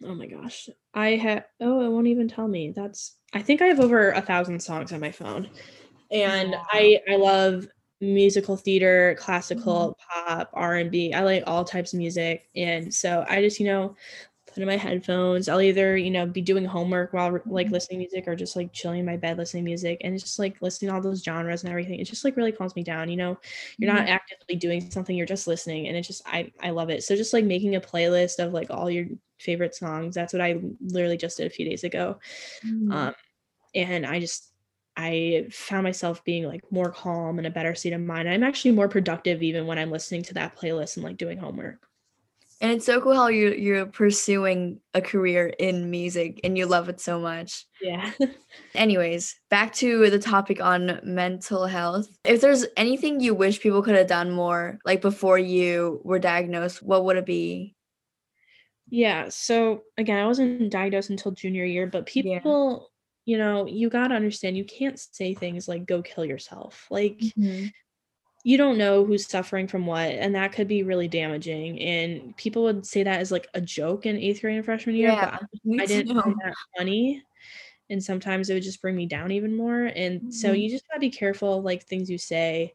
oh 0.04 0.14
my 0.14 0.26
gosh. 0.26 0.68
I 0.94 1.11
have 1.11 1.44
oh 1.61 1.85
it 1.85 1.90
won't 1.90 2.06
even 2.06 2.28
tell 2.28 2.48
me. 2.48 2.72
That's 2.74 3.16
I 3.32 3.42
think 3.42 3.62
I 3.62 3.66
have 3.66 3.80
over 3.80 4.12
a 4.12 4.22
thousand 4.22 4.61
songs 4.61 4.92
on 4.92 5.00
my 5.00 5.12
phone. 5.12 5.48
And 6.11 6.52
wow. 6.52 6.66
I 6.72 7.00
I 7.11 7.16
love 7.16 7.66
musical 8.00 8.56
theater, 8.56 9.16
classical, 9.18 9.96
mm-hmm. 10.14 10.28
pop, 10.28 10.50
R&B. 10.52 11.14
I 11.14 11.22
like 11.22 11.44
all 11.46 11.64
types 11.64 11.92
of 11.92 11.98
music. 11.98 12.48
And 12.54 12.92
so 12.92 13.24
I 13.28 13.40
just, 13.40 13.59
you 13.59 13.66
know, 13.66 13.96
put 14.57 14.62
in 14.62 14.69
my 14.69 14.77
headphones. 14.79 15.51
I'll 15.51 15.61
either, 15.61 15.99
you 15.99 16.11
know, 16.11 16.25
be 16.25 16.40
doing 16.40 16.64
homework 16.64 17.12
while 17.12 17.31
like 17.45 17.66
mm-hmm. 17.66 17.75
listening 17.75 17.99
music 17.99 18.27
or 18.27 18.35
just 18.35 18.57
like 18.57 18.73
chilling 18.73 19.01
in 19.01 19.05
my 19.05 19.19
bed 19.19 19.37
listening 19.37 19.64
music 19.64 20.01
and 20.03 20.19
just 20.19 20.38
like 20.38 20.57
listening 20.62 20.88
to 20.88 20.95
all 20.95 21.03
those 21.03 21.23
genres 21.23 21.62
and 21.62 21.71
everything. 21.71 22.01
It 22.01 22.05
just 22.05 22.25
like 22.25 22.38
really 22.38 22.53
calms 22.53 22.75
me 22.75 22.83
down. 22.83 23.11
You 23.11 23.19
know, 23.19 23.38
you're 23.77 23.92
not 23.92 24.05
mm-hmm. 24.05 24.14
actively 24.14 24.57
doing 24.57 24.90
something, 24.90 25.14
you're 25.14 25.27
just 25.27 25.47
listening. 25.47 25.88
And 25.88 25.97
it's 25.97 26.09
just 26.09 26.23
I 26.25 26.51
I 26.62 26.71
love 26.71 26.88
it. 26.88 27.05
So 27.05 27.16
just 27.16 27.35
like 27.35 27.45
making 27.45 27.77
a 27.77 27.81
playlist 27.83 28.38
of 28.38 28.55
like 28.55 28.71
all 28.71 28.88
your 28.88 29.05
favorite 29.38 29.75
songs. 29.75 30.14
That's 30.14 30.33
what 30.33 30.40
I 30.40 30.59
literally 30.81 31.19
just 31.19 31.37
did 31.37 31.47
a 31.47 31.51
few 31.51 31.69
days 31.69 31.85
ago. 31.85 32.19
Mm. 32.66 32.92
Um 32.95 33.14
and 33.75 34.07
I 34.07 34.21
just 34.21 34.55
I 34.97 35.49
found 35.51 35.85
myself 35.85 36.25
being 36.25 36.45
like 36.45 36.62
more 36.73 36.90
calm 36.90 37.37
and 37.37 37.47
a 37.47 37.51
better 37.51 37.75
state 37.75 37.92
of 37.92 38.01
mind. 38.01 38.27
I'm 38.27 38.42
actually 38.42 38.71
more 38.71 38.88
productive 38.88 39.42
even 39.42 39.66
when 39.66 39.79
I'm 39.79 39.90
listening 39.90 40.23
to 40.23 40.35
that 40.35 40.57
playlist 40.57 40.97
and 40.97 41.05
like 41.05 41.19
doing 41.19 41.37
homework. 41.37 41.87
And 42.61 42.73
it's 42.73 42.87
so 42.87 43.01
cool 43.01 43.14
how 43.14 43.29
you 43.29 43.51
you're 43.53 43.87
pursuing 43.87 44.81
a 44.95 45.03
career 45.03 45.53
in 45.59 45.90
music 45.90 46.40
and 46.42 46.57
you 46.57 46.66
love 46.66 46.88
it 46.88 47.01
so 47.01 47.21
much. 47.21 47.66
Yeah. 47.83 48.12
Anyways, 48.75 49.37
back 49.51 49.73
to 49.75 50.09
the 50.11 50.19
topic 50.19 50.61
on 50.62 51.01
mental 51.03 51.66
health. 51.66 52.09
If 52.25 52.40
there's 52.40 52.64
anything 52.77 53.21
you 53.21 53.35
wish 53.35 53.61
people 53.61 53.83
could 53.83 53.95
have 53.95 54.07
done 54.07 54.31
more 54.31 54.79
like 54.85 55.01
before 55.03 55.38
you 55.38 56.01
were 56.05 56.19
diagnosed, 56.19 56.83
what 56.83 57.05
would 57.05 57.16
it 57.16 57.27
be? 57.27 57.75
Yeah. 58.88 59.29
So 59.31 59.83
again, 59.99 60.19
I 60.19 60.27
wasn't 60.27 60.71
diagnosed 60.71 61.11
until 61.11 61.33
junior 61.33 61.64
year, 61.64 61.87
but 61.87 62.09
Yeah. 62.14 62.38
people, 62.38 62.90
you 63.25 63.38
know, 63.38 63.66
you 63.66 63.88
got 63.90 64.09
to 64.09 64.14
understand 64.14 64.57
you 64.57 64.64
can't 64.64 64.99
say 64.99 65.35
things 65.35 65.66
like 65.69 65.87
go 65.87 66.03
kill 66.03 66.25
yourself. 66.25 66.87
Like 66.90 67.19
Mhm. 67.19 67.73
You 68.46 68.56
don't 68.59 68.78
know 68.78 69.04
who's 69.04 69.26
suffering 69.28 69.68
from 69.68 69.87
what, 69.87 70.11
and 70.12 70.35
that 70.37 70.52
could 70.52 70.68
be 70.68 70.82
really 70.85 71.09
damaging. 71.09 71.80
And 71.80 72.37
people 72.37 72.62
would 72.64 72.87
say 72.87 73.02
that 73.02 73.20
as 73.20 73.32
like 73.32 73.48
a 73.54 73.61
joke 73.61 74.06
in 74.06 74.16
eighth 74.16 74.40
grade 74.42 74.56
and 74.56 74.64
freshman 74.64 74.96
year, 74.96 75.12
Yeah, 75.12 75.38
me 75.64 75.80
I 75.80 75.87
didn't 75.87 76.11
find 76.24 76.37
that 76.44 76.54
funny. 76.78 77.24
And 77.90 78.02
sometimes 78.02 78.50
it 78.50 78.54
would 78.54 78.62
just 78.64 78.82
bring 78.82 78.96
me 78.96 79.06
down 79.06 79.30
even 79.32 79.56
more. 79.56 79.85
And 79.94 80.22
so 80.30 80.52
Mhm. 80.52 80.61
you 80.61 80.70
just 80.70 80.88
gotta 80.88 81.00
be 81.00 81.11
careful 81.11 81.62
like 81.62 81.85
things 81.85 82.11
you 82.11 82.18
say. 82.18 82.74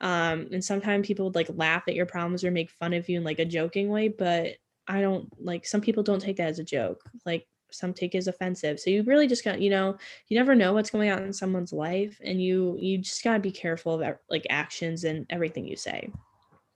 Um, 0.00 0.48
and 0.52 0.64
sometimes 0.64 1.06
people 1.06 1.26
would 1.26 1.34
like 1.36 1.48
laugh 1.50 1.84
at 1.88 1.94
your 1.94 2.06
problems 2.06 2.44
or 2.44 2.50
make 2.52 2.70
fun 2.70 2.94
of 2.94 3.08
you 3.08 3.18
in 3.18 3.24
like 3.24 3.38
a 3.40 3.44
joking 3.46 3.90
way, 3.90 4.08
but 4.08 4.56
I 4.88 5.00
don't 5.02 5.30
like 5.42 5.66
some 5.66 5.80
people 5.82 6.02
don't 6.04 6.20
take 6.22 6.36
that 6.38 6.48
as 6.48 6.58
a 6.60 6.64
joke. 6.64 7.02
Like 7.26 7.48
some 7.76 7.92
take 7.92 8.14
it 8.14 8.18
as 8.18 8.28
offensive. 8.28 8.80
So 8.80 8.90
you 8.90 9.02
really 9.02 9.26
just 9.26 9.44
got, 9.44 9.60
you 9.60 9.70
know, 9.70 9.96
you 10.28 10.36
never 10.36 10.54
know 10.54 10.72
what's 10.72 10.90
going 10.90 11.10
on 11.10 11.22
in 11.22 11.32
someone's 11.32 11.72
life 11.72 12.20
and 12.24 12.42
you 12.42 12.76
you 12.80 12.98
just 12.98 13.22
gotta 13.22 13.38
be 13.38 13.52
careful 13.52 14.00
of 14.02 14.16
like 14.30 14.46
actions 14.50 15.04
and 15.04 15.26
everything 15.30 15.66
you 15.66 15.76
say. 15.76 16.10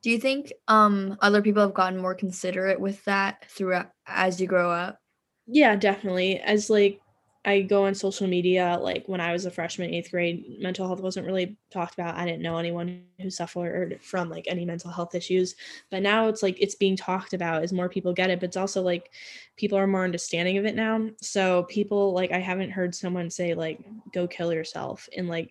Do 0.03 0.11
you 0.11 0.19
think 0.19 0.53
um 0.69 1.17
other 1.21 1.43
people 1.43 1.63
have 1.63 1.75
gotten 1.75 2.01
more 2.01 2.15
considerate 2.15 2.81
with 2.81 3.05
that 3.05 3.45
throughout 3.51 3.91
as 4.07 4.41
you 4.41 4.47
grow 4.47 4.71
up? 4.71 4.99
Yeah, 5.47 5.77
definitely. 5.77 6.41
As 6.41 6.71
like 6.71 7.01
I 7.43 7.63
go 7.63 7.87
on 7.87 7.95
social 7.95 8.27
media, 8.27 8.79
like 8.81 9.05
when 9.07 9.21
I 9.21 9.33
was 9.33 9.47
a 9.47 9.51
freshman, 9.51 9.95
eighth 9.95 10.11
grade, 10.11 10.59
mental 10.61 10.87
health 10.87 11.01
wasn't 11.01 11.27
really 11.27 11.57
talked 11.73 11.95
about. 11.95 12.17
I 12.17 12.27
didn't 12.27 12.43
know 12.43 12.59
anyone 12.59 13.05
who 13.19 13.31
suffered 13.31 13.99
from 14.03 14.29
like 14.29 14.45
any 14.47 14.67
mental 14.67 14.91
health 14.91 15.15
issues. 15.15 15.55
But 15.91 16.03
now 16.03 16.29
it's 16.29 16.43
like 16.43 16.61
it's 16.61 16.75
being 16.75 16.97
talked 16.97 17.33
about 17.33 17.63
as 17.63 17.73
more 17.73 17.89
people 17.89 18.13
get 18.13 18.29
it. 18.29 18.41
But 18.41 18.49
it's 18.49 18.59
also 18.59 18.83
like 18.83 19.11
people 19.57 19.79
are 19.79 19.87
more 19.87 20.05
understanding 20.05 20.59
of 20.59 20.67
it 20.67 20.75
now. 20.75 21.09
So 21.23 21.63
people 21.65 22.13
like 22.13 22.31
I 22.31 22.41
haven't 22.41 22.71
heard 22.73 22.95
someone 22.95 23.31
say 23.31 23.55
like 23.55 23.81
go 24.13 24.27
kill 24.29 24.53
yourself 24.53 25.09
in 25.13 25.27
like 25.27 25.51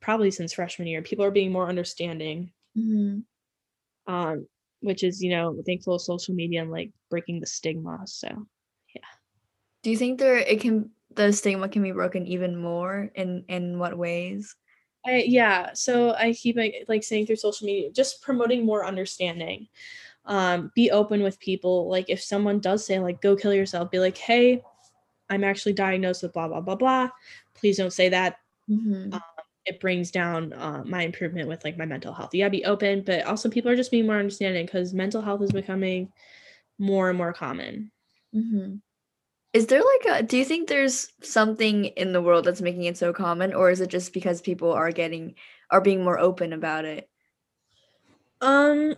probably 0.00 0.30
since 0.30 0.52
freshman 0.52 0.86
year. 0.86 1.02
People 1.02 1.24
are 1.24 1.32
being 1.32 1.50
more 1.50 1.68
understanding. 1.68 2.52
Mhm. 2.78 3.24
Um, 4.06 4.46
which 4.80 5.02
is, 5.02 5.22
you 5.22 5.30
know, 5.30 5.60
thankful 5.66 5.98
social 5.98 6.34
media 6.34 6.62
and 6.62 6.70
like 6.70 6.92
breaking 7.10 7.40
the 7.40 7.46
stigma. 7.46 8.02
So 8.06 8.28
yeah. 8.94 9.02
Do 9.82 9.90
you 9.90 9.96
think 9.96 10.18
there 10.20 10.36
it 10.36 10.60
can 10.60 10.90
the 11.16 11.32
stigma 11.32 11.68
can 11.68 11.82
be 11.82 11.92
broken 11.92 12.26
even 12.26 12.56
more 12.56 13.10
in 13.14 13.44
in 13.48 13.78
what 13.78 13.96
ways? 13.96 14.56
I 15.06 15.24
yeah, 15.26 15.72
so 15.74 16.14
I 16.14 16.32
keep 16.32 16.56
like, 16.88 17.04
saying 17.04 17.26
through 17.26 17.36
social 17.36 17.66
media, 17.66 17.90
just 17.92 18.22
promoting 18.22 18.64
more 18.64 18.86
understanding. 18.86 19.68
Um, 20.24 20.72
be 20.74 20.90
open 20.90 21.22
with 21.22 21.38
people. 21.38 21.88
Like 21.90 22.06
if 22.08 22.22
someone 22.22 22.58
does 22.60 22.86
say 22.86 22.98
like 22.98 23.20
go 23.20 23.36
kill 23.36 23.52
yourself, 23.52 23.90
be 23.90 23.98
like, 23.98 24.16
hey, 24.16 24.62
I'm 25.28 25.44
actually 25.44 25.74
diagnosed 25.74 26.22
with 26.22 26.32
blah 26.32 26.48
blah 26.48 26.60
blah 26.60 26.76
blah. 26.76 27.10
Please 27.54 27.76
don't 27.76 27.92
say 27.92 28.08
that. 28.10 28.36
Mhm. 28.70 29.20
It 29.66 29.80
brings 29.80 30.10
down 30.10 30.52
uh, 30.52 30.82
my 30.84 31.02
improvement 31.02 31.48
with 31.48 31.64
like 31.64 31.78
my 31.78 31.86
mental 31.86 32.12
health. 32.12 32.34
yeah 32.34 32.48
be 32.50 32.64
open, 32.66 33.02
but 33.02 33.24
also 33.24 33.48
people 33.48 33.70
are 33.70 33.76
just 33.76 33.90
being 33.90 34.06
more 34.06 34.18
understanding 34.18 34.66
because 34.66 34.92
mental 34.92 35.22
health 35.22 35.42
is 35.42 35.52
becoming 35.52 36.12
more 36.78 37.08
and 37.08 37.18
more 37.18 37.32
common. 37.32 37.90
Mhm. 38.34 38.80
Is 39.54 39.68
there 39.68 39.82
like 39.82 40.20
a 40.20 40.22
do 40.22 40.36
you 40.36 40.44
think 40.44 40.68
there's 40.68 41.10
something 41.22 41.86
in 41.86 42.12
the 42.12 42.20
world 42.20 42.44
that's 42.44 42.60
making 42.60 42.84
it 42.84 42.98
so 42.98 43.12
common 43.14 43.54
or 43.54 43.70
is 43.70 43.80
it 43.80 43.88
just 43.88 44.12
because 44.12 44.42
people 44.42 44.70
are 44.72 44.90
getting 44.92 45.34
are 45.70 45.80
being 45.80 46.04
more 46.04 46.18
open 46.18 46.52
about 46.52 46.84
it? 46.84 47.08
Um, 48.40 48.94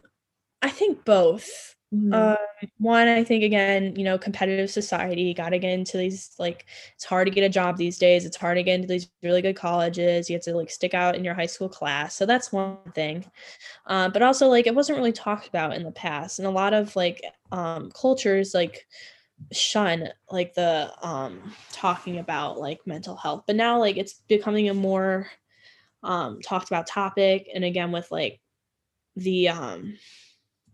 I 0.62 0.70
think 0.70 1.04
both. 1.06 1.76
Mhm. 1.94 2.12
Um, 2.14 2.36
one, 2.78 3.08
I 3.08 3.24
think 3.24 3.44
again, 3.44 3.96
you 3.96 4.04
know, 4.04 4.18
competitive 4.18 4.70
society, 4.70 5.34
got 5.34 5.50
to 5.50 5.58
get 5.58 5.72
into 5.72 5.98
these 5.98 6.34
like 6.38 6.66
it's 6.94 7.04
hard 7.04 7.26
to 7.28 7.32
get 7.34 7.44
a 7.44 7.48
job 7.50 7.76
these 7.78 7.98
days. 7.98 8.26
It's 8.26 8.36
hard 8.36 8.58
to 8.58 8.62
get 8.64 8.76
into 8.76 8.88
these 8.88 9.08
really 9.22 9.42
good 9.42 9.56
colleges. 9.56 10.30
You 10.30 10.36
have 10.36 10.44
to 10.44 10.56
like 10.56 10.70
stick 10.70 10.94
out 10.94 11.16
in 11.16 11.24
your 11.24 11.34
high 11.34 11.46
school 11.46 11.68
class. 11.68 12.14
So 12.16 12.26
that's 12.26 12.52
one 12.52 12.78
thing. 12.94 13.24
Um, 13.86 14.12
but 14.12 14.22
also 14.22 14.48
like 14.48 14.66
it 14.68 14.74
wasn't 14.76 14.98
really 14.98 15.12
talked 15.12 15.48
about 15.48 15.74
in 15.76 15.84
the 15.84 15.92
past. 15.92 16.38
And 16.40 16.48
a 16.48 16.50
lot 16.52 16.74
of 16.74 16.96
like 16.96 17.22
um 17.52 17.92
cultures 17.92 18.54
like 18.54 18.86
shun 19.52 20.08
like 20.30 20.54
the 20.54 20.92
um 21.02 21.52
talking 21.72 22.18
about 22.18 22.58
like 22.58 22.86
mental 22.86 23.16
health. 23.16 23.44
But 23.46 23.56
now 23.56 23.78
like 23.78 23.96
it's 23.96 24.14
becoming 24.28 24.68
a 24.68 24.74
more 24.74 25.28
um 26.02 26.40
talked 26.40 26.68
about 26.68 26.86
topic. 26.86 27.48
And 27.54 27.64
again 27.64 27.92
with 27.92 28.10
like 28.10 28.40
the 29.16 29.48
um 29.48 29.96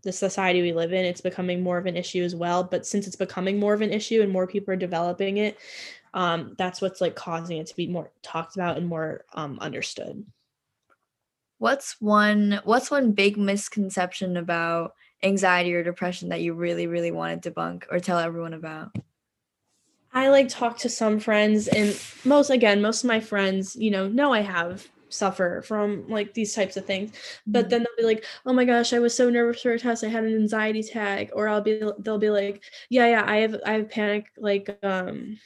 the 0.03 0.11
society 0.11 0.61
we 0.61 0.73
live 0.73 0.91
in, 0.93 1.05
it's 1.05 1.21
becoming 1.21 1.63
more 1.63 1.77
of 1.77 1.85
an 1.85 1.95
issue 1.95 2.23
as 2.23 2.35
well. 2.35 2.63
But 2.63 2.85
since 2.85 3.07
it's 3.07 3.15
becoming 3.15 3.57
more 3.59 3.73
of 3.73 3.81
an 3.81 3.91
issue 3.91 4.21
and 4.21 4.31
more 4.31 4.47
people 4.47 4.73
are 4.73 4.77
developing 4.77 5.37
it, 5.37 5.57
um, 6.13 6.55
that's 6.57 6.81
what's 6.81 7.01
like 7.01 7.15
causing 7.15 7.57
it 7.57 7.67
to 7.67 7.75
be 7.75 7.87
more 7.87 8.11
talked 8.21 8.55
about 8.55 8.77
and 8.77 8.87
more 8.87 9.23
um, 9.33 9.57
understood. 9.59 10.25
What's 11.57 11.99
one 12.01 12.59
what's 12.65 12.91
one 12.91 13.13
big 13.13 13.37
misconception 13.37 14.35
about 14.35 14.93
anxiety 15.23 15.73
or 15.73 15.83
depression 15.83 16.29
that 16.29 16.41
you 16.41 16.53
really 16.53 16.87
really 16.87 17.11
want 17.11 17.41
to 17.41 17.51
debunk 17.51 17.83
or 17.91 17.99
tell 17.99 18.19
everyone 18.19 18.53
about? 18.53 18.95
I 20.13 20.29
like 20.29 20.47
talk 20.47 20.77
to 20.79 20.89
some 20.89 21.19
friends, 21.19 21.67
and 21.67 21.99
most 22.23 22.49
again, 22.49 22.81
most 22.81 23.03
of 23.03 23.07
my 23.07 23.19
friends, 23.19 23.75
you 23.75 23.89
know, 23.91 24.07
know 24.07 24.31
I 24.33 24.41
have 24.41 24.87
suffer 25.09 25.61
from 25.61 26.07
like 26.09 26.33
these 26.33 26.55
types 26.55 26.75
of 26.75 26.85
things 26.87 27.11
but 27.45 27.65
Mhm. 27.65 27.69
then 27.69 27.79
they'll 27.83 27.95
be 27.97 28.03
like 28.15 28.25
oh 28.47 28.51
my 28.53 28.65
gosh 28.65 28.93
i 28.93 28.97
was 28.99 29.15
so 29.15 29.29
nervous 29.29 29.61
for 29.61 29.73
a 29.73 29.77
test 29.77 30.03
i 30.03 30.07
had 30.07 30.23
an 30.23 30.33
anxiety 30.35 30.79
attack 30.79 31.29
or 31.33 31.47
i'll 31.47 31.61
be 31.61 31.79
they'll 31.99 32.17
be 32.17 32.31
like 32.31 32.63
yeah 32.89 33.05
yeah 33.05 33.23
i 33.27 33.35
have 33.37 33.55
i 33.63 33.73
have 33.73 33.87
panic 33.91 34.25
like 34.37 34.75
um 34.81 35.37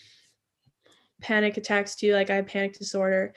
panic 1.21 1.57
attacks 1.57 1.95
too 1.95 2.13
like 2.13 2.29
i 2.29 2.35
have 2.35 2.47
panic 2.47 2.77
disorder 2.77 3.33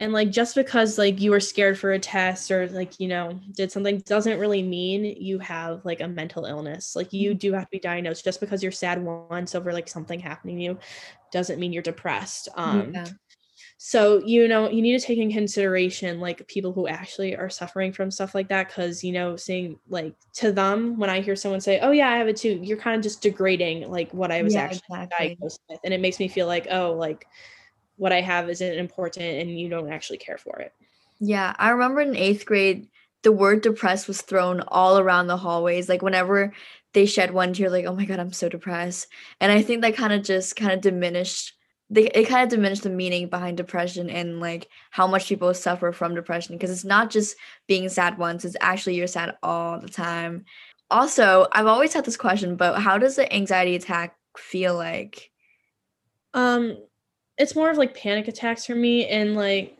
and 0.00 0.12
like 0.12 0.30
just 0.30 0.54
because 0.54 0.96
like 0.98 1.20
you 1.20 1.30
were 1.30 1.40
scared 1.40 1.78
for 1.78 1.92
a 1.92 1.98
test 1.98 2.50
or 2.50 2.68
like 2.68 3.00
you 3.00 3.08
know 3.08 3.38
did 3.52 3.72
something 3.72 3.98
doesn't 4.06 4.38
really 4.38 4.62
mean 4.62 5.04
you 5.04 5.38
have 5.40 5.84
like 5.84 6.00
a 6.00 6.08
mental 6.08 6.44
illness. 6.44 6.94
Like 6.94 7.12
you 7.12 7.34
do 7.34 7.52
have 7.52 7.64
to 7.64 7.70
be 7.70 7.80
diagnosed. 7.80 8.24
Just 8.24 8.40
because 8.40 8.62
you're 8.62 8.72
sad 8.72 9.02
once 9.02 9.54
over 9.54 9.72
like 9.72 9.88
something 9.88 10.20
happening 10.20 10.56
to 10.58 10.62
you 10.62 10.78
doesn't 11.32 11.58
mean 11.58 11.72
you're 11.72 11.82
depressed. 11.82 12.48
Um 12.54 12.92
Yeah. 12.94 13.08
so 13.78 14.22
you 14.24 14.48
know 14.48 14.68
you 14.70 14.82
need 14.82 14.98
to 14.98 15.06
take 15.06 15.18
in 15.18 15.32
consideration 15.32 16.20
like 16.20 16.46
people 16.48 16.72
who 16.72 16.88
actually 16.88 17.36
are 17.36 17.50
suffering 17.50 17.92
from 17.92 18.10
stuff 18.10 18.34
like 18.34 18.48
that 18.48 18.68
because 18.68 19.04
you 19.04 19.12
know 19.12 19.36
saying 19.36 19.78
like 19.88 20.14
to 20.32 20.52
them 20.52 20.98
when 20.98 21.10
i 21.10 21.20
hear 21.20 21.36
someone 21.36 21.60
say 21.60 21.78
oh 21.80 21.90
yeah 21.92 22.08
i 22.10 22.16
have 22.16 22.28
it 22.28 22.36
too 22.36 22.58
you're 22.62 22.76
kind 22.78 22.96
of 22.96 23.02
just 23.02 23.22
degrading 23.22 23.88
like 23.90 24.12
what 24.12 24.30
i 24.32 24.42
was 24.42 24.54
Yeah, 24.54 24.64
actually 24.64 24.80
exactly. 24.88 25.16
diagnosed 25.18 25.60
with. 25.68 25.80
And 25.84 25.94
it 25.94 26.00
makes 26.00 26.18
me 26.18 26.28
feel 26.28 26.46
like 26.46 26.66
oh 26.70 26.92
like 26.94 27.26
what 27.98 28.12
i 28.12 28.20
have 28.20 28.48
isn't 28.48 28.74
important 28.74 29.24
and 29.24 29.58
you 29.58 29.68
don't 29.68 29.92
actually 29.92 30.18
care 30.18 30.38
for 30.38 30.58
it 30.60 30.72
Yeah, 31.20 31.54
I 31.58 31.70
remember 31.70 32.00
in 32.00 32.16
eighth 32.16 32.46
grade, 32.46 32.88
the 33.22 33.32
word 33.32 33.62
depressed 33.62 34.06
was 34.08 34.22
thrown 34.22 34.60
all 34.68 34.98
around 34.98 35.26
the 35.26 35.36
hallways. 35.36 35.88
Like 35.88 36.02
whenever 36.02 36.52
they 36.94 37.06
shed 37.06 37.32
one 37.32 37.52
tear, 37.52 37.70
like, 37.70 37.86
oh 37.86 37.94
my 37.94 38.04
God, 38.04 38.20
I'm 38.20 38.32
so 38.32 38.48
depressed. 38.48 39.08
And 39.40 39.50
I 39.50 39.62
think 39.62 39.82
that 39.82 39.96
kind 39.96 40.12
of 40.12 40.22
just 40.22 40.56
kind 40.56 40.72
of 40.72 40.80
diminished 40.80 41.54
they 41.90 42.06
it 42.08 42.28
kind 42.28 42.42
of 42.44 42.50
diminished 42.50 42.82
the 42.82 42.90
meaning 42.90 43.28
behind 43.28 43.56
depression 43.56 44.10
and 44.10 44.40
like 44.40 44.68
how 44.90 45.06
much 45.06 45.26
people 45.28 45.54
suffer 45.54 45.90
from 45.90 46.14
depression 46.14 46.54
because 46.54 46.70
it's 46.70 46.84
not 46.84 47.08
just 47.10 47.34
being 47.66 47.88
sad 47.88 48.18
once, 48.18 48.44
it's 48.44 48.56
actually 48.60 48.94
you're 48.96 49.06
sad 49.06 49.36
all 49.42 49.80
the 49.80 49.88
time. 49.88 50.44
Also, 50.90 51.46
I've 51.52 51.66
always 51.66 51.94
had 51.94 52.04
this 52.04 52.16
question, 52.16 52.56
but 52.56 52.80
how 52.80 52.98
does 52.98 53.16
the 53.16 53.32
anxiety 53.34 53.74
attack 53.74 54.16
feel 54.36 54.74
like? 54.74 55.30
um 56.34 56.76
it's 57.38 57.54
more 57.54 57.70
of 57.70 57.78
like 57.78 57.94
panic 57.94 58.28
attacks 58.28 58.66
for 58.66 58.74
me 58.74 59.06
and 59.06 59.34
like 59.34 59.78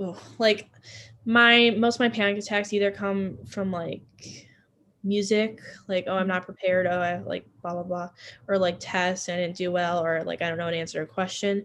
ugh, 0.00 0.18
like 0.38 0.70
my 1.24 1.74
most 1.76 1.96
of 1.96 2.00
my 2.00 2.08
panic 2.08 2.38
attacks 2.38 2.72
either 2.72 2.90
come 2.90 3.38
from 3.46 3.72
like 3.72 4.02
music 5.04 5.60
like 5.86 6.04
oh 6.08 6.16
i'm 6.16 6.26
not 6.26 6.44
prepared 6.44 6.86
oh 6.86 7.00
i 7.00 7.18
like 7.18 7.46
blah 7.62 7.72
blah 7.72 7.82
blah 7.82 8.10
or 8.48 8.58
like 8.58 8.76
tests 8.80 9.28
i 9.28 9.36
didn't 9.36 9.56
do 9.56 9.70
well 9.70 10.04
or 10.04 10.22
like 10.24 10.42
i 10.42 10.48
don't 10.48 10.58
know 10.58 10.64
how 10.64 10.70
to 10.70 10.76
answer 10.76 11.02
a 11.02 11.06
question. 11.06 11.64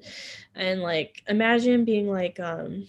And 0.56 0.82
like 0.82 1.24
imagine 1.28 1.84
being 1.84 2.08
like 2.08 2.40
um 2.40 2.86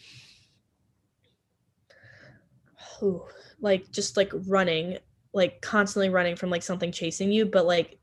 ooh, 3.03 3.25
like 3.61 3.91
just 3.91 4.17
like 4.17 4.33
running 4.47 4.99
like 5.33 5.61
constantly 5.61 6.11
running 6.11 6.37
from 6.37 6.51
like 6.51 6.63
something 6.63 6.93
chasing 6.93 7.33
you 7.33 7.47
but 7.47 7.67
like 7.67 7.99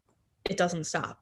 it 0.50 0.58
doesn't 0.58 0.86
stop 0.86 1.21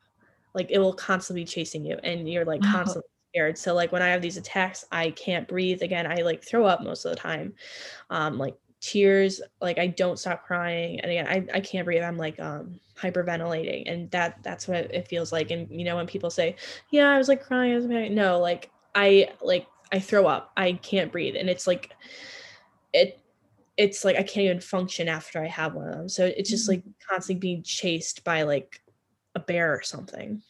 like 0.60 0.72
it 0.72 0.80
will 0.80 0.94
constantly 0.94 1.44
be 1.44 1.48
chasing 1.48 1.86
you 1.86 1.98
and 2.04 2.30
you're 2.30 2.46
like 2.46 2.62
Wow. 2.62 2.64
constantly 2.64 3.08
scared. 3.34 3.58
So 3.58 3.74
like 3.76 3.92
when 3.92 4.02
I 4.02 4.10
have 4.10 4.22
these 4.22 4.38
attacks, 4.38 4.86
I 4.92 5.12
can't 5.12 5.48
breathe. 5.48 5.82
Again, 5.82 6.08
I 6.12 6.18
like 6.24 6.44
throw 6.44 6.66
up 6.66 6.82
most 6.84 7.06
of 7.06 7.12
the 7.12 7.18
time. 7.18 7.56
Um, 8.10 8.38
like 8.38 8.58
tears, 8.82 9.42
like 9.62 9.78
I 9.80 9.88
don't 9.88 10.18
stop 10.20 10.46
crying. 10.46 11.00
And 11.02 11.12
again, 11.12 11.28
I, 11.28 11.58
I 11.58 11.62
can't 11.62 11.86
breathe. 11.86 12.04
I'm 12.04 12.18
like 12.18 12.40
um 12.40 12.80
hyperventilating. 12.98 13.84
And 13.92 14.12
that 14.12 14.44
that's 14.44 14.68
what 14.68 14.94
it 14.94 15.08
feels 15.08 15.32
like. 15.32 15.52
And 15.52 15.70
you 15.72 15.86
know, 15.86 15.96
when 15.98 16.08
people 16.08 16.30
say, 16.30 16.56
Yeah, 16.92 17.10
I 17.10 17.18
was 17.18 17.28
like 17.30 17.44
crying, 17.44 17.74
I 17.74 17.76
was 17.76 17.86
like, 17.86 18.12
no, 18.12 18.40
like 18.40 18.72
I 18.96 19.30
like 19.42 19.68
I 19.92 20.00
throw 20.00 20.28
up. 20.28 20.52
I 20.58 20.74
can't 20.74 21.12
breathe. 21.12 21.36
And 21.36 21.50
it's 21.50 21.68
like 21.68 21.94
it 22.94 23.22
it's 23.78 24.06
like 24.06 24.18
I 24.18 24.24
can't 24.24 24.46
even 24.46 24.62
function 24.62 25.08
after 25.08 25.42
I 25.44 25.48
have 25.48 25.76
one 25.76 25.88
of 25.90 25.96
them. 25.96 26.10
So 26.10 26.26
it's 26.26 26.50
just 26.50 26.70
like 26.70 26.84
constantly 27.10 27.40
being 27.40 27.64
chased 27.64 28.24
by 28.24 28.44
like 28.44 28.82
a 29.36 29.40
bear 29.40 29.74
or 29.74 29.82
something. 29.84 30.44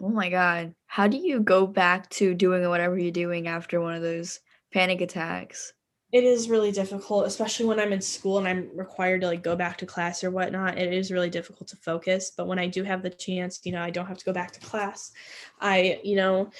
Oh 0.00 0.08
my 0.08 0.28
god. 0.28 0.74
How 0.86 1.06
do 1.06 1.16
you 1.16 1.40
go 1.40 1.66
back 1.66 2.08
to 2.10 2.34
doing 2.34 2.68
whatever 2.68 2.98
you're 2.98 3.12
doing 3.12 3.46
after 3.46 3.80
one 3.80 3.94
of 3.94 4.02
those 4.02 4.40
panic 4.72 5.00
attacks? 5.00 5.72
It 6.10 6.24
is 6.24 6.48
really 6.48 6.72
difficult, 6.72 7.26
especially 7.26 7.66
when 7.66 7.78
I'm 7.78 7.92
in 7.92 8.00
school 8.00 8.38
and 8.38 8.48
I'm 8.48 8.74
required 8.74 9.20
to 9.20 9.26
like 9.26 9.42
go 9.42 9.54
back 9.54 9.76
to 9.78 9.86
class 9.86 10.24
or 10.24 10.30
whatnot. 10.30 10.78
It 10.78 10.90
is 10.92 11.12
really 11.12 11.28
difficult 11.28 11.68
to 11.68 11.76
focus. 11.76 12.32
But 12.34 12.46
when 12.46 12.58
I 12.58 12.66
do 12.66 12.82
have 12.82 13.02
the 13.02 13.10
chance, 13.10 13.60
you 13.64 13.72
know, 13.72 13.82
I 13.82 13.90
don't 13.90 14.06
have 14.06 14.16
to 14.16 14.24
go 14.24 14.32
back 14.32 14.52
to 14.52 14.60
class. 14.60 15.12
I, 15.60 16.00
you 16.02 16.16
know, 16.16 16.50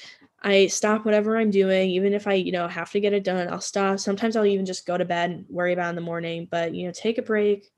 I 0.42 0.66
stop 0.66 1.06
whatever 1.06 1.38
I'm 1.38 1.50
doing, 1.50 1.88
even 1.90 2.12
if 2.12 2.26
I, 2.26 2.34
you 2.34 2.52
know, 2.52 2.68
have 2.68 2.90
to 2.92 3.00
get 3.00 3.14
it 3.14 3.24
done, 3.24 3.48
I'll 3.50 3.60
stop. 3.62 3.98
Sometimes 4.00 4.36
I'll 4.36 4.44
even 4.44 4.66
just 4.66 4.86
go 4.86 4.98
to 4.98 5.04
bed 5.06 5.30
and 5.30 5.46
worry 5.48 5.72
about 5.72 5.88
in 5.88 5.94
the 5.96 6.02
morning, 6.02 6.46
but 6.50 6.74
you 6.74 6.86
know, 6.86 6.92
take 6.92 7.16
a 7.16 7.22
break, 7.22 7.70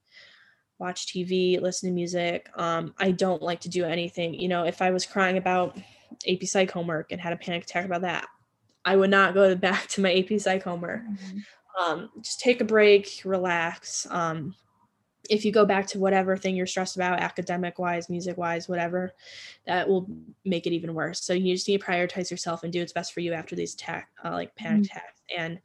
watch 0.80 1.06
TV, 1.06 1.60
listen 1.60 1.90
to 1.90 1.94
music. 1.94 2.48
Um, 2.56 2.94
I 2.98 3.12
don't 3.12 3.42
like 3.42 3.60
to 3.60 3.68
do 3.68 3.84
anything. 3.84 4.34
You 4.34 4.48
know, 4.48 4.64
if 4.64 4.82
I 4.82 4.90
was 4.90 5.06
crying 5.06 5.36
about 5.36 5.78
AP 6.28 6.42
Psych 6.44 6.70
homework 6.70 7.12
and 7.12 7.20
had 7.20 7.32
a 7.32 7.36
panic 7.36 7.64
attack 7.64 7.84
about 7.84 8.00
that, 8.00 8.26
I 8.84 8.96
would 8.96 9.10
not 9.10 9.34
go 9.34 9.54
back 9.56 9.86
to 9.88 10.00
my 10.00 10.12
AP 10.12 10.40
Psych 10.40 10.62
homework. 10.62 11.02
Mm-hmm. 11.02 11.38
Um, 11.82 12.10
just 12.22 12.40
take 12.40 12.60
a 12.60 12.64
break, 12.64 13.22
relax. 13.24 14.06
Um, 14.10 14.54
if 15.28 15.44
you 15.44 15.52
go 15.52 15.64
back 15.64 15.86
to 15.86 15.98
whatever 15.98 16.36
thing 16.36 16.56
you're 16.56 16.66
stressed 16.66 16.96
about 16.96 17.20
academic 17.20 17.78
wise 17.78 18.08
music 18.08 18.36
wise 18.36 18.68
whatever 18.68 19.12
that 19.66 19.88
will 19.88 20.08
make 20.44 20.66
it 20.66 20.72
even 20.72 20.94
worse 20.94 21.22
so 21.22 21.32
you 21.32 21.54
just 21.54 21.68
need 21.68 21.78
to 21.78 21.86
prioritize 21.86 22.30
yourself 22.30 22.64
and 22.64 22.72
do 22.72 22.80
what's 22.80 22.92
best 22.92 23.12
for 23.12 23.20
you 23.20 23.32
after 23.32 23.54
these 23.54 23.74
attack 23.74 24.08
uh, 24.24 24.30
like 24.30 24.54
panic 24.56 24.82
mm-hmm. 24.82 24.96
attacks 24.96 25.22
and 25.36 25.60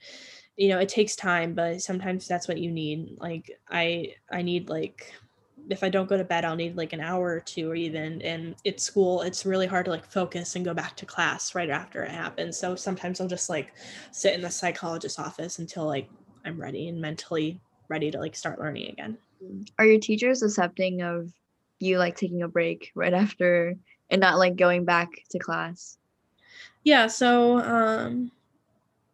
you 0.58 0.70
know 0.70 0.80
it 0.80 0.90
takes 0.90 1.16
time 1.16 1.54
but 1.54 1.82
sometimes 1.82 2.28
that's 2.28 2.48
what 2.48 2.58
you 2.58 2.72
need 2.72 3.18
like 3.20 3.52
i 3.70 4.14
i 4.32 4.42
need 4.42 4.70
like 4.70 5.14
if 5.70 5.84
i 5.84 5.90
don't 5.90 6.08
go 6.08 6.18
to 6.18 6.24
bed 6.24 6.46
i'll 6.46 6.56
need 6.56 6.78
like 6.78 6.94
an 6.94 7.02
hour 7.02 7.32
or 7.34 7.40
two 7.40 7.72
or 7.72 7.76
even 7.76 8.22
and 8.22 8.56
it's 8.64 8.84
school 8.84 9.22
it's 9.22 9.46
really 9.46 9.68
hard 9.68 9.86
to 9.86 9.92
like 9.92 10.06
focus 10.06 10.56
and 10.56 10.64
go 10.64 10.74
back 10.74 10.96
to 10.96 11.06
class 11.06 11.56
right 11.56 11.70
after 11.70 12.04
it 12.04 12.12
happens 12.12 12.58
so 12.58 12.76
sometimes 12.76 13.20
i'll 13.20 13.28
just 13.28 13.50
like 13.50 13.74
sit 14.12 14.34
in 14.34 14.42
the 14.42 14.50
psychologist's 14.50 15.20
office 15.20 15.60
until 15.60 15.86
like 15.86 16.08
i'm 16.46 16.60
ready 16.60 16.88
and 16.88 17.02
mentally 17.02 17.60
ready 17.90 18.12
to 18.12 18.20
like 18.20 18.36
start 18.36 18.60
learning 18.60 18.90
again 18.92 19.18
are 19.78 19.86
your 19.86 20.00
teachers 20.00 20.42
accepting 20.42 21.02
of 21.02 21.32
you 21.80 21.98
like 21.98 22.16
taking 22.16 22.42
a 22.42 22.48
break 22.48 22.92
right 22.96 23.14
after 23.14 23.76
and 24.10 24.22
not 24.22 24.38
like 24.38 24.56
going 24.56 24.86
back 24.86 25.10
to 25.32 25.40
class? 25.40 25.98
Yeah, 26.84 27.08
so 27.08 27.60
um 27.60 28.32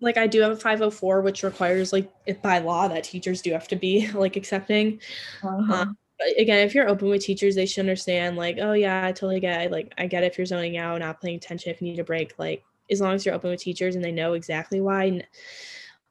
like 0.02 0.18
I 0.18 0.28
do 0.28 0.41
have 0.41 0.52
a 0.52 0.56
504 0.56 1.22
which 1.22 1.43
requires 1.43 1.93
like 1.93 2.12
by 2.41 2.60
law 2.60 2.88
that 2.88 3.04
teachers 3.04 3.41
do 3.41 3.52
have 3.52 3.68
to 3.70 3.76
be 3.76 4.10
like 4.14 4.36
accepting. 4.36 4.99
Uh-huh. 5.43 5.74
Um, 5.74 5.97
again, 6.38 6.66
if 6.66 6.76
you're 6.76 6.89
open 6.89 7.10
with 7.10 7.24
teachers, 7.24 7.56
they 7.56 7.66
should 7.66 7.82
understand 7.82 8.36
like, 8.36 8.58
oh 8.60 8.74
yeah, 8.74 9.06
I 9.06 9.12
totally 9.12 9.39
get 9.39 9.62
it. 9.62 9.72
like 9.72 9.93
I 9.97 10.08
get 10.08 10.24
if 10.24 10.38
you're 10.38 10.45
zoning 10.45 10.78
out, 10.78 10.99
not 10.99 11.22
paying 11.22 11.38
attention, 11.38 11.72
if 11.72 11.82
you 11.82 11.89
need 11.89 11.99
a 11.99 12.04
break, 12.04 12.34
like 12.38 12.64
as 12.89 12.99
long 12.99 13.14
as 13.14 13.26
you're 13.26 13.36
open 13.36 13.52
with 13.52 13.62
teachers 13.62 13.95
and 13.95 14.04
they 14.04 14.12
know 14.12 14.34
exactly 14.34 14.82
why 14.82 15.22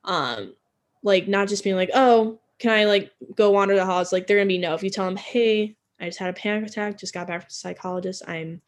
um 0.05 0.55
like 1.03 1.28
not 1.28 1.49
just 1.49 1.64
being 1.64 1.76
like, 1.76 1.91
oh, 1.95 2.38
can 2.59 2.70
I 2.70 2.84
like 2.84 3.11
go 3.34 3.51
wander 3.51 3.74
the 3.74 3.86
halls? 3.86 4.12
Like 4.12 4.26
they're 4.26 4.36
gonna 4.36 4.47
be 4.47 4.59
no. 4.59 4.74
If 4.74 4.82
you 4.82 4.91
tell 4.91 5.07
them, 5.07 5.16
hey, 5.16 5.76
I 5.99 6.07
just 6.07 6.18
had 6.18 6.30
a 6.30 6.34
panic 6.34 6.68
attack, 6.68 6.99
just 6.99 7.14
got 7.14 7.26
back 7.26 7.43
from 7.43 7.49
the 7.49 7.55
psychologist, 7.55 8.22
I'm 8.28 8.61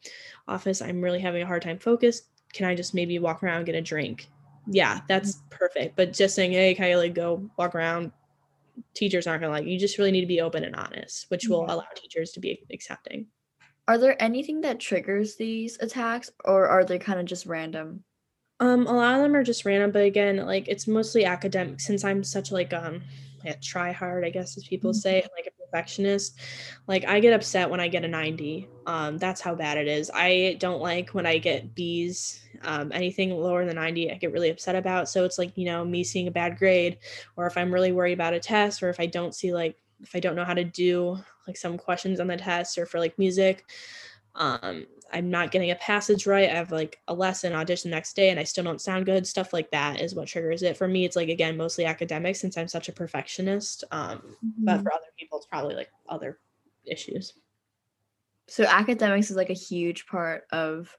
office, 0.47 0.81
I'm 0.81 1.01
really 1.01 1.19
having 1.19 1.41
a 1.41 1.47
hard 1.47 1.61
time 1.61 1.79
focus. 1.79 2.23
Can 2.53 2.67
I 2.67 2.75
just 2.75 2.93
maybe 2.93 3.17
walk 3.19 3.41
around 3.43 3.57
and 3.57 3.65
get 3.65 3.75
a 3.75 3.81
drink? 3.81 4.29
Yeah, 4.67 5.01
that's 5.07 5.35
mm-hmm. 5.35 5.47
perfect. 5.49 5.95
But 5.95 6.13
just 6.13 6.35
saying, 6.35 6.51
hey, 6.51 6.73
can 6.75 6.85
I 6.85 6.95
like 6.95 7.13
go 7.13 7.49
walk 7.57 7.75
around? 7.75 8.11
Teachers 8.95 9.27
aren't 9.27 9.41
gonna 9.41 9.53
like 9.53 9.65
you 9.65 9.77
just 9.77 9.97
really 9.97 10.11
need 10.11 10.21
to 10.21 10.27
be 10.27 10.41
open 10.41 10.63
and 10.63 10.75
honest, 10.75 11.25
which 11.29 11.47
will 11.47 11.65
allow 11.65 11.85
teachers 11.95 12.31
to 12.31 12.39
be 12.39 12.63
accepting. 12.71 13.27
Are 13.87 13.97
there 13.97 14.21
anything 14.21 14.61
that 14.61 14.79
triggers 14.79 15.35
these 15.35 15.77
attacks 15.79 16.31
or 16.45 16.67
are 16.67 16.85
they 16.85 16.97
kind 16.97 17.19
of 17.19 17.25
just 17.25 17.45
random? 17.45 18.03
Um, 18.59 18.87
a 18.87 18.93
lot 18.93 19.15
of 19.15 19.21
them 19.21 19.35
are 19.35 19.43
just 19.43 19.65
random, 19.65 19.91
but 19.91 20.05
again, 20.05 20.37
like 20.37 20.67
it's 20.67 20.87
mostly 20.87 21.25
academic 21.25 21.81
since 21.81 22.03
I'm 22.03 22.23
such 22.23 22.51
like 22.51 22.73
um 22.73 23.01
a 23.45 23.53
try 23.55 23.91
hard, 23.91 24.23
I 24.23 24.29
guess, 24.29 24.57
as 24.57 24.63
people 24.63 24.91
mm-hmm. 24.91 24.99
say, 24.99 25.27
like 25.35 25.53
perfectionist. 25.73 26.39
Like 26.87 27.05
I 27.05 27.19
get 27.19 27.33
upset 27.33 27.69
when 27.69 27.79
I 27.79 27.87
get 27.87 28.05
a 28.05 28.07
90. 28.07 28.67
Um, 28.85 29.17
that's 29.17 29.41
how 29.41 29.55
bad 29.55 29.77
it 29.77 29.87
is. 29.87 30.11
I 30.13 30.57
don't 30.59 30.81
like 30.81 31.09
when 31.09 31.25
I 31.25 31.37
get 31.37 31.73
B's. 31.75 32.39
Um, 32.65 32.91
anything 32.93 33.31
lower 33.31 33.65
than 33.65 33.75
90, 33.75 34.11
I 34.11 34.15
get 34.15 34.31
really 34.31 34.49
upset 34.49 34.75
about. 34.75 35.09
So 35.09 35.25
it's 35.25 35.37
like, 35.37 35.57
you 35.57 35.65
know, 35.65 35.83
me 35.83 36.03
seeing 36.03 36.27
a 36.27 36.31
bad 36.31 36.57
grade, 36.57 36.97
or 37.35 37.45
if 37.45 37.57
I'm 37.57 37.73
really 37.73 37.91
worried 37.91 38.13
about 38.13 38.33
a 38.33 38.39
test, 38.39 38.81
or 38.81 38.89
if 38.89 38.99
I 38.99 39.05
don't 39.05 39.35
see 39.35 39.53
like 39.53 39.75
if 40.01 40.15
I 40.15 40.19
don't 40.19 40.35
know 40.35 40.45
how 40.45 40.53
to 40.53 40.63
do 40.63 41.17
like 41.47 41.57
some 41.57 41.77
questions 41.77 42.19
on 42.19 42.27
the 42.27 42.37
test 42.37 42.77
or 42.77 42.85
for 42.85 42.99
like 42.99 43.17
music, 43.19 43.65
um, 44.35 44.85
I'm 45.11 45.29
not 45.29 45.51
getting 45.51 45.71
a 45.71 45.75
passage 45.75 46.25
right. 46.25 46.49
I 46.49 46.53
have 46.53 46.71
like 46.71 46.99
a 47.07 47.13
lesson 47.13 47.53
audition 47.53 47.91
next 47.91 48.15
day 48.15 48.29
and 48.29 48.39
I 48.39 48.43
still 48.43 48.63
don't 48.63 48.81
sound 48.81 49.05
good. 49.05 49.27
Stuff 49.27 49.53
like 49.53 49.69
that 49.71 50.01
is 50.01 50.15
what 50.15 50.27
triggers 50.27 50.63
it. 50.63 50.75
For 50.75 50.87
me, 50.87 51.05
it's 51.05 51.15
like 51.15 51.29
again 51.29 51.55
mostly 51.55 51.85
academic 51.85 52.35
since 52.35 52.57
I'm 52.57 52.67
such 52.67 52.89
a 52.89 52.93
perfectionist. 52.93 53.83
Um, 53.91 54.17
mm-hmm. 54.17 54.65
But 54.65 54.81
for 54.81 54.91
other 54.91 55.05
people, 55.17 55.37
it's 55.37 55.47
probably 55.47 55.75
like 55.75 55.91
other 56.09 56.39
issues. 56.85 57.33
So 58.47 58.63
academics 58.63 59.29
is 59.29 59.37
like 59.37 59.51
a 59.51 59.53
huge 59.53 60.07
part 60.07 60.45
of 60.51 60.95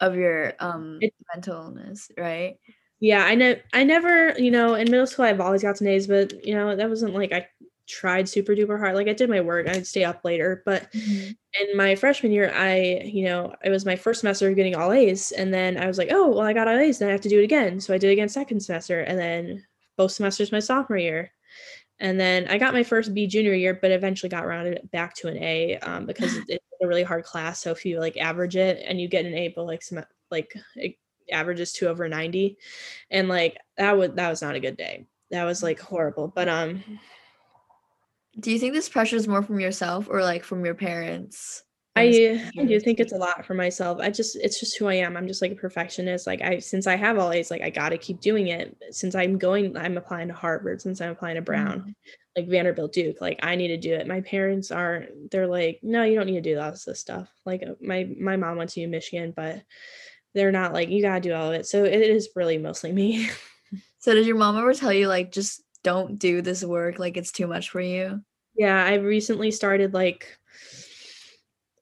of 0.00 0.14
your 0.14 0.52
um 0.60 0.98
it, 1.00 1.14
mental 1.34 1.54
illness, 1.54 2.10
right? 2.18 2.58
Yeah, 3.00 3.24
I 3.24 3.34
know. 3.34 3.54
I 3.74 3.84
never, 3.84 4.38
you 4.38 4.50
know, 4.50 4.74
in 4.74 4.90
middle 4.90 5.06
school 5.06 5.24
I've 5.24 5.40
always 5.40 5.62
got 5.62 5.80
A's, 5.82 6.06
but 6.06 6.44
you 6.44 6.54
know 6.54 6.76
that 6.76 6.88
wasn't 6.88 7.14
like 7.14 7.32
I 7.32 7.46
tried 7.86 8.28
super 8.28 8.54
duper 8.54 8.78
hard. 8.78 8.94
Like 8.94 9.08
I 9.08 9.12
did 9.12 9.30
my 9.30 9.40
work, 9.40 9.68
I'd 9.68 9.86
stay 9.86 10.04
up 10.04 10.24
later. 10.24 10.62
But 10.64 10.92
mm-hmm. 10.92 11.30
in 11.60 11.76
my 11.76 11.94
freshman 11.94 12.32
year, 12.32 12.52
I, 12.54 13.02
you 13.04 13.24
know, 13.24 13.54
it 13.64 13.70
was 13.70 13.86
my 13.86 13.96
first 13.96 14.20
semester 14.20 14.48
of 14.48 14.56
getting 14.56 14.74
all 14.74 14.92
A's. 14.92 15.32
And 15.32 15.52
then 15.52 15.76
I 15.78 15.86
was 15.86 15.98
like, 15.98 16.08
oh, 16.10 16.28
well, 16.28 16.42
I 16.46 16.52
got 16.52 16.68
all 16.68 16.76
A's. 16.78 16.98
Then 16.98 17.08
I 17.08 17.12
have 17.12 17.20
to 17.22 17.28
do 17.28 17.40
it 17.40 17.44
again. 17.44 17.80
So 17.80 17.94
I 17.94 17.98
did 17.98 18.10
it 18.10 18.14
again 18.14 18.28
second 18.28 18.60
semester. 18.60 19.00
And 19.00 19.18
then 19.18 19.64
both 19.96 20.12
semesters 20.12 20.52
my 20.52 20.60
sophomore 20.60 20.98
year. 20.98 21.32
And 21.98 22.20
then 22.20 22.46
I 22.48 22.58
got 22.58 22.74
my 22.74 22.82
first 22.82 23.14
B 23.14 23.26
junior 23.26 23.54
year, 23.54 23.78
but 23.80 23.90
eventually 23.90 24.28
got 24.28 24.46
rounded 24.46 24.90
back 24.92 25.14
to 25.16 25.28
an 25.28 25.38
A 25.38 25.78
um, 25.78 26.06
because 26.06 26.36
it's 26.48 26.64
a 26.82 26.86
really 26.86 27.02
hard 27.02 27.24
class. 27.24 27.60
So 27.60 27.70
if 27.70 27.84
you 27.84 28.00
like 28.00 28.16
average 28.16 28.56
it 28.56 28.82
and 28.86 29.00
you 29.00 29.08
get 29.08 29.24
an 29.24 29.34
A, 29.34 29.48
but 29.48 29.66
like 29.66 29.82
some 29.82 30.04
like 30.30 30.54
it 30.74 30.96
averages 31.32 31.72
two 31.72 31.88
over 31.88 32.08
90. 32.08 32.58
And 33.10 33.28
like 33.28 33.58
that 33.76 33.96
was 33.96 34.10
that 34.14 34.30
was 34.30 34.42
not 34.42 34.54
a 34.54 34.60
good 34.60 34.76
day. 34.76 35.06
That 35.30 35.44
was 35.44 35.62
like 35.62 35.80
horrible. 35.80 36.28
But 36.28 36.48
um 36.48 36.82
do 38.38 38.52
you 38.52 38.58
think 38.58 38.74
this 38.74 38.88
pressure 38.88 39.16
is 39.16 39.28
more 39.28 39.42
from 39.42 39.60
yourself 39.60 40.08
or 40.10 40.22
like 40.22 40.44
from 40.44 40.64
your 40.64 40.74
parents? 40.74 41.62
I, 41.96 42.52
I 42.58 42.64
do 42.64 42.78
think 42.78 43.00
it's 43.00 43.14
a 43.14 43.16
lot 43.16 43.46
for 43.46 43.54
myself. 43.54 44.00
I 44.00 44.10
just 44.10 44.36
it's 44.36 44.60
just 44.60 44.76
who 44.76 44.86
I 44.86 44.94
am. 44.94 45.16
I'm 45.16 45.26
just 45.26 45.40
like 45.40 45.52
a 45.52 45.56
perfectionist. 45.56 46.26
Like 46.26 46.42
I 46.42 46.58
since 46.58 46.86
I 46.86 46.94
have 46.94 47.18
all 47.18 47.32
A's, 47.32 47.50
like 47.50 47.62
I 47.62 47.70
gotta 47.70 47.96
keep 47.96 48.20
doing 48.20 48.48
it. 48.48 48.76
Since 48.90 49.14
I'm 49.14 49.38
going, 49.38 49.74
I'm 49.78 49.96
applying 49.96 50.28
to 50.28 50.34
Harvard, 50.34 50.82
since 50.82 51.00
I'm 51.00 51.12
applying 51.12 51.36
to 51.36 51.42
Brown, 51.42 51.80
mm-hmm. 51.80 51.90
like 52.36 52.48
Vanderbilt, 52.48 52.92
Duke, 52.92 53.22
like 53.22 53.40
I 53.42 53.56
need 53.56 53.68
to 53.68 53.78
do 53.78 53.94
it. 53.94 54.06
My 54.06 54.20
parents 54.20 54.70
aren't. 54.70 55.30
they're 55.30 55.46
like, 55.46 55.80
no, 55.82 56.02
you 56.02 56.16
don't 56.16 56.26
need 56.26 56.42
to 56.42 56.54
do 56.54 56.60
all 56.60 56.70
this 56.70 56.86
stuff. 57.00 57.30
Like 57.46 57.62
uh, 57.62 57.74
my 57.80 58.06
my 58.20 58.36
mom 58.36 58.58
went 58.58 58.70
to 58.70 58.86
Michigan, 58.86 59.32
but 59.34 59.62
they're 60.34 60.52
not 60.52 60.74
like 60.74 60.90
you 60.90 61.00
gotta 61.00 61.22
do 61.22 61.32
all 61.32 61.48
of 61.48 61.54
it. 61.54 61.66
So 61.66 61.84
it 61.84 62.02
is 62.02 62.28
really 62.36 62.58
mostly 62.58 62.92
me. 62.92 63.30
so 64.00 64.12
did 64.12 64.26
your 64.26 64.36
mom 64.36 64.58
ever 64.58 64.74
tell 64.74 64.92
you 64.92 65.08
like 65.08 65.32
just 65.32 65.62
don't 65.86 66.18
do 66.18 66.42
this 66.42 66.64
work 66.64 66.98
like 66.98 67.16
it's 67.16 67.30
too 67.30 67.46
much 67.46 67.70
for 67.70 67.80
you 67.80 68.20
yeah 68.56 68.84
i 68.84 68.94
recently 68.94 69.52
started 69.52 69.94
like 69.94 70.36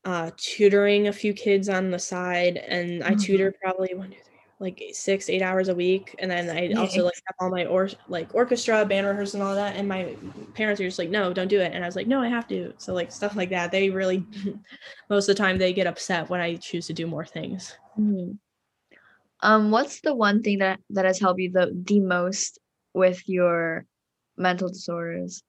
uh 0.05 0.31
tutoring 0.37 1.09
a 1.09 1.13
few 1.13 1.33
kids 1.33 1.71
on 1.71 1.91
the 1.91 1.99
side 1.99 2.59
and 2.59 3.03
i 3.03 3.13
mm-hmm. 3.13 3.19
tutor 3.19 3.55
probably 3.63 3.95
one 3.95 4.11
two 4.11 4.17
three 4.17 4.35
like 4.61 4.83
six 4.93 5.31
eight 5.31 5.41
hours 5.41 5.69
a 5.69 5.75
week 5.75 6.15
and 6.19 6.31
then 6.31 6.55
i 6.55 6.71
also 6.79 7.03
like 7.03 7.15
have 7.27 7.35
all 7.41 7.51
my 7.51 7.65
or 7.65 7.89
like 8.07 8.35
orchestra 8.35 8.85
band 8.85 9.07
rehearsal 9.07 9.41
and 9.41 9.49
all 9.49 9.55
that 9.55 9.75
and 9.75 9.89
my 9.89 10.15
parents 10.53 10.79
are 10.79 10.85
just 10.85 10.99
like 10.99 11.09
no 11.09 11.33
don't 11.33 11.49
do 11.49 11.61
it 11.61 11.73
and 11.73 11.83
i 11.83 11.87
was 11.87 11.97
like 11.97 12.07
no 12.07 12.21
i 12.21 12.29
have 12.29 12.47
to 12.47 12.75
so 12.77 12.93
like 12.93 13.11
stuff 13.11 13.35
like 13.35 13.49
that 13.49 13.73
they 13.73 13.89
really 13.89 14.23
most 15.09 15.29
of 15.31 15.35
the 15.35 15.43
time 15.43 15.57
they 15.57 15.73
get 15.73 15.87
upset 15.87 16.29
when 16.29 16.43
i 16.43 16.55
choose 16.57 16.87
to 16.87 16.93
do 16.93 17.07
more 17.07 17.25
things 17.25 17.75
mm-hmm. 17.99 18.33
um 19.41 19.71
what's 19.71 20.03
the 20.03 20.15
one 20.15 20.43
thing 20.43 20.59
that 20.59 20.79
that 20.91 21.07
has 21.07 21.19
helped 21.19 21.41
you 21.41 21.51
the 21.51 21.73
the 21.87 22.01
most 22.01 22.59
with 22.93 23.29
your 23.29 23.87
mental 24.37 24.69
disorders? 24.69 25.43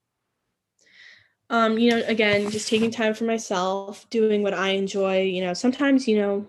Um, 1.49 1.77
you 1.77 1.91
know, 1.91 2.01
again, 2.07 2.49
just 2.49 2.67
taking 2.67 2.89
time 2.89 3.13
for 3.13 3.25
myself, 3.25 4.09
doing 4.09 4.41
what 4.41 4.53
I 4.53 4.69
enjoy. 4.69 5.21
You 5.21 5.43
know, 5.43 5.53
sometimes, 5.53 6.07
you 6.07 6.17
know, 6.17 6.47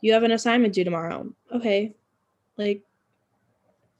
you 0.00 0.12
have 0.12 0.22
an 0.22 0.32
assignment 0.32 0.74
due 0.74 0.84
tomorrow. 0.84 1.32
Okay. 1.52 1.94
Like 2.56 2.82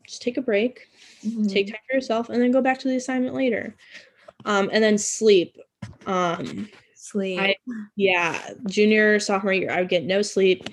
just 0.07 0.23
take 0.23 0.37
a 0.37 0.43
break, 0.43 0.89
Mhm. 1.25 1.53
take 1.53 1.67
time 1.67 1.81
for 1.89 1.97
yourself, 1.97 2.29
and 2.29 2.41
then 2.41 2.53
go 2.53 2.63
back 2.63 2.79
to 2.81 2.89
the 2.89 2.97
assignment 2.97 3.35
later. 3.35 3.75
Um, 4.45 4.71
and 4.73 4.83
then 4.83 4.99
sleep. 4.99 5.59
Um, 6.07 6.69
sleep. 6.95 7.41
I- 7.41 7.57
yeah, 7.97 8.55
junior, 8.67 9.19
sophomore 9.19 9.53
year, 9.53 9.71
I 9.71 9.81
would 9.81 9.89
get 9.89 10.05
no 10.05 10.23
sleep. 10.23 10.69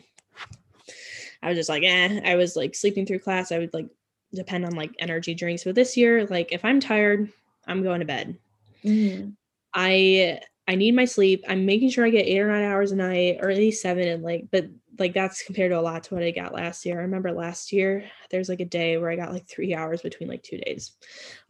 I 1.41 1.49
was 1.49 1.57
just 1.57 1.69
like, 1.69 1.83
eh. 1.83 2.21
I 2.23 2.35
was 2.35 2.55
like 2.55 2.75
sleeping 2.75 3.05
through 3.05 3.19
class. 3.19 3.51
I 3.51 3.57
would 3.57 3.73
like 3.73 3.87
depend 4.33 4.65
on 4.65 4.75
like 4.75 4.91
energy 4.99 5.33
drinks. 5.33 5.63
But 5.63 5.75
this 5.75 5.95
year, 5.97 6.25
like 6.25 6.51
if 6.51 6.63
I'm 6.65 6.79
tired, 6.79 7.31
I'm 7.67 7.83
going 7.83 7.99
to 7.99 8.05
bed. 8.05 8.37
Mhm. 8.83 9.35
I 9.73 10.39
I 10.67 10.75
need 10.75 10.95
my 10.95 11.05
sleep. 11.05 11.43
I'm 11.47 11.65
making 11.65 11.89
sure 11.89 12.05
I 12.05 12.09
get 12.09 12.25
eight 12.25 12.39
or 12.39 12.47
nine 12.47 12.63
hours 12.63 12.91
a 12.91 12.95
night, 12.95 13.37
or 13.41 13.49
at 13.49 13.57
least 13.57 13.81
seven. 13.81 14.07
And 14.07 14.23
like, 14.23 14.45
but 14.51 14.65
like 14.97 15.13
that's 15.13 15.43
compared 15.43 15.71
to 15.71 15.79
a 15.79 15.81
lot 15.81 16.03
to 16.05 16.15
what 16.15 16.23
I 16.23 16.31
got 16.31 16.53
last 16.53 16.85
year. 16.85 16.97
I 16.99 17.03
remember 17.03 17.31
last 17.31 17.71
year 17.71 18.05
there's 18.31 18.49
like 18.49 18.61
a 18.61 18.65
day 18.65 18.97
where 18.97 19.11
I 19.11 19.15
got 19.15 19.31
like 19.33 19.47
three 19.47 19.75
hours 19.75 20.01
between 20.01 20.29
like 20.29 20.41
two 20.43 20.57
days 20.57 20.93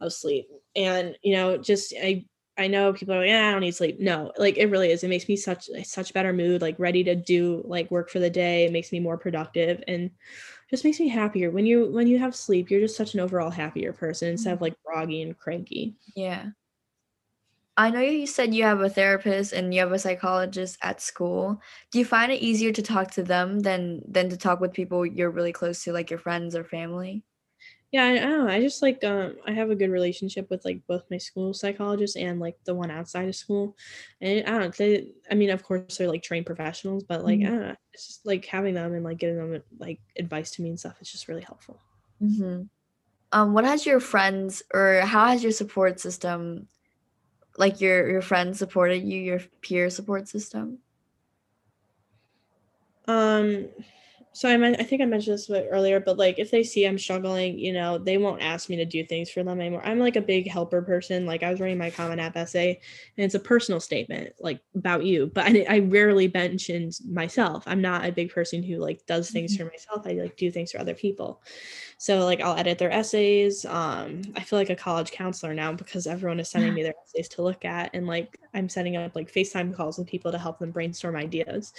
of 0.00 0.12
sleep, 0.12 0.48
and 0.74 1.16
you 1.22 1.34
know, 1.34 1.56
just 1.56 1.94
I 2.00 2.26
I 2.58 2.66
know 2.68 2.92
people 2.92 3.14
are 3.14 3.18
like, 3.20 3.28
yeah, 3.28 3.48
I 3.48 3.52
don't 3.52 3.60
need 3.60 3.74
sleep. 3.74 4.00
No, 4.00 4.32
like 4.38 4.56
it 4.58 4.66
really 4.70 4.90
is. 4.90 5.04
It 5.04 5.08
makes 5.08 5.28
me 5.28 5.36
such 5.36 5.68
such 5.84 6.12
better 6.14 6.32
mood, 6.32 6.60
like 6.62 6.78
ready 6.78 7.04
to 7.04 7.14
do 7.14 7.62
like 7.66 7.90
work 7.90 8.10
for 8.10 8.18
the 8.18 8.30
day. 8.30 8.64
It 8.64 8.72
makes 8.72 8.92
me 8.92 9.00
more 9.00 9.18
productive 9.18 9.82
and 9.86 10.10
just 10.70 10.84
makes 10.84 11.00
me 11.00 11.08
happier. 11.08 11.50
When 11.50 11.66
you 11.66 11.86
when 11.90 12.06
you 12.06 12.18
have 12.18 12.34
sleep, 12.34 12.70
you're 12.70 12.80
just 12.80 12.96
such 12.96 13.14
an 13.14 13.20
overall 13.20 13.50
happier 13.50 13.92
person 13.92 14.28
instead 14.28 14.52
of 14.52 14.56
mm-hmm. 14.56 14.64
like 14.64 14.82
groggy 14.84 15.22
and 15.22 15.38
cranky. 15.38 15.94
Yeah. 16.14 16.46
I 17.78 17.90
know 17.90 18.00
you 18.00 18.26
said 18.26 18.54
you 18.54 18.62
have 18.62 18.80
a 18.80 18.88
therapist 18.88 19.52
and 19.52 19.72
you 19.74 19.80
have 19.80 19.92
a 19.92 19.98
psychologist 19.98 20.78
at 20.82 21.00
school. 21.02 21.60
Do 21.92 21.98
you 21.98 22.06
find 22.06 22.32
it 22.32 22.40
easier 22.42 22.72
to 22.72 22.82
talk 22.82 23.10
to 23.12 23.22
them 23.22 23.60
than 23.60 24.02
than 24.08 24.30
to 24.30 24.36
talk 24.36 24.60
with 24.60 24.72
people 24.72 25.04
you're 25.04 25.30
really 25.30 25.52
close 25.52 25.84
to, 25.84 25.92
like 25.92 26.10
your 26.10 26.18
friends 26.18 26.56
or 26.56 26.64
family? 26.64 27.22
Yeah, 27.92 28.04
I, 28.04 28.10
I 28.12 28.18
don't 28.20 28.46
know. 28.46 28.52
I 28.52 28.60
just 28.60 28.82
like 28.82 29.02
um 29.04 29.36
I 29.46 29.52
have 29.52 29.70
a 29.70 29.76
good 29.76 29.90
relationship 29.90 30.50
with 30.50 30.64
like 30.64 30.86
both 30.86 31.04
my 31.10 31.18
school 31.18 31.54
psychologists 31.54 32.16
and 32.16 32.40
like 32.40 32.58
the 32.64 32.74
one 32.74 32.90
outside 32.90 33.28
of 33.28 33.36
school. 33.36 33.76
And 34.20 34.46
I 34.46 34.58
don't 34.58 34.76
they 34.76 35.12
I 35.30 35.34
mean 35.34 35.50
of 35.50 35.62
course 35.62 35.96
they're 35.96 36.08
like 36.08 36.22
trained 36.22 36.46
professionals, 36.46 37.04
but 37.04 37.24
like 37.24 37.40
Mhm. 37.40 37.44
I 37.44 37.50
don't 37.50 37.60
know, 37.60 37.76
it's 37.92 38.06
just 38.08 38.26
like 38.26 38.44
having 38.46 38.74
them 38.74 38.92
and 38.94 39.04
like 39.04 39.18
giving 39.18 39.36
them 39.36 39.62
like 39.78 40.00
advice 40.18 40.50
to 40.52 40.62
me 40.62 40.70
and 40.70 40.78
stuff, 40.80 40.96
it's 41.00 41.12
just 41.12 41.28
really 41.28 41.42
helpful. 41.42 41.80
hmm 42.20 42.62
Um, 43.32 43.52
what 43.54 43.64
has 43.64 43.86
your 43.86 44.00
friends 44.00 44.62
or 44.72 45.00
how 45.00 45.26
has 45.26 45.42
your 45.42 45.52
support 45.52 46.00
system, 46.00 46.68
like 47.58 47.80
your 47.80 48.08
your 48.10 48.22
friends 48.22 48.58
supported 48.58 49.04
you, 49.04 49.20
your 49.20 49.40
peer 49.62 49.90
support 49.90 50.28
system? 50.28 50.80
Um, 53.08 53.68
so 54.36 54.50
I 54.50 54.58
meant 54.58 54.76
I 54.78 54.82
think 54.82 55.00
I 55.00 55.06
mentioned 55.06 55.38
this 55.38 55.48
earlier, 55.48 55.98
but 55.98 56.18
like 56.18 56.38
if 56.38 56.50
they 56.50 56.62
see 56.62 56.86
I'm 56.86 56.98
struggling, 56.98 57.58
you 57.58 57.72
know, 57.72 57.96
they 57.96 58.18
won't 58.18 58.42
ask 58.42 58.68
me 58.68 58.76
to 58.76 58.84
do 58.84 59.02
things 59.02 59.30
for 59.30 59.42
them 59.42 59.58
anymore. 59.58 59.80
I'm 59.82 59.98
like 59.98 60.16
a 60.16 60.20
big 60.20 60.46
helper 60.46 60.82
person. 60.82 61.24
Like 61.24 61.42
I 61.42 61.50
was 61.50 61.58
writing 61.58 61.78
my 61.78 61.88
Common 61.88 62.20
App 62.20 62.36
essay, 62.36 62.78
and 63.16 63.24
it's 63.24 63.34
a 63.34 63.40
personal 63.40 63.80
statement, 63.80 64.34
like 64.38 64.60
about 64.74 65.06
you. 65.06 65.30
But 65.32 65.46
I, 65.46 65.64
I 65.66 65.78
rarely 65.78 66.28
mention 66.28 66.90
myself. 67.08 67.64
I'm 67.66 67.80
not 67.80 68.04
a 68.04 68.12
big 68.12 68.30
person 68.30 68.62
who 68.62 68.76
like 68.76 69.06
does 69.06 69.30
things 69.30 69.56
for 69.56 69.64
myself. 69.64 70.06
I 70.06 70.12
like 70.12 70.36
do 70.36 70.50
things 70.50 70.70
for 70.70 70.80
other 70.80 70.94
people. 70.94 71.40
So 71.96 72.26
like 72.26 72.42
I'll 72.42 72.58
edit 72.58 72.76
their 72.76 72.92
essays. 72.92 73.64
Um, 73.64 74.20
I 74.36 74.42
feel 74.42 74.58
like 74.58 74.68
a 74.68 74.76
college 74.76 75.12
counselor 75.12 75.54
now 75.54 75.72
because 75.72 76.06
everyone 76.06 76.40
is 76.40 76.50
sending 76.50 76.74
me 76.74 76.82
their 76.82 76.94
essays 77.06 77.28
to 77.30 77.42
look 77.42 77.64
at, 77.64 77.90
and 77.94 78.06
like 78.06 78.38
I'm 78.52 78.68
setting 78.68 78.96
up 78.96 79.16
like 79.16 79.32
FaceTime 79.32 79.74
calls 79.74 79.96
with 79.98 80.06
people 80.06 80.30
to 80.30 80.38
help 80.38 80.58
them 80.58 80.72
brainstorm 80.72 81.16
ideas. 81.16 81.72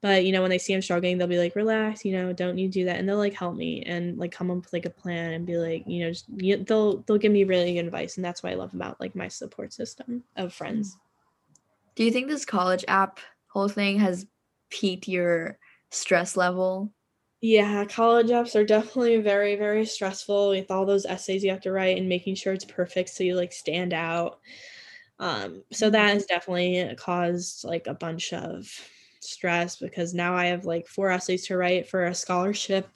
But 0.00 0.24
you 0.24 0.32
know, 0.32 0.40
when 0.40 0.50
they 0.50 0.58
see 0.58 0.74
I'm 0.74 0.82
struggling, 0.82 1.18
they'll 1.18 1.28
be 1.28 1.38
like, 1.38 1.54
"Relax, 1.54 1.99
you 2.04 2.12
know, 2.12 2.32
don't 2.32 2.58
you 2.58 2.68
do 2.68 2.84
that," 2.86 2.98
and 2.98 3.08
they'll 3.08 3.16
like 3.18 3.34
help 3.34 3.56
me 3.56 3.82
and 3.82 4.18
like 4.18 4.32
come 4.32 4.50
up 4.50 4.58
with 4.58 4.72
like 4.72 4.86
a 4.86 4.90
plan 4.90 5.32
and 5.32 5.46
be 5.46 5.56
like, 5.58 5.84
you 5.86 6.00
know, 6.04 6.10
just, 6.10 6.28
you, 6.36 6.56
they'll 6.64 6.98
they'll 7.02 7.18
give 7.18 7.32
me 7.32 7.44
really 7.44 7.74
good 7.74 7.86
advice, 7.86 8.16
and 8.16 8.24
that's 8.24 8.42
what 8.42 8.52
I 8.52 8.56
love 8.56 8.74
about 8.74 9.00
like 9.00 9.14
my 9.14 9.28
support 9.28 9.72
system 9.72 10.24
of 10.36 10.52
friends. 10.54 10.98
Do 11.94 12.04
you 12.04 12.10
think 12.10 12.28
this 12.28 12.44
college 12.44 12.84
app 12.88 13.20
whole 13.48 13.68
thing 13.68 13.98
has 13.98 14.26
peaked 14.70 15.08
your 15.08 15.58
stress 15.90 16.36
level? 16.36 16.92
Yeah, 17.42 17.86
college 17.86 18.26
apps 18.28 18.54
are 18.54 18.64
definitely 18.66 19.16
very, 19.18 19.56
very 19.56 19.86
stressful 19.86 20.50
with 20.50 20.70
all 20.70 20.84
those 20.84 21.06
essays 21.06 21.42
you 21.42 21.50
have 21.50 21.62
to 21.62 21.72
write 21.72 21.96
and 21.96 22.08
making 22.08 22.34
sure 22.34 22.52
it's 22.52 22.66
perfect 22.66 23.08
so 23.08 23.24
you 23.24 23.34
like 23.34 23.52
stand 23.52 23.94
out. 23.94 24.40
Um, 25.20 25.64
so 25.72 25.90
Mhm. 25.90 25.92
that 25.92 26.14
has 26.14 26.26
definitely 26.26 26.94
caused 26.96 27.64
like 27.64 27.86
a 27.86 27.94
bunch 27.94 28.32
of 28.34 28.68
stress 29.20 29.76
because 29.76 30.14
now 30.14 30.34
I 30.34 30.46
have 30.46 30.64
like 30.64 30.86
four 30.86 31.10
essays 31.10 31.46
to 31.46 31.56
write 31.56 31.88
for 31.88 32.04
a 32.06 32.14
scholarship 32.14 32.88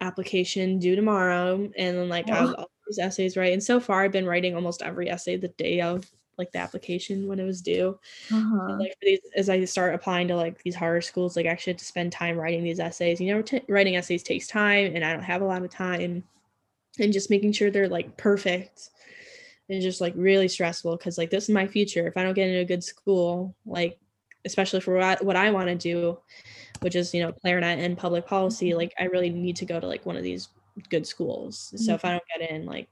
application 0.00 0.78
due 0.78 0.96
tomorrow. 0.96 1.56
And 1.76 1.96
then 1.96 2.08
like 2.08 2.30
I 2.30 2.40
have 2.40 2.54
all 2.54 2.70
these 2.86 2.98
essays 2.98 3.36
right. 3.36 3.52
And 3.52 3.62
so 3.62 3.80
far 3.80 4.02
I've 4.02 4.12
been 4.12 4.26
writing 4.26 4.54
almost 4.54 4.82
every 4.82 5.10
essay 5.10 5.36
the 5.36 5.48
day 5.48 5.80
of 5.80 6.10
like 6.38 6.52
the 6.52 6.58
application 6.58 7.28
when 7.28 7.38
it 7.38 7.44
was 7.44 7.60
due 7.60 7.98
Uh-huh. 8.30 8.80
like 8.80 8.92
for 8.92 9.04
these 9.04 9.20
as 9.36 9.50
I 9.50 9.64
start 9.66 9.94
applying 9.94 10.28
to 10.28 10.36
like 10.36 10.62
these 10.62 10.74
harder 10.76 11.00
schools, 11.02 11.36
like 11.36 11.46
I 11.46 11.50
actually 11.50 11.74
have 11.74 11.80
to 11.80 11.86
spend 11.86 12.12
time 12.12 12.38
writing 12.38 12.64
these 12.64 12.80
essays. 12.80 13.20
You 13.20 13.34
know, 13.34 13.42
t- 13.42 13.62
writing 13.68 13.96
essays 13.96 14.22
takes 14.22 14.46
time, 14.48 14.94
and 14.96 15.04
I 15.04 15.12
don't 15.12 15.22
have 15.22 15.42
a 15.42 15.46
lot 15.46 15.62
of 15.64 15.70
time, 15.70 16.24
and 16.98 17.12
just 17.12 17.30
making 17.30 17.52
sure 17.52 17.70
they're 17.70 17.88
like 17.88 18.16
perfect, 18.16 18.90
and 19.68 19.82
just 19.82 20.00
like 20.00 20.14
really 20.16 20.48
stressful 20.48 20.96
because 20.96 21.18
like 21.18 21.30
this 21.30 21.44
is 21.44 21.54
my 21.54 21.66
future. 21.66 22.06
If 22.06 22.16
I 22.16 22.22
don't 22.24 22.34
get 22.34 22.48
into 22.48 22.60
a 22.60 22.64
good 22.64 22.84
school, 22.84 23.54
like 23.66 23.98
especially 24.44 24.80
for 24.80 24.96
what, 24.96 25.24
what 25.24 25.36
I 25.36 25.50
want 25.50 25.68
to 25.68 25.74
do, 25.76 26.18
which 26.80 26.96
is 26.96 27.12
you 27.14 27.22
know 27.22 27.32
clarinet 27.32 27.78
and 27.78 27.96
public 27.98 28.26
policy, 28.26 28.70
Mhm. 28.70 28.76
like 28.76 28.94
I 28.98 29.04
really 29.04 29.30
need 29.30 29.56
to 29.56 29.66
go 29.66 29.80
to 29.80 29.86
like 29.86 30.06
one 30.06 30.16
of 30.16 30.22
these 30.22 30.48
good 30.88 31.06
schools. 31.06 31.72
So 31.76 31.94
if 31.94 32.04
I 32.04 32.12
don't 32.12 32.22
get 32.38 32.50
in, 32.50 32.66
like 32.66 32.88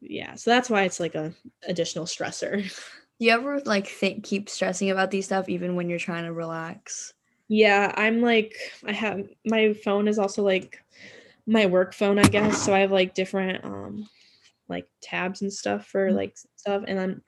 yeah, 0.00 0.34
so 0.34 0.50
that's 0.50 0.68
why 0.68 0.82
it's 0.82 0.98
like 1.00 1.14
a 1.14 1.32
additional 1.66 2.06
stressor. 2.06 2.62
Do 2.62 2.70
you 3.26 3.30
ever 3.30 3.60
like 3.60 3.86
think 3.86 4.24
keep 4.24 4.48
stressing 4.48 4.90
about 4.90 5.10
these 5.10 5.26
stuff 5.26 5.48
even 5.48 5.76
when 5.76 5.88
you're 5.88 5.98
trying 5.98 6.24
to 6.24 6.32
relax? 6.32 7.12
Yeah, 7.48 7.92
I'm 7.96 8.20
like 8.20 8.54
I 8.84 8.92
have 8.92 9.28
my 9.44 9.74
phone 9.74 10.08
is 10.08 10.18
also 10.18 10.42
like 10.42 10.82
my 11.46 11.66
work 11.66 11.94
phone, 11.94 12.18
I 12.18 12.22
guess. 12.28 12.60
So 12.62 12.74
I 12.74 12.80
have 12.80 12.92
like 12.92 13.14
different 13.14 13.64
um 13.64 14.08
like 14.68 14.88
tabs 15.02 15.42
and 15.42 15.52
stuff 15.52 15.86
for 15.86 16.10
Mhm. 16.10 16.14
like 16.16 16.36
stuff 16.56 16.82
and 16.86 16.98
then 16.98 17.22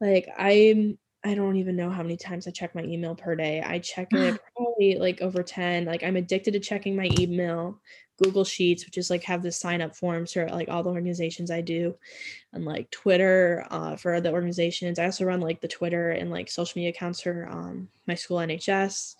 like 0.00 0.28
I'm 0.36 0.98
I 1.22 1.34
don't 1.34 1.56
even 1.56 1.76
know 1.76 1.90
how 1.90 2.02
many 2.02 2.16
times 2.16 2.46
I 2.46 2.50
check 2.50 2.74
my 2.74 2.82
email 2.82 3.14
per 3.14 3.34
day. 3.34 3.62
I 3.62 3.78
check 3.78 4.08
it 4.12 4.40
probably 4.56 4.96
like 4.96 5.20
over 5.20 5.42
10. 5.42 5.84
Like 5.84 6.02
I'm 6.02 6.16
addicted 6.16 6.52
to 6.52 6.60
checking 6.60 6.96
my 6.96 7.10
email, 7.18 7.78
Google 8.22 8.44
Sheets, 8.44 8.86
which 8.86 8.96
is 8.96 9.10
like 9.10 9.22
have 9.24 9.42
the 9.42 9.52
sign 9.52 9.82
up 9.82 9.94
forms 9.94 10.32
for 10.32 10.46
like 10.48 10.68
all 10.68 10.82
the 10.82 10.90
organizations 10.90 11.50
I 11.50 11.60
do, 11.60 11.94
and 12.52 12.64
like 12.64 12.90
Twitter 12.90 13.66
uh, 13.70 13.96
for 13.96 14.20
the 14.20 14.32
organizations. 14.32 14.98
I 14.98 15.04
also 15.04 15.24
run 15.24 15.40
like 15.40 15.60
the 15.60 15.68
Twitter 15.68 16.10
and 16.10 16.30
like 16.30 16.50
social 16.50 16.78
media 16.78 16.90
accounts 16.90 17.20
for 17.20 17.46
um, 17.50 17.88
my 18.06 18.14
school 18.14 18.38
NHS, 18.38 19.16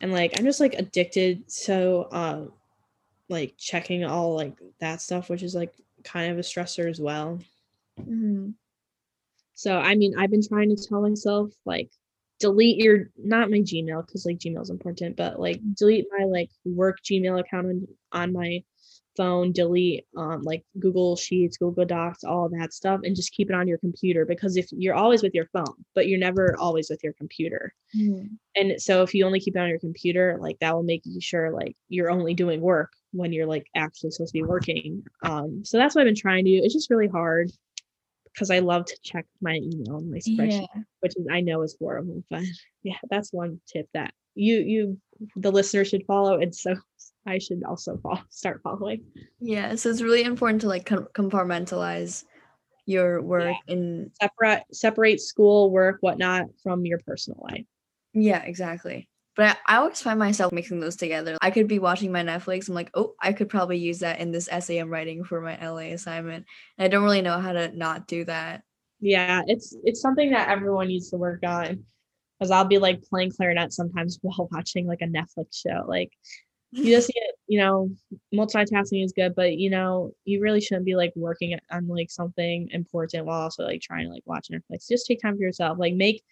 and 0.00 0.12
like 0.12 0.38
I'm 0.38 0.44
just 0.44 0.60
like 0.60 0.74
addicted. 0.74 1.50
So 1.50 2.08
um, 2.10 2.52
like 3.28 3.54
checking 3.58 4.04
all 4.04 4.34
like 4.34 4.58
that 4.80 5.02
stuff, 5.02 5.28
which 5.28 5.42
is 5.42 5.54
like 5.54 5.74
kind 6.04 6.32
of 6.32 6.38
a 6.38 6.42
stressor 6.42 6.88
as 6.88 7.00
well. 7.00 7.38
Mhm. 8.00 8.54
So 9.54 9.76
I 9.78 9.94
mean, 9.94 10.14
I've 10.18 10.30
been 10.30 10.46
trying 10.46 10.74
to 10.74 10.88
tell 10.88 11.02
myself 11.02 11.50
like 11.64 11.90
delete 12.40 12.82
your 12.82 13.10
not 13.16 13.50
my 13.50 13.58
Gmail 13.58 14.06
because 14.06 14.26
like 14.26 14.38
Gmail's 14.38 14.70
important, 14.70 15.16
but 15.16 15.38
like 15.40 15.60
delete 15.74 16.06
my 16.18 16.24
like 16.24 16.50
work 16.64 16.98
Gmail 17.04 17.40
account 17.40 17.66
on, 17.68 17.86
on 18.12 18.32
my 18.32 18.62
phone, 19.16 19.52
delete 19.52 20.04
um 20.16 20.42
like 20.42 20.64
Google 20.80 21.14
Sheets, 21.16 21.56
Google 21.56 21.84
Docs, 21.84 22.24
all 22.24 22.48
that 22.50 22.72
stuff, 22.74 23.00
and 23.04 23.14
just 23.14 23.32
keep 23.32 23.48
it 23.48 23.54
on 23.54 23.68
your 23.68 23.78
computer 23.78 24.24
because 24.26 24.56
if 24.56 24.66
you're 24.72 24.94
always 24.94 25.22
with 25.22 25.34
your 25.34 25.46
phone, 25.52 25.84
but 25.94 26.08
you're 26.08 26.18
never 26.18 26.56
always 26.58 26.90
with 26.90 27.02
your 27.04 27.12
computer. 27.14 27.72
Mhm. 27.96 28.30
And 28.56 28.80
so 28.82 29.02
if 29.02 29.14
you 29.14 29.24
only 29.24 29.40
keep 29.40 29.56
it 29.56 29.60
on 29.60 29.68
your 29.68 29.78
computer, 29.78 30.36
like 30.40 30.58
that 30.58 30.74
will 30.74 30.82
make 30.82 31.02
you 31.04 31.20
sure 31.20 31.52
like 31.52 31.76
you're 31.88 32.10
only 32.10 32.34
doing 32.34 32.60
work 32.60 32.92
when 33.12 33.32
you're 33.32 33.46
like 33.46 33.66
actually 33.76 34.10
supposed 34.10 34.32
to 34.32 34.38
be 34.38 34.42
working. 34.42 35.04
Um, 35.22 35.64
so 35.64 35.78
that's 35.78 35.94
what 35.94 36.02
I've 36.02 36.06
been 36.08 36.16
trying 36.16 36.44
to 36.44 36.50
do. 36.50 36.64
It's 36.64 36.74
just 36.74 36.90
really 36.90 37.08
hard 37.08 37.52
because 38.34 38.50
I 38.50 38.58
love 38.58 38.84
to 38.86 38.98
check 39.02 39.26
my 39.40 39.54
email 39.54 39.96
and 39.98 40.10
my 40.10 40.18
spreadsheet, 40.18 40.66
Yeah. 40.74 40.82
which 41.00 41.14
is 41.16 41.26
I 41.30 41.40
know 41.40 41.62
is 41.62 41.76
horrible, 41.78 42.24
but 42.30 42.42
yeah, 42.82 42.98
that's 43.08 43.32
one 43.32 43.60
tip 43.66 43.88
that 43.94 44.12
you 44.34 44.56
you 44.58 45.00
the 45.36 45.52
listener 45.52 45.84
should 45.84 46.04
follow, 46.06 46.40
and 46.40 46.54
so 46.54 46.74
I 47.26 47.38
should 47.38 47.62
also 47.64 47.96
follow, 48.02 48.20
start 48.28 48.60
following. 48.62 49.04
Yeah. 49.40 49.76
So 49.76 49.88
it's 49.88 50.02
really 50.02 50.22
important 50.24 50.60
to 50.62 50.68
like 50.68 50.84
compartmentalize 50.86 52.24
your 52.86 53.22
work 53.22 53.56
and 53.68 54.10
Separate 54.20 54.62
separate 54.72 55.20
school, 55.20 55.70
work, 55.70 55.98
whatnot 56.00 56.46
from 56.62 56.84
your 56.84 56.98
personal 57.06 57.46
life. 57.50 57.64
yeah, 58.12 58.42
exactly. 58.42 59.08
But 59.36 59.58
I, 59.66 59.76
always 59.76 60.00
find 60.00 60.18
myself 60.18 60.52
mixing 60.52 60.78
those 60.80 60.96
together. 60.96 61.36
I 61.42 61.50
could 61.50 61.66
be 61.66 61.80
watching 61.80 62.12
my 62.12 62.22
Netflix. 62.22 62.68
I'm 62.68 62.74
like, 62.74 62.90
oh, 62.94 63.14
I 63.20 63.32
could 63.32 63.48
probably 63.48 63.78
use 63.78 63.98
that 64.00 64.20
in 64.20 64.30
this 64.30 64.48
essay 64.50 64.78
I'm 64.78 64.90
writing 64.90 65.24
for 65.24 65.40
my 65.40 65.58
LA 65.60 65.92
assignment. 65.92 66.46
And 66.78 66.84
I 66.84 66.88
don't 66.88 67.02
really 67.02 67.22
know 67.22 67.40
how 67.40 67.52
to 67.52 67.76
not 67.76 68.06
do 68.06 68.24
that. 68.26 68.62
Yeah, 69.00 69.42
it's 69.46 69.76
it's 69.84 70.00
something 70.00 70.30
that 70.30 70.48
everyone 70.48 70.88
needs 70.88 71.10
to 71.10 71.16
work 71.16 71.40
on. 71.44 71.84
because 72.38 72.50
I'll 72.50 72.64
be 72.64 72.78
like 72.78 73.02
playing 73.02 73.32
clarinet 73.32 73.72
sometimes 73.72 74.18
while 74.22 74.48
watching 74.52 74.86
like 74.86 75.02
a 75.02 75.06
Netflix 75.06 75.60
show. 75.66 75.84
Like 75.86 76.12
you 76.70 76.86
just 76.86 77.08
need, 77.08 77.32
you 77.46 77.60
know, 77.60 77.90
multitasking 78.34 79.04
is 79.04 79.12
good, 79.12 79.34
but 79.34 79.56
you 79.56 79.70
know, 79.70 80.12
you 80.24 80.40
really 80.40 80.60
shouldn't 80.60 80.86
be 80.86 80.96
like 80.96 81.12
working 81.16 81.58
on 81.70 81.86
like 81.88 82.10
something 82.10 82.68
important 82.72 83.26
while 83.26 83.42
also 83.42 83.64
like 83.64 83.80
trying 83.80 84.06
to 84.06 84.12
like 84.12 84.22
watch 84.26 84.48
Netflix. 84.50 84.88
Just 84.88 85.06
take 85.06 85.20
time 85.20 85.36
for 85.36 85.42
yourself. 85.42 85.78
Like 85.78 85.94
make 85.94 86.22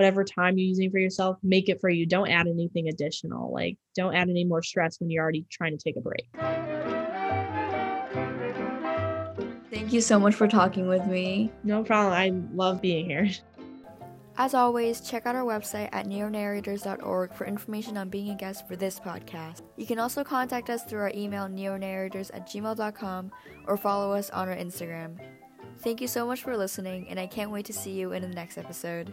whatever 0.00 0.24
time 0.24 0.56
you're 0.56 0.66
using 0.66 0.90
for 0.90 0.98
yourself, 0.98 1.36
make 1.42 1.68
it 1.68 1.78
for 1.78 1.90
you. 1.90 2.06
Don't 2.06 2.30
add 2.30 2.46
anything 2.46 2.88
additional. 2.88 3.52
Like 3.52 3.76
don't 3.94 4.14
add 4.14 4.30
any 4.30 4.44
more 4.44 4.62
stress 4.62 4.98
when 4.98 5.10
you're 5.10 5.22
already 5.22 5.44
trying 5.50 5.76
to 5.76 5.84
take 5.84 5.96
a 5.98 6.00
break. 6.00 6.26
Thank 9.70 9.92
you 9.92 10.00
so 10.00 10.18
much 10.18 10.34
for 10.34 10.48
talking 10.48 10.88
with 10.88 11.04
me. 11.04 11.52
No 11.64 11.84
problem. 11.84 12.14
I 12.14 12.32
love 12.54 12.80
being 12.80 13.04
here. 13.04 13.28
As 14.38 14.54
always, 14.54 15.02
check 15.02 15.26
out 15.26 15.34
our 15.34 15.44
website 15.44 15.90
at 15.92 16.06
neonarrators.org 16.06 17.34
for 17.34 17.46
information 17.46 17.98
on 17.98 18.08
being 18.08 18.30
a 18.30 18.34
guest 18.34 18.66
for 18.66 18.74
this 18.74 18.98
podcast. 18.98 19.60
You 19.76 19.84
can 19.84 19.98
also 19.98 20.24
contact 20.24 20.70
us 20.70 20.82
through 20.84 21.00
our 21.00 21.12
email 21.14 21.46
neonarrators 21.46 22.30
at 22.32 22.48
gmail.com 22.48 23.32
or 23.66 23.76
follow 23.76 24.14
us 24.14 24.30
on 24.30 24.48
our 24.48 24.56
Instagram. 24.56 25.18
Thank 25.80 26.00
you 26.00 26.08
so 26.08 26.26
much 26.26 26.42
for 26.42 26.56
listening, 26.56 27.06
and 27.10 27.20
I 27.20 27.26
can't 27.26 27.50
wait 27.50 27.66
to 27.66 27.74
see 27.74 27.92
you 27.92 28.12
in 28.12 28.22
the 28.22 28.28
next 28.28 28.56
episode. 28.56 29.12